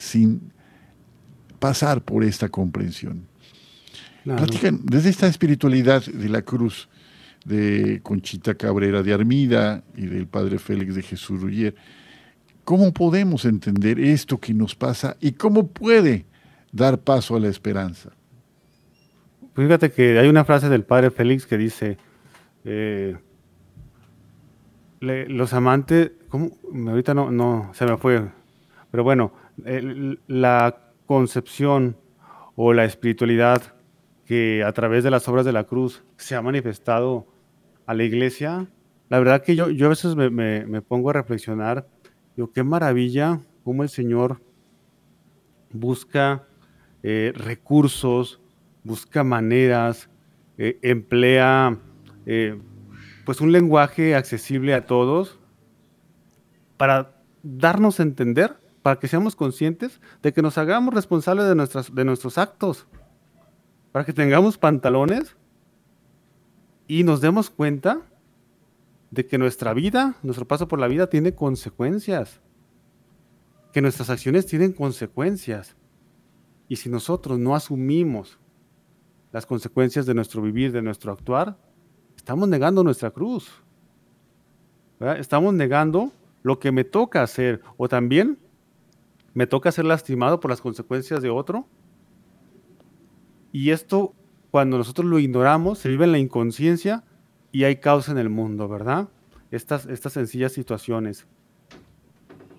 sin 0.00 0.52
pasar 1.58 2.02
por 2.02 2.24
esta 2.24 2.48
comprensión? 2.48 3.28
desde 4.24 5.08
esta 5.08 5.26
espiritualidad 5.26 6.04
de 6.04 6.28
la 6.28 6.42
cruz, 6.42 6.88
de 7.44 8.00
Conchita 8.02 8.54
Cabrera 8.54 9.02
de 9.02 9.14
Armida 9.14 9.82
y 9.96 10.06
del 10.06 10.26
padre 10.26 10.58
Félix 10.58 10.94
de 10.94 11.02
Jesús 11.02 11.40
Ruyer. 11.40 11.74
¿Cómo 12.64 12.92
podemos 12.92 13.46
entender 13.46 13.98
esto 13.98 14.38
que 14.38 14.52
nos 14.52 14.74
pasa 14.74 15.16
y 15.20 15.32
cómo 15.32 15.68
puede 15.68 16.26
dar 16.70 16.98
paso 16.98 17.34
a 17.36 17.40
la 17.40 17.48
esperanza? 17.48 18.10
Fíjate 19.54 19.90
que 19.90 20.18
hay 20.18 20.28
una 20.28 20.44
frase 20.44 20.68
del 20.68 20.84
padre 20.84 21.10
Félix 21.10 21.46
que 21.46 21.56
dice, 21.56 21.96
eh, 22.64 23.16
los 25.00 25.54
amantes, 25.54 26.12
¿cómo? 26.28 26.50
ahorita 26.88 27.14
no, 27.14 27.30
no, 27.30 27.70
se 27.72 27.86
me 27.86 27.96
fue, 27.96 28.28
pero 28.90 29.02
bueno, 29.02 29.32
la 30.26 30.92
concepción 31.06 31.96
o 32.56 32.72
la 32.72 32.84
espiritualidad 32.84 33.74
que 34.24 34.62
a 34.64 34.72
través 34.72 35.02
de 35.02 35.10
las 35.10 35.26
obras 35.28 35.44
de 35.44 35.52
la 35.52 35.64
cruz 35.64 36.04
se 36.16 36.36
ha 36.36 36.42
manifestado 36.42 37.26
a 37.86 37.94
la 37.94 38.04
iglesia, 38.04 38.68
la 39.08 39.18
verdad 39.18 39.42
que 39.42 39.56
yo, 39.56 39.70
yo 39.70 39.86
a 39.86 39.88
veces 39.88 40.14
me, 40.14 40.82
pongo 40.82 41.10
a 41.10 41.14
reflexionar, 41.14 41.88
digo, 42.36 42.52
qué 42.52 42.62
maravilla 42.62 43.40
cómo 43.64 43.82
el 43.82 43.88
Señor 43.88 44.40
busca 45.72 46.46
eh, 47.02 47.32
recursos, 47.34 48.40
busca 48.84 49.24
maneras, 49.24 50.08
eh, 50.58 50.78
emplea 50.82 51.78
eh, 52.26 52.60
pues 53.24 53.40
un 53.40 53.50
lenguaje 53.50 54.14
accesible 54.14 54.74
a 54.74 54.86
todos 54.86 55.40
para 56.76 57.16
darnos 57.42 57.98
a 57.98 58.04
entender, 58.04 58.59
para 58.82 58.98
que 58.98 59.08
seamos 59.08 59.36
conscientes 59.36 60.00
de 60.22 60.32
que 60.32 60.42
nos 60.42 60.58
hagamos 60.58 60.94
responsables 60.94 61.46
de, 61.46 61.54
nuestras, 61.54 61.94
de 61.94 62.04
nuestros 62.04 62.38
actos 62.38 62.86
para 63.92 64.04
que 64.04 64.12
tengamos 64.12 64.56
pantalones 64.56 65.36
y 66.86 67.04
nos 67.04 67.20
demos 67.20 67.50
cuenta 67.50 68.02
de 69.10 69.26
que 69.26 69.38
nuestra 69.38 69.74
vida, 69.74 70.14
nuestro 70.22 70.46
paso 70.46 70.68
por 70.68 70.78
la 70.78 70.86
vida 70.86 71.08
tiene 71.08 71.34
consecuencias, 71.34 72.40
que 73.72 73.82
nuestras 73.82 74.10
acciones 74.10 74.46
tienen 74.46 74.72
consecuencias. 74.72 75.76
Y 76.68 76.76
si 76.76 76.88
nosotros 76.88 77.38
no 77.38 77.54
asumimos 77.54 78.38
las 79.32 79.46
consecuencias 79.46 80.06
de 80.06 80.14
nuestro 80.14 80.42
vivir, 80.42 80.72
de 80.72 80.82
nuestro 80.82 81.12
actuar, 81.12 81.58
estamos 82.16 82.48
negando 82.48 82.84
nuestra 82.84 83.10
cruz. 83.10 83.50
Estamos 85.18 85.54
negando 85.54 86.12
lo 86.42 86.58
que 86.58 86.72
me 86.72 86.84
toca 86.84 87.22
hacer 87.22 87.62
o 87.76 87.88
también 87.88 88.38
me 89.34 89.46
toca 89.46 89.72
ser 89.72 89.84
lastimado 89.84 90.40
por 90.40 90.50
las 90.50 90.60
consecuencias 90.60 91.22
de 91.22 91.30
otro 91.30 91.66
y 93.52 93.70
esto, 93.70 94.14
cuando 94.50 94.78
nosotros 94.78 95.06
lo 95.06 95.18
ignoramos, 95.18 95.78
se 95.78 95.88
vive 95.88 96.04
en 96.04 96.12
la 96.12 96.18
inconsciencia 96.18 97.04
y 97.52 97.64
hay 97.64 97.76
caos 97.76 98.08
en 98.08 98.18
el 98.18 98.28
mundo, 98.28 98.68
¿verdad? 98.68 99.08
Estas, 99.50 99.86
estas 99.86 100.12
sencillas 100.12 100.52
situaciones. 100.52 101.26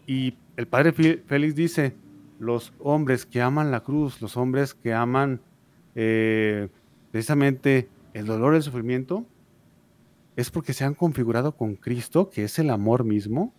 Y 0.05 0.37
el 0.57 0.67
padre 0.67 0.91
Félix 0.91 1.55
dice, 1.55 1.95
los 2.39 2.73
hombres 2.79 3.25
que 3.25 3.41
aman 3.41 3.71
la 3.71 3.81
cruz, 3.81 4.21
los 4.21 4.35
hombres 4.35 4.73
que 4.73 4.93
aman 4.93 5.41
eh, 5.95 6.67
precisamente 7.11 7.89
el 8.13 8.25
dolor, 8.25 8.55
el 8.55 8.63
sufrimiento, 8.63 9.25
es 10.35 10.51
porque 10.51 10.73
se 10.73 10.83
han 10.83 10.95
configurado 10.95 11.55
con 11.55 11.75
Cristo, 11.75 12.29
que 12.29 12.43
es 12.43 12.59
el 12.59 12.69
amor 12.69 13.05
mismo, 13.05 13.53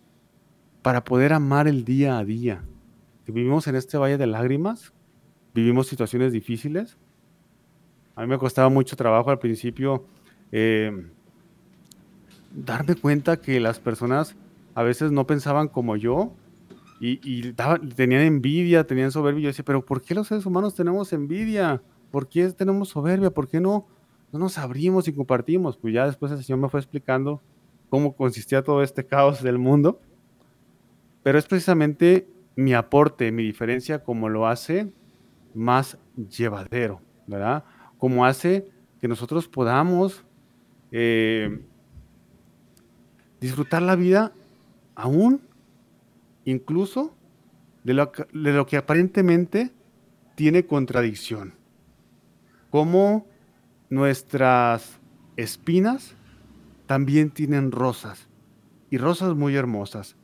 para 0.83 1.03
poder 1.03 1.33
amar 1.33 1.67
el 1.67 1.85
día 1.85 2.17
a 2.19 2.25
día. 2.25 2.63
Vivimos 3.25 3.67
en 3.67 3.75
este 3.75 3.97
valle 3.97 4.17
de 4.17 4.27
lágrimas, 4.27 4.93
vivimos 5.53 5.87
situaciones 5.87 6.33
difíciles, 6.33 6.97
a 8.15 8.21
mí 8.21 8.27
me 8.27 8.37
costaba 8.37 8.69
mucho 8.69 8.95
trabajo 8.95 9.31
al 9.31 9.39
principio 9.39 10.05
eh, 10.51 10.91
darme 12.55 12.95
cuenta 12.95 13.37
que 13.37 13.59
las 13.59 13.79
personas 13.79 14.35
a 14.75 14.83
veces 14.83 15.11
no 15.11 15.25
pensaban 15.25 15.67
como 15.67 15.95
yo 15.95 16.33
y, 16.99 17.51
tenían 17.95 18.21
envidia, 18.21 18.87
tenían 18.87 19.11
soberbia. 19.11 19.43
Yo 19.43 19.47
decía, 19.47 19.65
pero 19.65 19.83
¿por 19.83 20.01
qué 20.01 20.15
los 20.15 20.27
seres 20.27 20.45
humanos 20.45 20.73
tenemos 20.73 21.11
envidia? 21.11 21.81
¿Por 22.11 22.29
qué 22.29 22.47
tenemos 22.51 22.89
soberbia? 22.89 23.29
¿Por 23.29 23.49
qué 23.49 23.59
no, 23.59 23.87
no 24.31 24.39
nos 24.39 24.57
abrimos 24.57 25.07
y 25.09 25.13
compartimos? 25.13 25.75
Pues 25.75 25.93
ya 25.93 26.05
después 26.05 26.31
el 26.31 26.41
Señor 26.41 26.59
me 26.59 26.69
fue 26.69 26.79
explicando 26.79 27.41
cómo 27.89 28.15
consistía 28.15 28.63
todo 28.63 28.81
este 28.83 29.05
caos 29.05 29.43
del 29.43 29.57
mundo. 29.57 29.99
Pero 31.23 31.37
es 31.37 31.45
precisamente 31.45 32.25
mi 32.55 32.73
aporte, 32.73 33.31
mi 33.31 33.43
diferencia, 33.43 34.03
como 34.03 34.29
lo 34.29 34.47
hace 34.47 34.91
más 35.53 35.97
llevadero, 36.29 37.01
¿verdad? 37.27 37.63
como 38.03 38.25
hace 38.25 38.69
que 38.99 39.07
nosotros 39.07 39.47
podamos 39.47 40.25
eh, 40.91 41.65
disfrutar 43.39 43.81
la 43.81 43.95
vida 43.95 44.33
aún, 44.93 45.39
incluso 46.43 47.15
de 47.85 47.93
lo, 47.93 48.11
que, 48.11 48.25
de 48.33 48.51
lo 48.51 48.65
que 48.65 48.75
aparentemente 48.75 49.71
tiene 50.35 50.65
contradicción. 50.65 51.53
Como 52.69 53.25
nuestras 53.89 54.99
espinas 55.37 56.17
también 56.85 57.29
tienen 57.31 57.71
rosas, 57.71 58.27
y 58.89 58.97
rosas 58.97 59.33
muy 59.33 59.55
hermosas, 59.55 60.17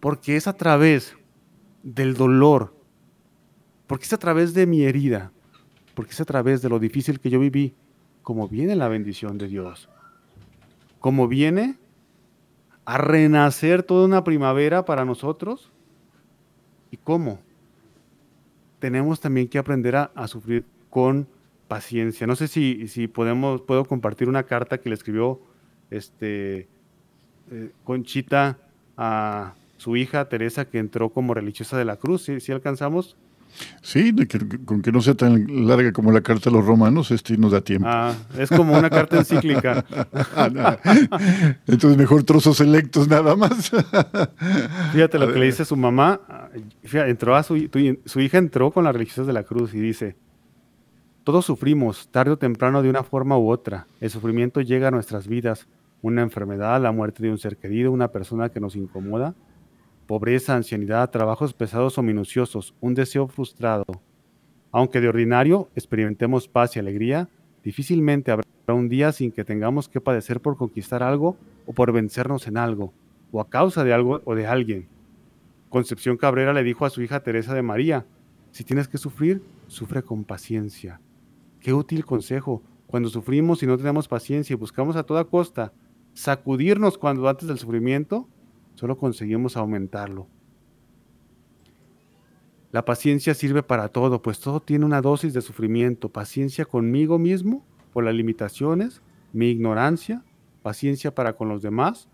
porque 0.00 0.36
es 0.36 0.46
a 0.46 0.54
través 0.54 1.18
del 1.86 2.14
dolor, 2.14 2.74
porque 3.86 4.04
es 4.04 4.12
a 4.12 4.18
través 4.18 4.54
de 4.54 4.66
mi 4.66 4.82
herida, 4.82 5.30
porque 5.94 6.10
es 6.10 6.20
a 6.20 6.24
través 6.24 6.60
de 6.60 6.68
lo 6.68 6.80
difícil 6.80 7.20
que 7.20 7.30
yo 7.30 7.38
viví 7.38 7.74
como 8.22 8.48
viene 8.48 8.74
la 8.74 8.88
bendición 8.88 9.38
de 9.38 9.46
Dios. 9.46 9.88
Como 10.98 11.28
viene 11.28 11.78
a 12.84 12.98
renacer 12.98 13.84
toda 13.84 14.04
una 14.04 14.24
primavera 14.24 14.84
para 14.84 15.04
nosotros. 15.04 15.70
¿Y 16.90 16.96
cómo? 16.96 17.38
Tenemos 18.80 19.20
también 19.20 19.46
que 19.46 19.58
aprender 19.58 19.94
a, 19.94 20.26
sufrir 20.26 20.64
con 20.90 21.28
paciencia. 21.68 22.26
No 22.26 22.34
sé 22.34 22.48
si, 22.48 22.88
si, 22.88 23.06
podemos, 23.06 23.60
puedo 23.60 23.84
compartir 23.84 24.28
una 24.28 24.42
carta 24.42 24.78
que 24.78 24.88
le 24.88 24.96
escribió 24.96 25.40
este, 25.90 26.68
eh, 27.52 27.70
Conchita 27.84 28.58
a 28.96 29.54
su 29.76 29.96
hija 29.96 30.28
Teresa 30.28 30.64
que 30.64 30.78
entró 30.78 31.10
como 31.10 31.34
religiosa 31.34 31.76
de 31.76 31.84
la 31.84 31.96
cruz. 31.96 32.24
¿Sí, 32.24 32.40
¿Sí 32.40 32.52
alcanzamos? 32.52 33.16
Sí, 33.82 34.14
con 34.64 34.82
que 34.82 34.92
no 34.92 35.00
sea 35.00 35.14
tan 35.14 35.66
larga 35.66 35.92
como 35.92 36.12
la 36.12 36.20
carta 36.20 36.50
de 36.50 36.56
los 36.56 36.66
romanos, 36.66 37.10
este 37.10 37.38
nos 37.38 37.52
da 37.52 37.60
tiempo. 37.60 37.88
Ah, 37.88 38.14
es 38.36 38.50
como 38.50 38.76
una 38.76 38.90
carta 38.90 39.18
encíclica. 39.18 39.84
Ah, 40.38 40.78
Entonces 41.66 41.96
mejor 41.96 42.22
trozos 42.24 42.58
selectos 42.58 43.08
nada 43.08 43.36
más. 43.36 43.70
Fíjate 44.92 45.18
lo 45.18 45.32
que 45.32 45.38
le 45.38 45.46
dice 45.46 45.64
su 45.64 45.76
mamá. 45.76 46.20
entró 46.82 47.36
a 47.36 47.42
su, 47.42 47.68
su 48.04 48.20
hija 48.20 48.38
entró 48.38 48.70
con 48.70 48.84
las 48.84 48.92
religiosas 48.92 49.26
de 49.26 49.32
la 49.32 49.44
cruz 49.44 49.74
y 49.74 49.80
dice, 49.80 50.16
todos 51.24 51.44
sufrimos, 51.44 52.08
tarde 52.10 52.32
o 52.32 52.38
temprano, 52.38 52.82
de 52.82 52.90
una 52.90 53.02
forma 53.02 53.38
u 53.38 53.50
otra. 53.50 53.86
El 54.00 54.10
sufrimiento 54.10 54.60
llega 54.60 54.88
a 54.88 54.90
nuestras 54.90 55.26
vidas. 55.28 55.66
Una 56.02 56.22
enfermedad, 56.22 56.80
la 56.80 56.92
muerte 56.92 57.22
de 57.22 57.30
un 57.30 57.38
ser 57.38 57.56
querido, 57.56 57.90
una 57.92 58.08
persona 58.08 58.50
que 58.50 58.60
nos 58.60 58.76
incomoda 58.76 59.34
pobreza, 60.06 60.54
ancianidad, 60.54 61.10
trabajos 61.10 61.52
pesados 61.52 61.98
o 61.98 62.02
minuciosos, 62.02 62.74
un 62.80 62.94
deseo 62.94 63.28
frustrado. 63.28 63.84
Aunque 64.72 65.00
de 65.00 65.08
ordinario 65.08 65.68
experimentemos 65.74 66.48
paz 66.48 66.76
y 66.76 66.78
alegría, 66.78 67.28
difícilmente 67.64 68.30
habrá 68.30 68.44
un 68.68 68.88
día 68.88 69.12
sin 69.12 69.32
que 69.32 69.44
tengamos 69.44 69.88
que 69.88 70.00
padecer 70.00 70.40
por 70.40 70.56
conquistar 70.56 71.02
algo 71.02 71.36
o 71.66 71.72
por 71.72 71.92
vencernos 71.92 72.46
en 72.46 72.56
algo, 72.56 72.92
o 73.32 73.40
a 73.40 73.48
causa 73.48 73.84
de 73.84 73.92
algo 73.92 74.22
o 74.24 74.34
de 74.34 74.46
alguien. 74.46 74.88
Concepción 75.68 76.16
Cabrera 76.16 76.52
le 76.52 76.62
dijo 76.62 76.86
a 76.86 76.90
su 76.90 77.02
hija 77.02 77.20
Teresa 77.20 77.54
de 77.54 77.62
María, 77.62 78.06
si 78.52 78.64
tienes 78.64 78.88
que 78.88 78.98
sufrir, 78.98 79.42
sufre 79.66 80.02
con 80.02 80.24
paciencia. 80.24 81.00
Qué 81.60 81.72
útil 81.72 82.04
consejo. 82.04 82.62
Cuando 82.86 83.08
sufrimos 83.08 83.62
y 83.62 83.66
no 83.66 83.76
tenemos 83.76 84.06
paciencia 84.06 84.54
y 84.54 84.56
buscamos 84.56 84.94
a 84.94 85.02
toda 85.02 85.24
costa 85.24 85.72
sacudirnos 86.14 86.96
cuando 86.96 87.28
antes 87.28 87.48
del 87.48 87.58
sufrimiento, 87.58 88.28
solo 88.76 88.96
conseguimos 88.96 89.56
aumentarlo. 89.56 90.28
La 92.70 92.84
paciencia 92.84 93.34
sirve 93.34 93.62
para 93.62 93.88
todo, 93.88 94.22
pues 94.22 94.38
todo 94.38 94.60
tiene 94.60 94.84
una 94.84 95.00
dosis 95.00 95.32
de 95.32 95.40
sufrimiento. 95.40 96.10
Paciencia 96.10 96.64
conmigo 96.64 97.18
mismo 97.18 97.64
por 97.92 98.04
las 98.04 98.14
limitaciones, 98.14 99.02
mi 99.32 99.48
ignorancia, 99.48 100.22
paciencia 100.62 101.14
para 101.14 101.36
con 101.36 101.48
los 101.48 101.62
demás, 101.62 102.08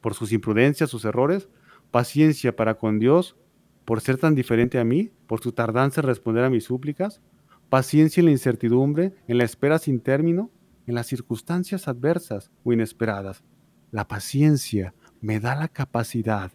por 0.00 0.14
sus 0.14 0.32
imprudencias, 0.32 0.90
sus 0.90 1.04
errores, 1.04 1.48
paciencia 1.90 2.56
para 2.56 2.78
con 2.78 2.98
Dios, 2.98 3.36
por 3.84 4.00
ser 4.00 4.16
tan 4.16 4.34
diferente 4.34 4.78
a 4.78 4.84
mí, 4.84 5.10
por 5.26 5.40
su 5.40 5.52
tardanza 5.52 6.00
en 6.00 6.06
responder 6.06 6.44
a 6.44 6.50
mis 6.50 6.64
súplicas, 6.64 7.20
paciencia 7.68 8.20
en 8.20 8.26
la 8.26 8.32
incertidumbre, 8.32 9.12
en 9.28 9.38
la 9.38 9.44
espera 9.44 9.78
sin 9.78 10.00
término, 10.00 10.50
en 10.86 10.94
las 10.94 11.06
circunstancias 11.06 11.88
adversas 11.88 12.50
o 12.64 12.72
inesperadas. 12.72 13.44
La 13.90 14.08
paciencia 14.08 14.94
me 15.22 15.40
da 15.40 15.54
la 15.54 15.68
capacidad 15.68 16.52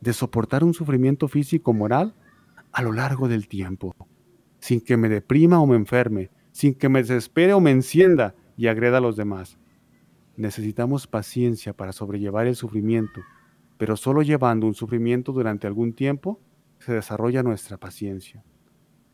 de 0.00 0.12
soportar 0.12 0.62
un 0.64 0.74
sufrimiento 0.74 1.28
físico 1.28 1.72
moral 1.72 2.14
a 2.72 2.82
lo 2.82 2.92
largo 2.92 3.28
del 3.28 3.48
tiempo, 3.48 3.96
sin 4.60 4.80
que 4.80 4.96
me 4.96 5.08
deprima 5.08 5.60
o 5.60 5.66
me 5.66 5.76
enferme, 5.76 6.30
sin 6.52 6.74
que 6.74 6.88
me 6.88 7.00
desespere 7.00 7.54
o 7.54 7.60
me 7.60 7.70
encienda 7.70 8.34
y 8.56 8.66
agreda 8.66 8.98
a 8.98 9.00
los 9.00 9.16
demás. 9.16 9.56
Necesitamos 10.36 11.06
paciencia 11.06 11.72
para 11.72 11.92
sobrellevar 11.92 12.46
el 12.46 12.56
sufrimiento, 12.56 13.22
pero 13.78 13.96
solo 13.96 14.22
llevando 14.22 14.66
un 14.66 14.74
sufrimiento 14.74 15.32
durante 15.32 15.66
algún 15.66 15.92
tiempo 15.92 16.40
se 16.80 16.92
desarrolla 16.92 17.42
nuestra 17.42 17.78
paciencia. 17.78 18.44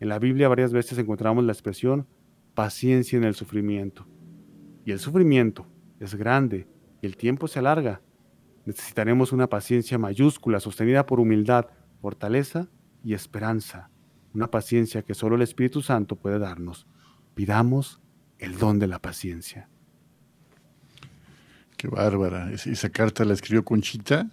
En 0.01 0.09
la 0.09 0.19
Biblia 0.19 0.49
varias 0.49 0.73
veces 0.73 0.99
encontramos 0.99 1.45
la 1.45 1.53
expresión 1.53 2.07
paciencia 2.55 3.17
en 3.17 3.25
el 3.25 3.35
sufrimiento. 3.35 4.07
Y 4.85 4.93
el 4.93 4.99
sufrimiento 4.99 5.67
es 6.01 6.15
grande 6.15 6.67
y 7.01 7.07
el 7.07 7.17
tiempo 7.17 7.49
se 7.49 7.59
alarga. 7.59 8.01
Necesitaremos 8.67 9.33
una 9.33 9.49
paciencia 9.49 9.99
mayúscula 9.99 10.61
sostenida 10.61 11.07
por 11.07 11.21
humildad, 11.21 11.67
fortaleza 12.01 12.69
y 13.05 13.15
esperanza. 13.15 13.91
Una 14.33 14.51
paciencia 14.51 15.03
que 15.03 15.15
solo 15.15 15.37
el 15.37 15.43
Espíritu 15.43 15.83
Santo 15.83 16.17
puede 16.17 16.39
darnos. 16.39 16.87
Pidamos 17.35 18.01
el 18.39 18.59
don 18.59 18.79
de 18.79 18.87
la 18.87 18.99
paciencia. 18.99 19.69
Qué 21.77 21.89
bárbara. 21.89 22.51
Esa 22.53 22.89
carta 22.89 23.25
la 23.25 23.35
escribió 23.35 23.65
Conchita. 23.65 24.29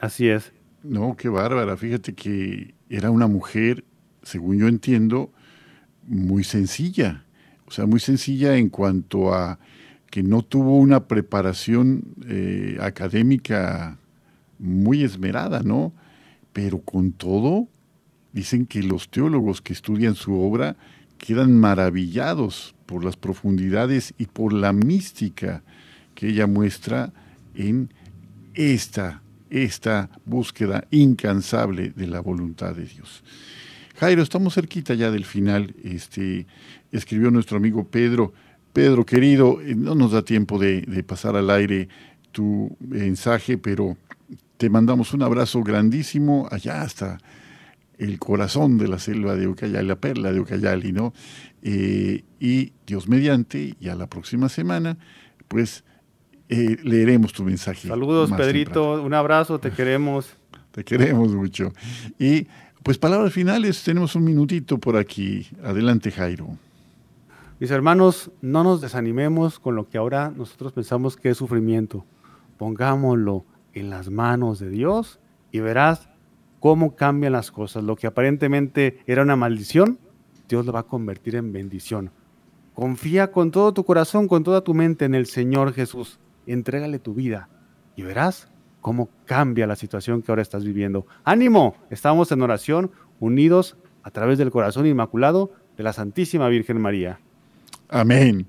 Así 0.00 0.28
es. 0.28 0.52
No, 0.82 1.16
qué 1.16 1.28
bárbara. 1.28 1.76
Fíjate 1.76 2.14
que 2.14 2.74
era 2.88 3.10
una 3.10 3.28
mujer, 3.28 3.84
según 4.22 4.58
yo 4.58 4.68
entiendo, 4.68 5.32
muy 6.02 6.44
sencilla. 6.44 7.24
O 7.66 7.70
sea, 7.70 7.86
muy 7.86 8.00
sencilla 8.00 8.56
en 8.56 8.68
cuanto 8.68 9.32
a 9.32 9.58
que 10.16 10.22
no 10.22 10.40
tuvo 10.40 10.78
una 10.78 11.08
preparación 11.08 12.02
eh, 12.26 12.78
académica 12.80 13.98
muy 14.58 15.04
esmerada, 15.04 15.60
¿no? 15.62 15.92
Pero 16.54 16.78
con 16.78 17.12
todo, 17.12 17.68
dicen 18.32 18.64
que 18.64 18.82
los 18.82 19.10
teólogos 19.10 19.60
que 19.60 19.74
estudian 19.74 20.14
su 20.14 20.40
obra 20.40 20.74
quedan 21.18 21.60
maravillados 21.60 22.74
por 22.86 23.04
las 23.04 23.18
profundidades 23.18 24.14
y 24.16 24.24
por 24.24 24.54
la 24.54 24.72
mística 24.72 25.62
que 26.14 26.28
ella 26.28 26.46
muestra 26.46 27.12
en 27.54 27.90
esta, 28.54 29.20
esta 29.50 30.08
búsqueda 30.24 30.86
incansable 30.90 31.90
de 31.90 32.06
la 32.06 32.20
voluntad 32.20 32.74
de 32.74 32.86
Dios. 32.86 33.22
Jairo, 33.96 34.22
estamos 34.22 34.54
cerquita 34.54 34.94
ya 34.94 35.10
del 35.10 35.26
final. 35.26 35.74
Este, 35.84 36.46
escribió 36.90 37.30
nuestro 37.30 37.58
amigo 37.58 37.84
Pedro. 37.84 38.32
Pedro, 38.76 39.06
querido, 39.06 39.62
eh, 39.62 39.74
no 39.74 39.94
nos 39.94 40.12
da 40.12 40.20
tiempo 40.20 40.58
de, 40.58 41.02
pasar 41.02 41.34
al 41.34 41.48
aire 41.48 41.88
tu 42.30 42.76
mensaje, 42.78 43.56
pero 43.56 43.96
te 44.58 44.68
mandamos 44.68 45.14
un 45.14 45.22
abrazo 45.22 45.62
grandísimo 45.62 46.46
allá 46.50 46.82
hasta 46.82 47.16
el 47.96 48.18
corazón 48.18 48.76
de 48.76 48.88
la 48.88 48.98
selva 48.98 49.34
de 49.34 49.48
Ucayali, 49.48 49.88
la 49.88 49.96
perla 49.96 50.30
de 50.30 50.40
Ucayali, 50.40 50.92
¿no? 50.92 51.14
Eh, 51.62 52.22
y 52.38 52.74
Dios 52.86 53.08
mediante, 53.08 53.76
y 53.80 53.88
a 53.88 53.94
la 53.94 54.08
próxima 54.08 54.50
semana, 54.50 54.98
pues 55.48 55.82
eh, 56.50 56.76
leeremos 56.82 57.32
tu 57.32 57.44
mensaje. 57.44 57.88
Saludos, 57.88 58.30
Pedrito, 58.30 59.02
un 59.02 59.14
abrazo, 59.14 59.58
te 59.58 59.70
queremos. 59.70 60.36
Te 60.72 60.84
queremos 60.84 61.34
mucho. 61.34 61.72
Y 62.18 62.46
pues 62.82 62.98
palabras 62.98 63.32
finales, 63.32 63.82
tenemos 63.82 64.14
un 64.16 64.24
minutito 64.24 64.76
por 64.76 64.98
aquí. 64.98 65.46
Adelante, 65.64 66.10
Jairo. 66.10 66.58
Mis 67.58 67.70
hermanos, 67.70 68.30
no 68.42 68.64
nos 68.64 68.82
desanimemos 68.82 69.58
con 69.58 69.76
lo 69.76 69.88
que 69.88 69.96
ahora 69.96 70.30
nosotros 70.30 70.74
pensamos 70.74 71.16
que 71.16 71.30
es 71.30 71.38
sufrimiento. 71.38 72.04
Pongámoslo 72.58 73.46
en 73.72 73.88
las 73.88 74.10
manos 74.10 74.58
de 74.58 74.68
Dios 74.68 75.20
y 75.50 75.60
verás 75.60 76.10
cómo 76.60 76.94
cambian 76.96 77.32
las 77.32 77.50
cosas. 77.50 77.82
Lo 77.82 77.96
que 77.96 78.06
aparentemente 78.06 78.98
era 79.06 79.22
una 79.22 79.36
maldición, 79.36 79.98
Dios 80.50 80.66
lo 80.66 80.72
va 80.72 80.80
a 80.80 80.86
convertir 80.86 81.34
en 81.34 81.50
bendición. 81.50 82.10
Confía 82.74 83.32
con 83.32 83.50
todo 83.50 83.72
tu 83.72 83.84
corazón, 83.84 84.28
con 84.28 84.44
toda 84.44 84.60
tu 84.60 84.74
mente 84.74 85.06
en 85.06 85.14
el 85.14 85.24
Señor 85.24 85.72
Jesús. 85.72 86.20
Entrégale 86.46 86.98
tu 86.98 87.14
vida 87.14 87.48
y 87.96 88.02
verás 88.02 88.50
cómo 88.82 89.08
cambia 89.24 89.66
la 89.66 89.76
situación 89.76 90.20
que 90.20 90.30
ahora 90.30 90.42
estás 90.42 90.62
viviendo. 90.62 91.06
Ánimo, 91.24 91.74
estamos 91.88 92.30
en 92.32 92.42
oración, 92.42 92.90
unidos 93.18 93.78
a 94.02 94.10
través 94.10 94.36
del 94.36 94.50
corazón 94.50 94.86
inmaculado 94.86 95.52
de 95.78 95.84
la 95.84 95.94
Santísima 95.94 96.48
Virgen 96.48 96.82
María. 96.82 97.18
Amén. 97.88 98.46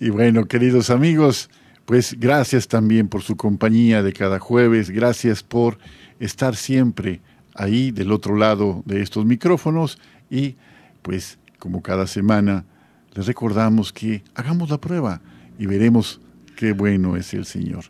Y 0.00 0.10
bueno, 0.10 0.46
queridos 0.46 0.90
amigos, 0.90 1.50
pues 1.84 2.18
gracias 2.18 2.66
también 2.66 3.08
por 3.08 3.22
su 3.22 3.36
compañía 3.36 4.02
de 4.02 4.12
cada 4.12 4.38
jueves, 4.38 4.90
gracias 4.90 5.42
por 5.42 5.78
estar 6.18 6.56
siempre 6.56 7.20
ahí 7.54 7.90
del 7.90 8.10
otro 8.10 8.36
lado 8.36 8.82
de 8.86 9.02
estos 9.02 9.26
micrófonos 9.26 9.98
y 10.30 10.56
pues 11.02 11.38
como 11.58 11.82
cada 11.82 12.06
semana 12.06 12.64
les 13.14 13.26
recordamos 13.26 13.92
que 13.92 14.22
hagamos 14.34 14.70
la 14.70 14.78
prueba 14.78 15.20
y 15.58 15.66
veremos 15.66 16.20
qué 16.56 16.72
bueno 16.72 17.16
es 17.16 17.34
el 17.34 17.44
Señor. 17.44 17.84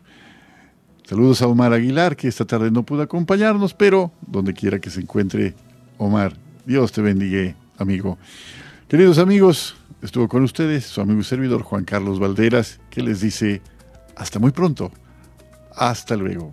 Saludos 1.07 1.41
a 1.41 1.47
Omar 1.47 1.71
Aguilar, 1.71 2.15
que 2.15 2.27
esta 2.27 2.45
tarde 2.45 2.71
no 2.71 2.83
pudo 2.83 3.03
acompañarnos, 3.03 3.73
pero 3.73 4.11
donde 4.25 4.53
quiera 4.53 4.79
que 4.79 4.89
se 4.89 5.01
encuentre 5.01 5.53
Omar, 5.97 6.33
Dios 6.65 6.91
te 6.91 7.01
bendiga, 7.01 7.55
amigo. 7.77 8.17
Queridos 8.87 9.19
amigos, 9.19 9.75
estuvo 10.01 10.27
con 10.27 10.43
ustedes 10.43 10.85
su 10.85 11.01
amigo 11.01 11.19
y 11.19 11.23
servidor 11.23 11.61
Juan 11.63 11.85
Carlos 11.85 12.19
Valderas, 12.19 12.79
que 12.89 13.01
les 13.01 13.21
dice 13.21 13.61
hasta 14.15 14.39
muy 14.39 14.51
pronto. 14.51 14.91
Hasta 15.75 16.15
luego. 16.15 16.51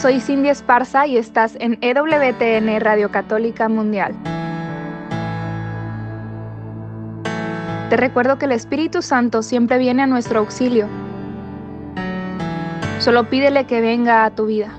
Soy 0.00 0.20
Cindy 0.20 0.48
Esparza 0.48 1.08
y 1.08 1.16
estás 1.16 1.56
en 1.58 1.76
EWTN 1.80 2.80
Radio 2.80 3.10
Católica 3.10 3.68
Mundial. 3.68 4.14
Te 7.90 7.96
recuerdo 7.96 8.38
que 8.38 8.44
el 8.44 8.52
Espíritu 8.52 9.02
Santo 9.02 9.42
siempre 9.42 9.78
viene 9.78 10.02
a 10.02 10.06
nuestro 10.06 10.38
auxilio. 10.38 10.86
Solo 13.00 13.28
pídele 13.28 13.64
que 13.66 13.80
venga 13.80 14.24
a 14.24 14.30
tu 14.30 14.46
vida. 14.46 14.70